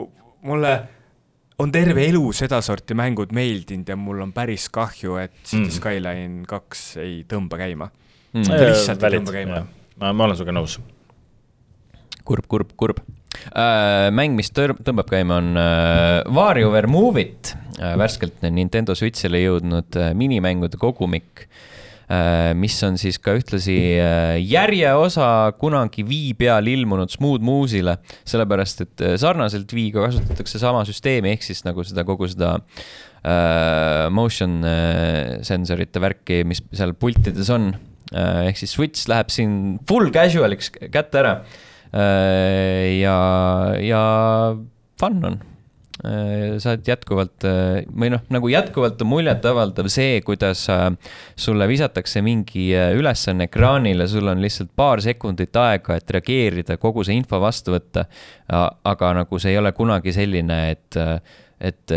[0.47, 0.77] mulle
[1.59, 5.75] on terve elu sedasorti mängud meeldinud ja mul on päris kahju, et City mm.
[5.75, 8.47] Skyline kaks ei tõmba käima mm..
[8.47, 9.63] lihtsalt ei tõmba käima.
[9.99, 10.79] ma, ma olen sinuga nõus.
[12.25, 13.03] kurb, kurb, kurb
[13.51, 14.09] äh,.
[14.15, 20.15] mäng, mis tõmbab käima, on äh, WarioWare Move It äh,, värskelt Nintendo Switch'ile jõudnud äh,
[20.19, 21.78] minimängude kogumik äh, Äh,
[22.57, 27.99] mis on siis ka ühtlasi äh, järjeosa kunagi Wii peal ilmunud Smooth Moose'ile,
[28.29, 34.07] sellepärast et äh, sarnaselt Wii'ga kasutatakse sama süsteemi, ehk siis nagu seda kogu seda uh,
[34.15, 34.57] motion
[35.45, 37.75] sensorite värki, mis seal pultides on.
[38.09, 39.53] Ehk siis Switch läheb siin
[39.89, 41.35] full casual'iks kätte ära.
[41.93, 43.19] Ja,
[43.85, 44.03] ja
[45.01, 45.37] fun on.
[45.37, 45.58] Äh,
[45.99, 50.85] sa oled jätkuvalt äh, või noh, nagu jätkuvalt on muljetavaldav see, kuidas äh,
[51.35, 57.19] sulle visatakse mingi ülesanne ekraanile, sul on lihtsalt paar sekundit aega, et reageerida, kogu see
[57.19, 58.07] info vastu võtta.
[58.49, 60.99] aga nagu see ei ole kunagi selline, et,
[61.61, 61.95] et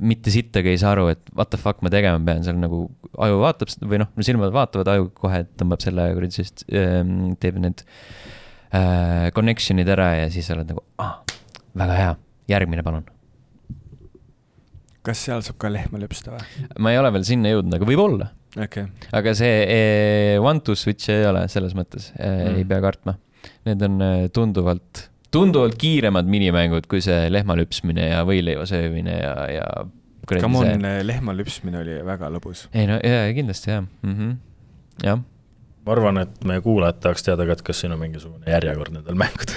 [0.00, 2.84] mitte sittagi ei saa aru, et what the fuck ma tegema pean, seal nagu
[3.18, 7.82] aju vaatab või noh, silmad vaatavad, aju kohe tõmbab selle kuradi, sest ähm, teeb need
[8.70, 11.18] äh, connection'id ära ja siis oled nagu, ah,
[11.82, 12.14] väga hea,
[12.54, 13.04] järgmine palun
[15.06, 16.66] kas seal saab ka lehma lüpsta või?
[16.82, 18.88] ma ei ole veel sinna jõudnud, aga võib-olla okay..
[19.14, 19.80] aga see e,
[20.42, 23.16] one to switch ei ole selles mõttes e, mm., ei pea kartma.
[23.66, 29.34] Need on e, tunduvalt, tunduvalt kiiremad minimängud kui see lehma lüpsmine ja võileiva söömine ja,
[29.50, 29.66] ja.
[30.30, 32.68] Come on see..., lehma lüpsmine oli väga lõbus.
[32.70, 34.36] ei no ja, kindlasti jah mm, -hmm.
[35.02, 35.24] jah
[35.82, 39.16] ma arvan, et meie kuulajad tahaks teada ka, et kas siin on mingisugune järjekord nendel
[39.18, 39.56] mängudel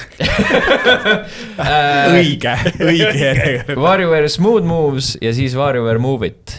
[2.18, 3.82] õige, õige järjekord.
[3.82, 6.56] WarioWare Smooth Moves ja siis WarioWare Move It.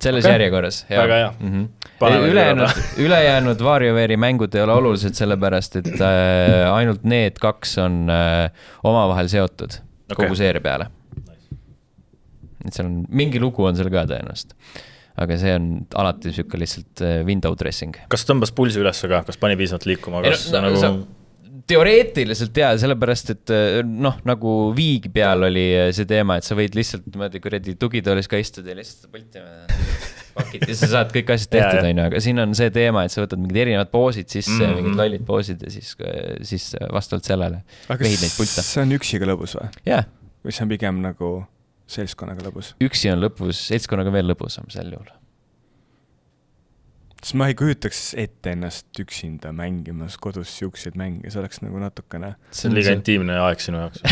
[0.00, 0.36] selles okay.
[0.36, 0.82] järjekorras.
[0.90, 1.54] väga hea mm.
[2.02, 2.28] -hmm.
[2.32, 8.50] ülejäänud, ülejäänud WarioWare'i mängud ei ole olulised, sellepärast et äh, ainult need kaks on äh,
[8.84, 9.80] omavahel seotud
[10.12, 10.26] okay.
[10.26, 10.90] kogu seeria peale.
[12.66, 14.52] et seal on, mingi lugu on seal ka tõenäoliselt
[15.20, 17.96] aga see on alati sihuke lihtsalt äh, window dressing.
[18.12, 21.08] kas tõmbas pulsi üles ka, kas pani piisavalt liikuma, kas no, no, nagu
[21.70, 26.56] teoreetiliselt jaa, sellepärast et äh, noh, nagu Viigi peal oli äh, see teema, et sa
[26.58, 29.44] võid lihtsalt niimoodi kuradi tugitoolis ka istuda ja lihtsalt pulti
[30.34, 33.22] pakid ja sa saad kõik asjad tehtud, onju, aga siin on see teema, et sa
[33.24, 34.80] võtad mingid erinevad poosid sisse mm, -hmm.
[34.80, 35.94] mingid lollid poosid ja siis,
[36.52, 38.66] siis vastavalt sellele vehid neid pilte.
[38.66, 39.70] see on üksiga lõbus või?
[40.40, 41.34] või see on pigem nagu
[41.90, 42.74] seltskonnaga lõbus.
[42.82, 45.10] üksi on lõbus, seltskonnaga veel lõbusam sel juhul.
[47.20, 52.34] sest ma ei kujutaks ette ennast üksinda mängimas kodus siukseid mänge, see oleks nagu natukene.
[52.50, 54.04] see on liiga intiimne aeg sinu jaoks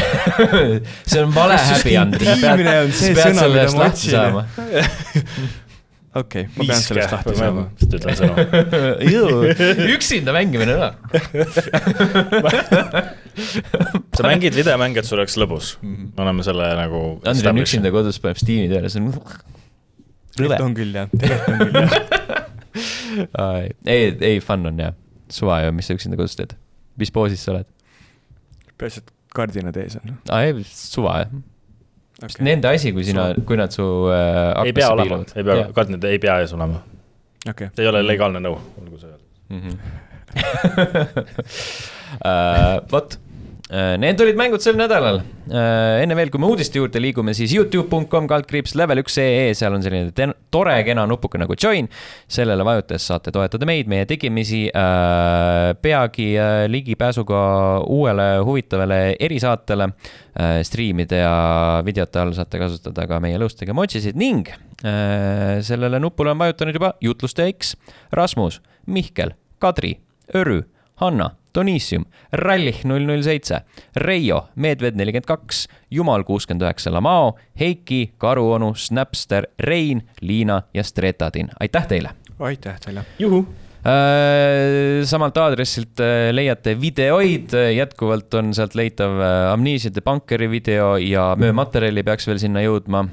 [1.13, 4.47] see on vale häbi, sa pead, sa pead selle eest lahti saama
[6.15, 7.63] okei okay,, ma pean sellest lahti saama.
[7.81, 8.35] sest ütlen sõna.
[9.97, 10.91] üksinda mängimine ära
[14.17, 15.95] sa mängid videomänge, et sul oleks lõbus mm.
[15.95, 16.07] -hmm.
[16.17, 17.01] me oleme selle nagu.
[17.29, 19.07] Andrei on üksinda kodus, paneb Steam'i tööle, see on
[20.39, 20.57] rõve.
[20.65, 21.93] on küll jah, tegelikult on küll jah.
[23.95, 24.03] ei,
[24.33, 24.95] ei fun on jah,
[25.33, 26.53] suva ju, mis sa üksinda kodus teed,
[27.01, 27.69] mis poosis sa oled?
[28.79, 30.07] peaasi, et kardinad ees on.
[30.33, 31.31] aa ei, suva jah
[32.23, 32.45] okay..
[32.45, 36.19] Nende asi, kui sina, kui nad su äh, ei pea olema, ei pea, kardinad ei
[36.23, 36.83] pea ees olema.
[37.49, 37.71] Okay..
[37.77, 39.27] see ei ole legaalne nõu, olgu see öeldud.
[39.49, 39.77] Mm -hmm.
[42.29, 43.19] uh, vot
[43.69, 45.19] need olid mängud sel nädalal.
[45.49, 49.77] Äh, enne veel, kui me uudiste juurde liigume, siis Youtube.com kaldkriips level üks ee, seal
[49.77, 51.89] on selline tore kena nupuke nagu join.
[52.29, 55.75] sellele vajutades saate toetada meid, meie tegemisi äh,.
[55.83, 57.41] peagi äh, ligipääsuga
[57.89, 60.63] uuele huvitavale erisaatele äh,.
[60.63, 66.41] striimide ja videote all saate kasutada ka meie lõustega emojisid ning äh, sellele nupule on
[66.41, 67.77] vajutanud juba jutlustaja X,
[68.13, 69.99] Rasmus, Mihkel, Kadri,
[70.35, 70.63] Örü
[70.99, 73.63] Hanna, Donissium, Rallih null null seitse,
[73.97, 81.51] Reio, Medved nelikümmend kaks, Jumal kuuskümmend üheksa, Lamao, Heiki, Karuonu, Snapster, Rein, Liina ja Stretadin,
[81.61, 82.11] aitäh teile!
[82.39, 83.05] aitäh teile!
[83.19, 83.47] juhu!
[83.87, 91.29] Äh, samalt aadressilt äh, leiate videoid, jätkuvalt on sealt leitav äh, Amnesia Bunkeri video ja
[91.39, 93.05] möömaterjali peaks veel sinna jõudma.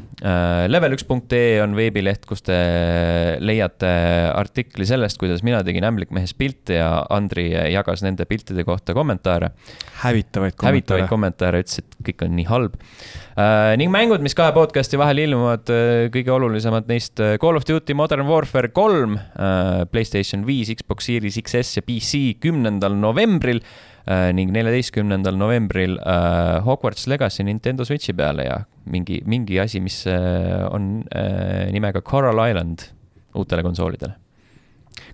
[0.71, 2.55] Level1.ee on veebileht, kus te
[3.43, 3.91] leiate
[4.33, 9.51] artikli sellest, kuidas mina tegin ämblikmehest pilte ja Andri jagas nende piltide kohta kommentaare.
[10.01, 10.71] hävitavaid kommentaare.
[10.71, 12.79] hävitavaid kommentaare, ütles, et kõik on nii halb
[13.75, 15.67] ning mängud, mis kahe podcast'i vahel ilmuvad
[16.13, 19.17] kõige olulisemad neist Call of Duty Modern Warfare kolm,
[19.91, 23.60] Playstation viis, Xbox Series XS ja PC kümnendal novembril
[24.38, 25.95] ning neljateistkümnendal novembril
[26.65, 28.60] Hogwarts Legacy Nintendo Switchi peale ja
[28.94, 30.03] mingi, mingi asi, mis
[30.69, 31.03] on
[31.73, 32.86] nimega Coral Island
[33.36, 34.14] uutele konsoolidele.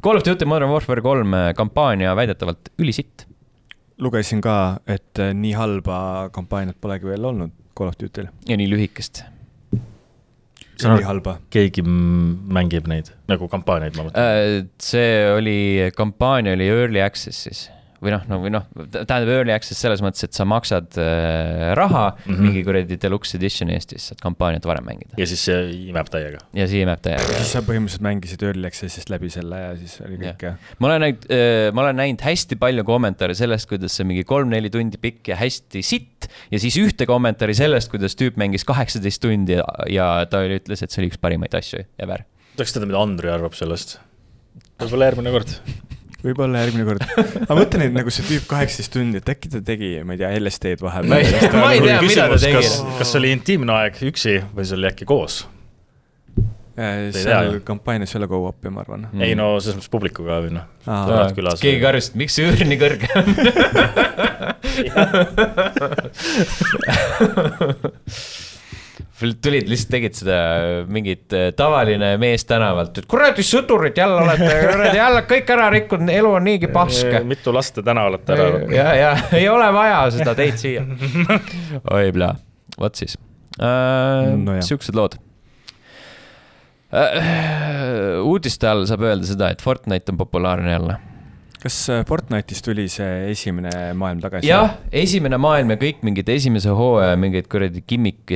[0.03, 3.25] Call of Duty Modern Warfare kolm kampaania väidetavalt ülisitt
[4.01, 8.27] lugesin ka, et nii halba kampaaniat polegi veel olnud Call of Duty'l.
[8.49, 9.23] ja nii lühikest.
[10.85, 11.37] Nii halba.
[11.53, 14.21] keegi mängib neid nagu kampaaniaid, ma mõtlen.
[14.21, 15.59] Äh, see oli,
[15.97, 17.67] kampaania oli early access'is
[18.01, 22.07] või noh, no või noh, tähendab early access selles mõttes, et sa maksad äh, raha
[22.15, 22.47] mm -hmm.
[22.47, 25.13] mingi kuradi deluxe edition'i eest, siis saad kampaaniat varem mängida.
[25.21, 25.59] ja siis see
[25.91, 26.41] imeb täiega.
[26.57, 27.27] ja siis imeb täiega.
[27.37, 30.55] siis sa põhimõtteliselt mängisid early access'ist läbi selle ja siis oli kõik ja.
[30.79, 34.73] ma olen näinud äh,, ma olen näinud hästi palju kommentaare sellest, kuidas see mingi kolm-neli
[34.73, 36.29] tundi pikk ja hästi sitt.
[36.51, 40.81] ja siis ühte kommentaari sellest, kuidas tüüp mängis kaheksateist tundi ja, ja ta oli, ütles,
[40.81, 42.25] et see oli üks parimaid asju ever.
[42.57, 43.99] tahaks teada, mida Andri arvab sellest.
[44.81, 45.57] võib-olla järgmine kord
[46.25, 47.01] võib-olla järgmine kord.
[47.49, 50.29] ma mõtlen, et nagu see tüüp kaheksateist tundi, et äkki ta tegi, ma ei tea,
[50.39, 51.09] LSD-d vahepeal.
[51.57, 52.61] ma ei nagu tea, mida ta tegi.
[52.99, 55.35] kas see oli intiimne aeg üksi või see oli äkki koos?
[56.79, 59.21] Äh, seal kampaanias ei ole go-up'i, ma arvan mm..
[59.25, 60.65] ei no selles mõttes publikuga või noh.
[61.59, 63.27] keegi karjus, et miks see üür nii kõrge on
[69.21, 70.37] tulid, lihtsalt tegid seda
[70.91, 76.13] mingit äh, tavaline mees tänavalt, et kuradi sõdurid jälle olete, kuradi jälle kõik ära rikkunud,
[76.13, 77.19] elu on niigi pask.
[77.27, 78.75] mitu last te täna olete ära võtnud?
[78.75, 80.85] ja, ja ei ole vaja seda teid siia.
[81.97, 82.33] oi pla,
[82.81, 83.17] vot siis
[83.61, 84.57] äh, no.
[84.65, 85.19] siuksed lood
[86.95, 88.19] äh,.
[88.25, 90.99] uudiste all saab öelda seda, et Fortnite on populaarne jälle
[91.61, 94.49] kas äh, Fortnite'is tuli see esimene maailm tagasi?
[94.49, 98.33] jah, esimene maailm ja kõik mingid esimese hooaja mingid kuradi gimmick,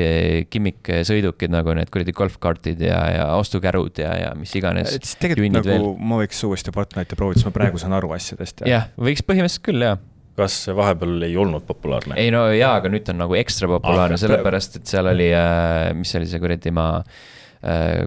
[0.53, 4.97] gimmick-sõidukid nagu need kuradi golfkartid ja, ja ostukärud ja, ja mis iganes.
[5.21, 5.87] tegelikult nagu veel.
[5.99, 8.65] ma võiks uuesti Fortnite'i proovida, siis ma praegu saan aru asjadest.
[8.69, 10.03] jah, võiks põhimõtteliselt küll, jah
[10.35, 12.17] kas see vahepeal ei olnud populaarne?
[12.19, 15.29] ei no jaa, aga nüüd ta on nagu ekstra populaarne ah,, sellepärast et seal oli
[15.31, 17.35] äh,, mis oli see kuradi maa Äh,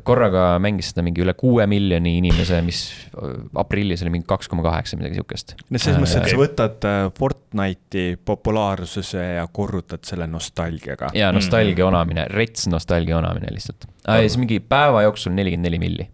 [0.07, 4.65] korraga mängis seda mingi üle kuue miljoni inimese, mis äh, aprillis oli mingi kaks koma
[4.67, 5.57] kaheksa, midagi sihukest.
[5.69, 11.13] no selles mõttes, et sa võtad äh, Fortnite'i populaarsuse ja korrutad selle nostalgiaga.
[11.19, 11.89] ja nostalgia mm.
[11.93, 16.09] onamine, rets nostalgia onamine lihtsalt ja siis mingi päeva jooksul nelikümmend neli milli.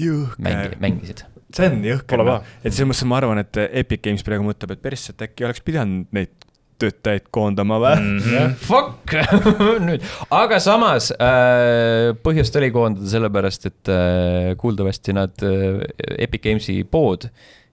[0.00, 0.76] jõhker.
[0.82, 2.24] mängisid see on jõhker,
[2.64, 5.62] et selles mõttes ma arvan, et Epic Games praegu mõtleb, et päris, et äkki oleks
[5.62, 6.34] pidanud neid
[6.82, 8.18] töötajaid koondama või mm?
[8.24, 8.56] -hmm.
[8.64, 9.14] Fuck
[9.86, 15.80] nüüd, aga samas äh, põhjust oli koondada sellepärast, et äh, kuuldavasti nad äh,,
[16.18, 17.28] Epic Games'i pood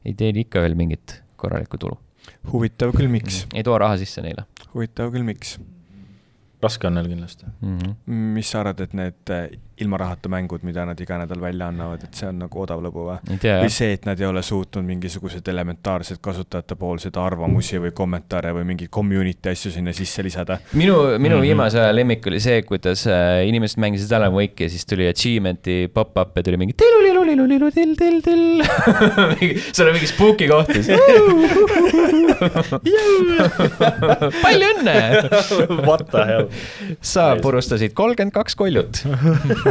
[0.06, 1.98] ei teeni ikka veel mingit korralikku tulu.
[2.54, 3.58] huvitav küll, miks mm,?
[3.58, 4.46] ei too raha sisse neile.
[4.74, 5.58] huvitav küll, miks?
[6.62, 7.78] raske on neil kindlasti mm.
[7.78, 7.96] -hmm.
[8.38, 9.50] mis sa arvad, et need äh,
[9.82, 13.02] ilma rahata mängud, mida nad iga nädal välja annavad, et see on nagu odav lõbu
[13.08, 13.18] või?
[13.42, 18.90] või see, et nad ei ole suutnud mingisuguseid elementaarseid kasutajate-poolseid arvamusi või kommentaare või mingeid
[18.94, 20.58] community asju sinna sisse lisada?
[20.74, 21.42] minu, minu mm -hmm.
[21.48, 25.90] viimase aja lemmik oli see, kuidas äh, inimesed mängisid Alan Wake'i ja siis tuli achievement'i
[25.94, 28.64] pop-up ja tuli mingi tilulilulilulilulill-till-till
[29.76, 31.02] seal on mingi spooky koht ja siis
[34.46, 34.96] palju õnne
[35.88, 36.46] What the hell
[37.02, 39.02] sa purustasid kolmkümmend kaks koljut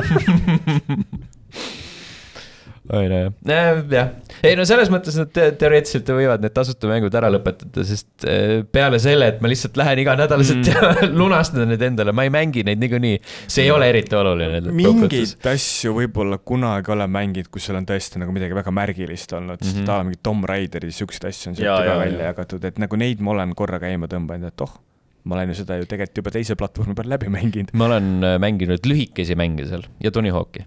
[2.91, 4.09] oi no jah, jah,
[4.47, 8.61] ei no selles mõttes nad te teoreetiliselt võivad need tasuta mängud ära lõpetada, sest äh,
[8.73, 10.71] peale selle, et ma lihtsalt lähen iganädalaselt mm.
[10.73, 13.21] ja lunastan need endale, ma ei mängi neid niikuinii.
[13.47, 14.75] see ei ole eriti oluline.
[14.75, 19.61] mingeid asju võib-olla kunagi olen mänginud, kus seal on tõesti nagu midagi väga märgilist olnud
[19.61, 19.87] mm, -hmm.
[19.87, 23.37] sest mingi Tom Raideri, siukseid asju on sealt ka välja jagatud, et nagu neid ma
[23.37, 24.79] olen korra käima tõmbanud, et oh
[25.25, 27.73] ma olen ju seda ju tegelikult juba teise platvormi peal läbi mänginud.
[27.77, 30.65] ma olen äh, mänginud lühikesi mänge seal ja Tony Hawk'i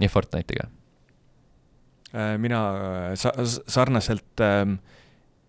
[0.00, 0.68] ja Fortnite'iga.
[2.12, 4.78] Äh, mina äh, sa sarnaselt ähm,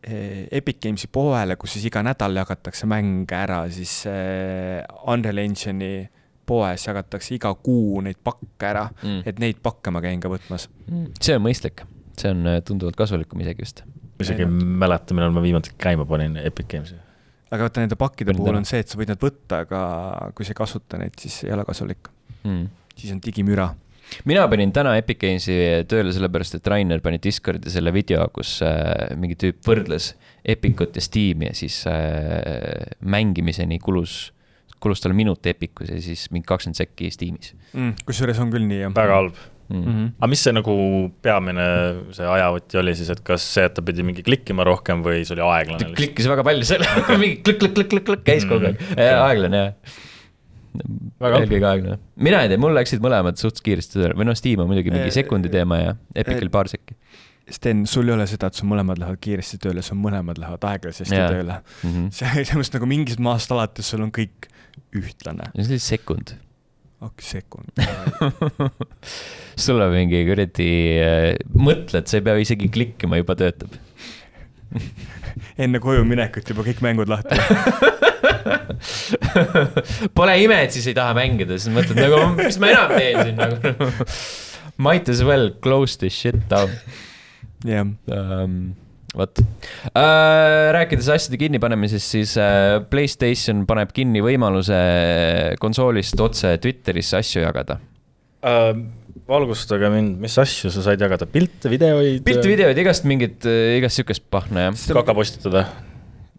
[0.03, 6.09] Epic Games'i poele, kus siis iga nädal jagatakse mänge ära, siis Unreal Engine'i
[6.43, 10.67] poes jagatakse iga kuu neid pakke ära mm., et neid pakke ma käin ka võtmas
[10.89, 11.13] mm..
[11.23, 11.85] see on mõistlik,
[12.19, 13.85] see on tunduvalt kasulikum isegi vist
[14.21, 14.49] isegi ei
[14.83, 16.97] mäleta, millal ma viimati käima panin Epic Games'i.
[17.53, 19.79] Aga vaata nende pakkide puhul on see, et sa võid nad võtta, aga
[20.35, 22.09] kui sa ei kasuta neid, siis ei ole kasulik.
[22.43, 22.67] Mm..
[22.99, 23.69] siis on digimüra.
[24.29, 25.55] Mina panin täna Epic Games'i
[25.89, 30.11] tööle sellepärast, et Rainer pani Discordi selle video, kus äh, mingi tüüp võrdles
[30.43, 34.33] Epicut ja Steam'i ja siis äh, mängimiseni kulus,
[34.83, 37.55] kulus tal minut Epicus ja siis mingi kakskümmend sekki Steam'is.
[37.71, 37.95] Mm,.
[38.05, 38.95] kusjuures on küll nii, jah.
[38.99, 39.83] väga halb mm.
[39.83, 40.07] -hmm.
[40.19, 40.77] aga mis see nagu
[41.25, 41.67] peamine
[42.15, 45.37] see ajavõti oli siis, et kas see, et ta pidi mingi klikkima rohkem või see
[45.37, 45.91] oli aeglane?
[45.91, 50.01] ta klikkis väga palju selle okay., mingi klõkk käis kogu aeg mm -hmm., aeglane jah
[50.73, 51.99] eelkõige aeglane.
[52.15, 55.13] mina ei tea, mul läksid mõlemad suht kiiresti tööle või noh, Steam on muidugi mingi
[55.13, 56.97] sekundi teema ja Epicil paar sekki.
[57.53, 61.17] Sten, sul ei ole seda, et sul mõlemad lähevad kiiresti tööle, sul mõlemad lähevad aeglasesti
[61.17, 61.27] yeah.
[61.29, 61.89] tööle mm.
[61.89, 62.09] -hmm.
[62.17, 64.47] see, selles mõttes nagu mingist maast alates sul on kõik
[64.95, 65.51] ühtlane.
[65.59, 66.37] see oli sekund
[67.03, 67.67] okei, sekund
[69.63, 70.69] sul on mingi kuradi,
[71.03, 73.71] äh, mõtled, sa ei pea isegi klikkima, juba töötab
[75.63, 77.35] enne koju minekut juba kõik mängud lahti
[80.17, 83.37] Pole ime, et siis ei taha mängida, siis mõtled nagu, mis ma enam teen siin
[83.39, 83.55] nagu.
[84.83, 86.71] Might as well close this shit down.
[87.63, 88.43] jah yeah.
[88.43, 88.53] um,
[89.17, 90.71] vot äh,.
[90.75, 94.77] rääkides asjade kinnipanemisest, siis äh, Playstation paneb kinni võimaluse
[95.61, 97.79] konsoolist otse Twitterisse asju jagada
[98.45, 98.73] äh,.
[99.29, 102.23] valgustage mind, mis asju sa said jagada, pilte, videoid?
[102.25, 103.45] pilte, videoid, igast mingit,
[103.77, 104.87] igast sihukest pahna, jah.
[104.99, 105.67] kaka postitada?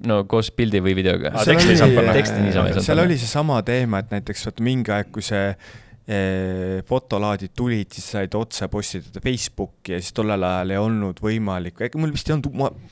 [0.04, 1.32] no koos pildi või videoga.
[1.46, 2.82] teksti niisama ei saa panna.
[2.84, 5.83] seal oli seesama teema, et näiteks vaata mingi aeg, kui see Eh,
[6.84, 12.00] fotolaadid tulid, siis said otse postitada Facebooki ja siis tollel ajal ei olnud võimalik, ega
[12.00, 12.50] mul vist ei olnud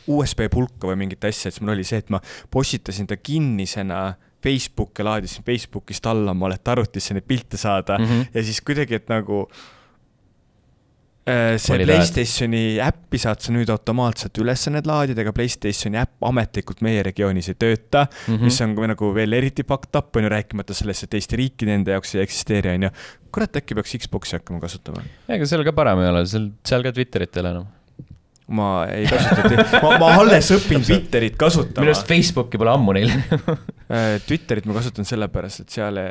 [0.08, 5.04] USB pulka või mingit asja, siis mul oli see, et ma postitasin ta kinnisena Facebooki,
[5.06, 8.26] laadisin Facebookist alla oma arvutisse neid pilte saada mm -hmm.
[8.34, 9.44] ja siis kuidagi, et nagu
[11.22, 16.80] Äh, see Playstationi äppi saad sa nüüd automaatselt üles need laadida, aga Playstationi äpp ametlikult
[16.82, 18.48] meie regioonis ei tööta mm, -hmm.
[18.48, 21.94] mis on nagu veel eriti fucked up, on ju, rääkimata sellest, et Eesti riiki nende
[21.94, 22.90] jaoks ei eksisteeri, on ju.
[23.30, 25.04] kurat, äkki peaks Xbox'i hakkama kasutama?
[25.28, 27.70] ega seal ka parem ei ole, seal, seal ka Twitterit ei ole enam
[28.58, 31.86] ma ei kasuta, ma, ma alles õpin Twitterit kasutama.
[31.86, 36.02] minu arust Facebooki pole ammu neil äh, Twitterit ma kasutan sellepärast, et seal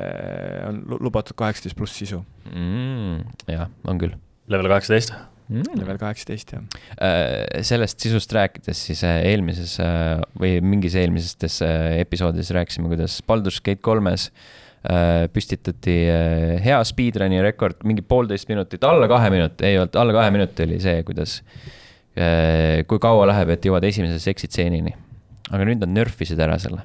[0.72, 3.26] on lubatud kaheksateist pluss sisu mm,.
[3.52, 4.16] jah, on küll
[4.52, 5.16] level kaheksateist
[5.52, 5.76] mm..
[5.80, 6.80] level kaheksateist, jah.
[6.98, 13.62] Äh, sellest sisust rääkides, siis äh, eelmises äh, või mingis eelmistes episoodides rääkisime, kuidas Baldur's
[13.64, 14.32] Gate kolmes
[15.30, 15.94] püstitati
[16.66, 20.80] hea speedrun'i rekord, mingi poolteist minutit, alla kahe minuti, ei olnud, alla kahe minuti oli
[20.82, 21.36] see, kuidas,
[22.90, 24.96] kui kaua läheb, et jõuad esimese seksitseenini.
[25.52, 26.82] aga nüüd nad nörfisid ära selle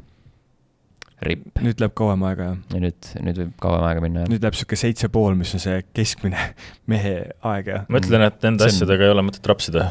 [1.24, 1.60] ripp.
[1.64, 2.56] nüüd läheb kauem aega, jah?
[2.74, 4.30] ja nüüd, nüüd võib kauem aega minna, jah.
[4.32, 6.51] nüüd läheb sihuke seitse pool, mis on see keskmine
[6.93, 7.14] mehe
[7.52, 7.86] aeg, jah.
[7.88, 8.72] ma ütlen, et nende on...
[8.74, 9.88] asjadega ei ole mõtet rapsida.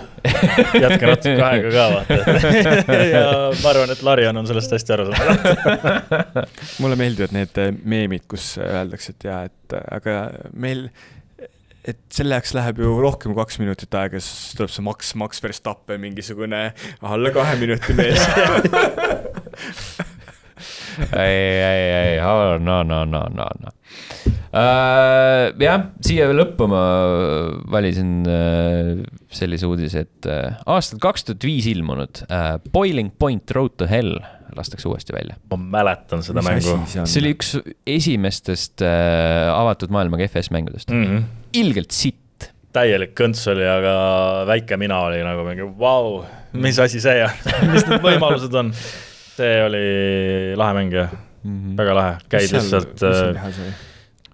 [0.83, 2.13] jätke natuke aega ka, vaata.
[3.15, 5.41] ja ma arvan, et Larjan on sellest hästi aru saanud
[6.83, 10.19] mulle meeldivad need meemid, kus öeldakse, et jaa, et aga
[10.53, 10.87] meil
[11.85, 15.41] et selle jaoks läheb ju rohkem kui kaks minutit aega, siis tuleb see Max, Max
[15.43, 16.67] Verstappen, mingisugune
[17.05, 18.25] alla kahe minuti mees
[21.11, 23.73] ei, ei, ei, oh, no, no, no, no, no
[24.55, 25.51] uh,.
[25.61, 26.83] jah, siia lõppu ma
[27.71, 32.25] valisin uh, sellise uudise, et uh, aastal kaks tuhat viis ilmunud
[32.73, 34.17] Boiling Point Road to Hell
[34.55, 35.35] lastakse uuesti välja.
[35.51, 36.77] ma mäletan seda Mis mängu.
[36.93, 37.55] see oli üks
[37.97, 41.03] esimestest avatud maailmaga FS mängudest mm.
[41.03, 41.25] -hmm.
[41.59, 42.21] ilgelt sitt
[42.75, 43.95] täielik kõnts oli, aga
[44.49, 46.23] väike mina oli nagu mingi vau,
[46.59, 48.71] mis asi see on mis need võimalused on
[49.35, 49.85] see oli
[50.59, 51.77] lahe mäng jah mm, -hmm.
[51.77, 53.03] väga lahe, käid lihtsalt.
[53.03, 53.73] Äh,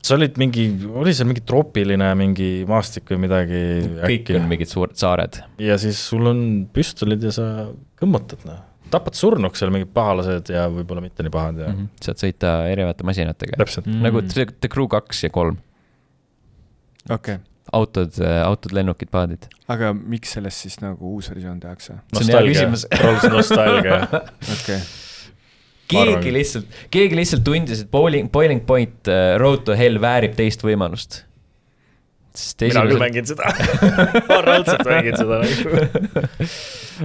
[0.01, 3.61] sa olid mingi, oli seal mingi troopiline mingi maastik või midagi?
[4.01, 4.39] kõik äkki.
[4.39, 5.41] on mingid suured saared.
[5.61, 7.47] ja siis sul on püstolid ja sa
[8.01, 8.63] kõmmutad noh,
[8.93, 11.77] tapad surnuks seal mingid pahalased ja võib-olla mitte nii pahad ja mm.
[11.77, 12.07] -hmm.
[12.07, 13.61] saad sõita erinevate masinatega.
[13.61, 13.93] täpselt mm.
[13.93, 14.09] -hmm.
[14.09, 15.61] nagu The Crew kaks ja kolm.
[17.09, 19.48] okei okay autod, autod, lennukid, paadid.
[19.72, 21.99] aga miks sellest siis nagu uus versioon tehakse?
[22.18, 22.88] küsimus.
[23.35, 24.03] nostalgia.
[24.57, 24.81] okei
[25.91, 30.64] keegi lihtsalt, keegi lihtsalt tundis, et Boiling, Boiling Point uh, Road to Hell väärib teist
[30.65, 31.23] võimalust.
[32.64, 33.49] mina küll mängin seda
[34.30, 35.73] ma raudselt mängin seda nagu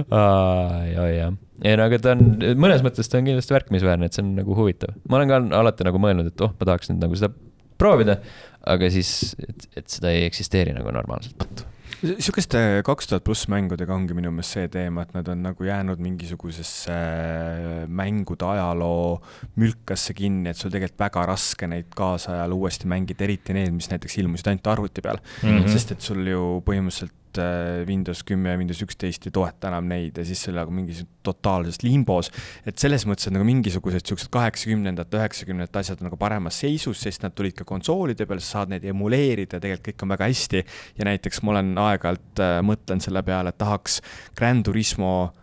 [0.95, 1.25] ja, ja,
[1.67, 2.21] ei no aga ta on,
[2.55, 4.95] mõnes mõttes ta on kindlasti märkimisväärne, et see on nagu huvitav.
[5.09, 7.33] ma olen ka alati nagu mõelnud, et oh, ma tahaks nüüd nagu seda
[7.79, 8.19] proovida,
[8.67, 11.65] aga siis, et, et seda ei eksisteeri nagu normaalselt.
[11.97, 16.01] sihukeste kaks tuhat pluss mängudega ongi minu meelest see teema, et nad on nagu jäänud
[16.03, 19.17] mingisugusesse äh, mängude ajaloo
[19.57, 24.19] mülkasse kinni, et sul tegelikult väga raske neid kaasajal uuesti mängida, eriti need, mis näiteks
[24.21, 25.47] ilmusid ainult arvuti peal mm.
[25.47, 25.71] -hmm.
[25.73, 30.17] sest et sul ju põhimõtteliselt äh, Windows kümme ja Windows üksteist ei toeta enam neid
[30.17, 32.31] ja siis see oli nagu mingis totaalses limbos.
[32.65, 37.25] et selles mõttes, et nagu mingisugused siuksed kaheksakümnendate, üheksakümnendate asjad on nagu paremas seisus, sest
[37.25, 40.63] nad tulid ka konsoolide peale, sa saad neid emuleerida, tegelikult kõik on väga hästi.
[40.97, 44.01] ja näiteks ma olen aeg-ajalt äh, mõtlen selle peale, et tahaks
[44.37, 45.33] Grand Turismo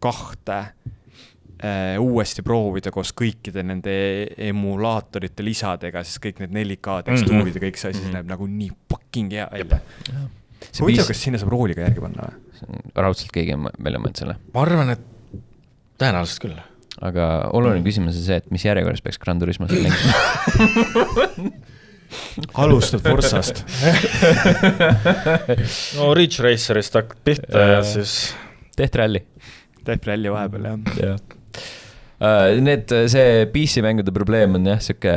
[0.00, 0.58] kahte
[1.64, 3.94] äh, uuesti proovida koos kõikide nende
[4.50, 7.56] emulaatorite lisadega, siis kõik need 4K tekstuurid -hmm.
[7.60, 8.18] ja kõik see asi mm -hmm.
[8.18, 9.80] näeb nagu nii fucking hea välja.
[10.80, 12.82] Huvitav, kas sinna saab rooliga järgi panna või?
[12.94, 14.36] raudselt keegi on välja mõelnud selle.
[14.54, 15.06] ma arvan, et
[16.00, 16.58] tõenäoliselt küll.
[17.00, 21.50] aga oluline küsimus on see, et mis järjekorras peaks Gran Turismo seal mängima
[22.64, 23.64] alustad Forsast
[25.98, 28.14] no Ridge Racerist hakkad pihta ja siis.
[28.78, 29.20] Death Rally.
[29.86, 31.18] Death Rally vahepeal jah ja
[32.20, 35.12] need, see PC mängude probleem on jah, sihuke,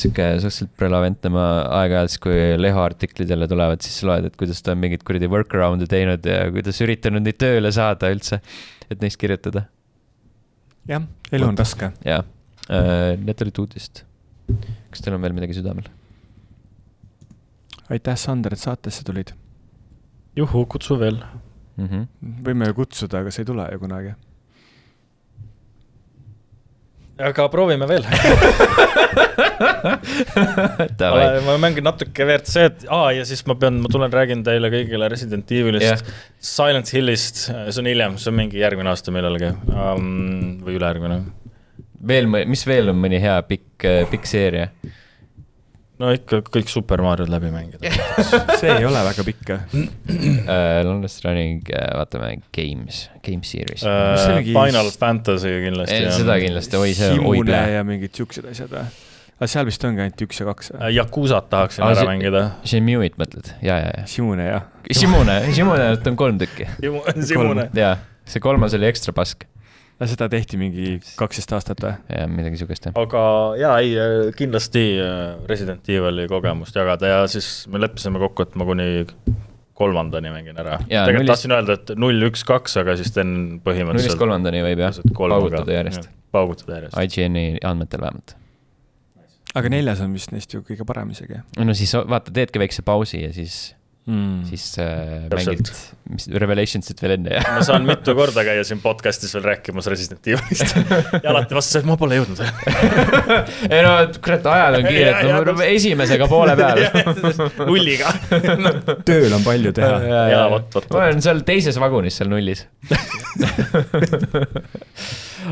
[0.00, 1.44] sihuke suhteliselt relevantne, ma
[1.80, 5.88] aeg-ajalt, kui Leho artiklid jälle tulevad, siis loed, et kuidas ta on mingeid kuradi workaround'e
[5.90, 8.40] teinud ja kuidas üritanud neid tööle saada üldse,
[8.88, 9.66] et neist kirjutada.
[10.88, 11.90] jah, elu on raske.
[12.06, 12.24] jah,
[12.70, 14.04] äh, need olid uudised.
[14.88, 15.90] kas teil on veel midagi südamel?
[17.92, 19.34] aitäh, Sander, et saatesse tulid.
[20.36, 21.20] juhu, kutsu veel
[21.76, 21.84] mm.
[21.84, 22.08] -hmm.
[22.48, 24.16] võime ju kutsuda, aga sa ei tule ju kunagi
[27.18, 28.04] aga proovime veel
[31.46, 35.50] ma mängin natuke WRC-d, aa ja siis ma pean, ma tulen räägin teile kõigile Resident
[35.54, 35.98] Evilist yeah.,
[36.38, 40.08] Silent Hillist, see on hiljem, see on mingi järgmine aasta millalgi um,
[40.64, 41.18] või ülejärgmine.
[42.12, 44.70] veel, mis veel on mõni hea pikk, pikk seeria?
[45.98, 47.90] No ikka kõik Super Mariod läbi mängida
[48.60, 49.76] see ei ole väga pikk uh,.
[50.88, 54.40] Longest running uh,, vaatame, games, game series uh,.
[54.46, 56.00] Final Fantasy kindlasti.
[56.20, 57.66] seda kindlasti, oi see plää.
[57.78, 58.86] ja mingid siuksed asjad või?
[59.38, 60.94] aga seal vist ongi ainult üks ja kaks või?
[60.96, 62.40] Yakuzat tahaksin ah, ära see, mängida.
[62.66, 64.06] Shimuit mõtled, ja, ja, ja.
[64.10, 64.64] Shimune jah.
[64.90, 66.66] Shimune, Shimune on kolm tükki.
[67.22, 67.68] Shimune.
[67.78, 67.94] jaa,
[68.26, 69.46] see kolmas oli ekstra pask
[70.06, 71.92] seda tehti mingi kaksteist aastat või?
[72.14, 72.96] jah, midagi sihukest jah.
[73.00, 73.22] aga
[73.58, 78.68] jaa, ei kindlasti äh, Resident Evil'i kogemust jagada ja siis me leppisime kokku, et ma
[78.68, 79.06] kuni
[79.78, 80.78] kolmandani mängin ära.
[80.82, 81.32] tegelikult nullist...
[81.32, 83.32] tahtsin öelda, et null, üks, kaks, aga siis teen
[83.64, 84.02] põhimõtteliselt.
[84.02, 86.10] nullist kolmandani võib jah, paugutada järjest.
[86.34, 86.98] paugutada järjest.
[87.04, 88.34] IGN-i andmetel vähemalt.
[89.58, 91.42] aga neljas on vist neist ju kõige parem isegi.
[91.58, 93.60] no siis vaata, teedki väikse pausi ja siis
[94.08, 94.44] mm.
[94.48, 95.70] siis äh, mängid,
[96.12, 100.30] mis Revelationsit veel enne ja ma saan mitu korda käia siin podcast'is veel rääkimas Resident
[100.32, 100.74] Evilist
[101.22, 102.42] ja alati vastu, et ma pole jõudnud
[103.74, 103.92] ei no
[104.24, 106.82] kurat, ajad on kiired, esimesega poole peal
[107.68, 108.14] nulliga
[109.08, 110.00] tööl on palju teha.
[110.08, 112.64] ja, ja vot, vot, ma olen seal teises vagunis seal nullis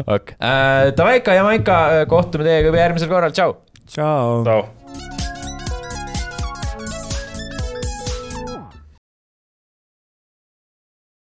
[0.07, 0.95] okei okay.
[0.97, 1.77] Davai, Jamaika,
[2.11, 3.59] kohtume teiega juba järgmisel korral, tšau.
[3.93, 4.43] tšau.
[4.47, 5.26] tšau.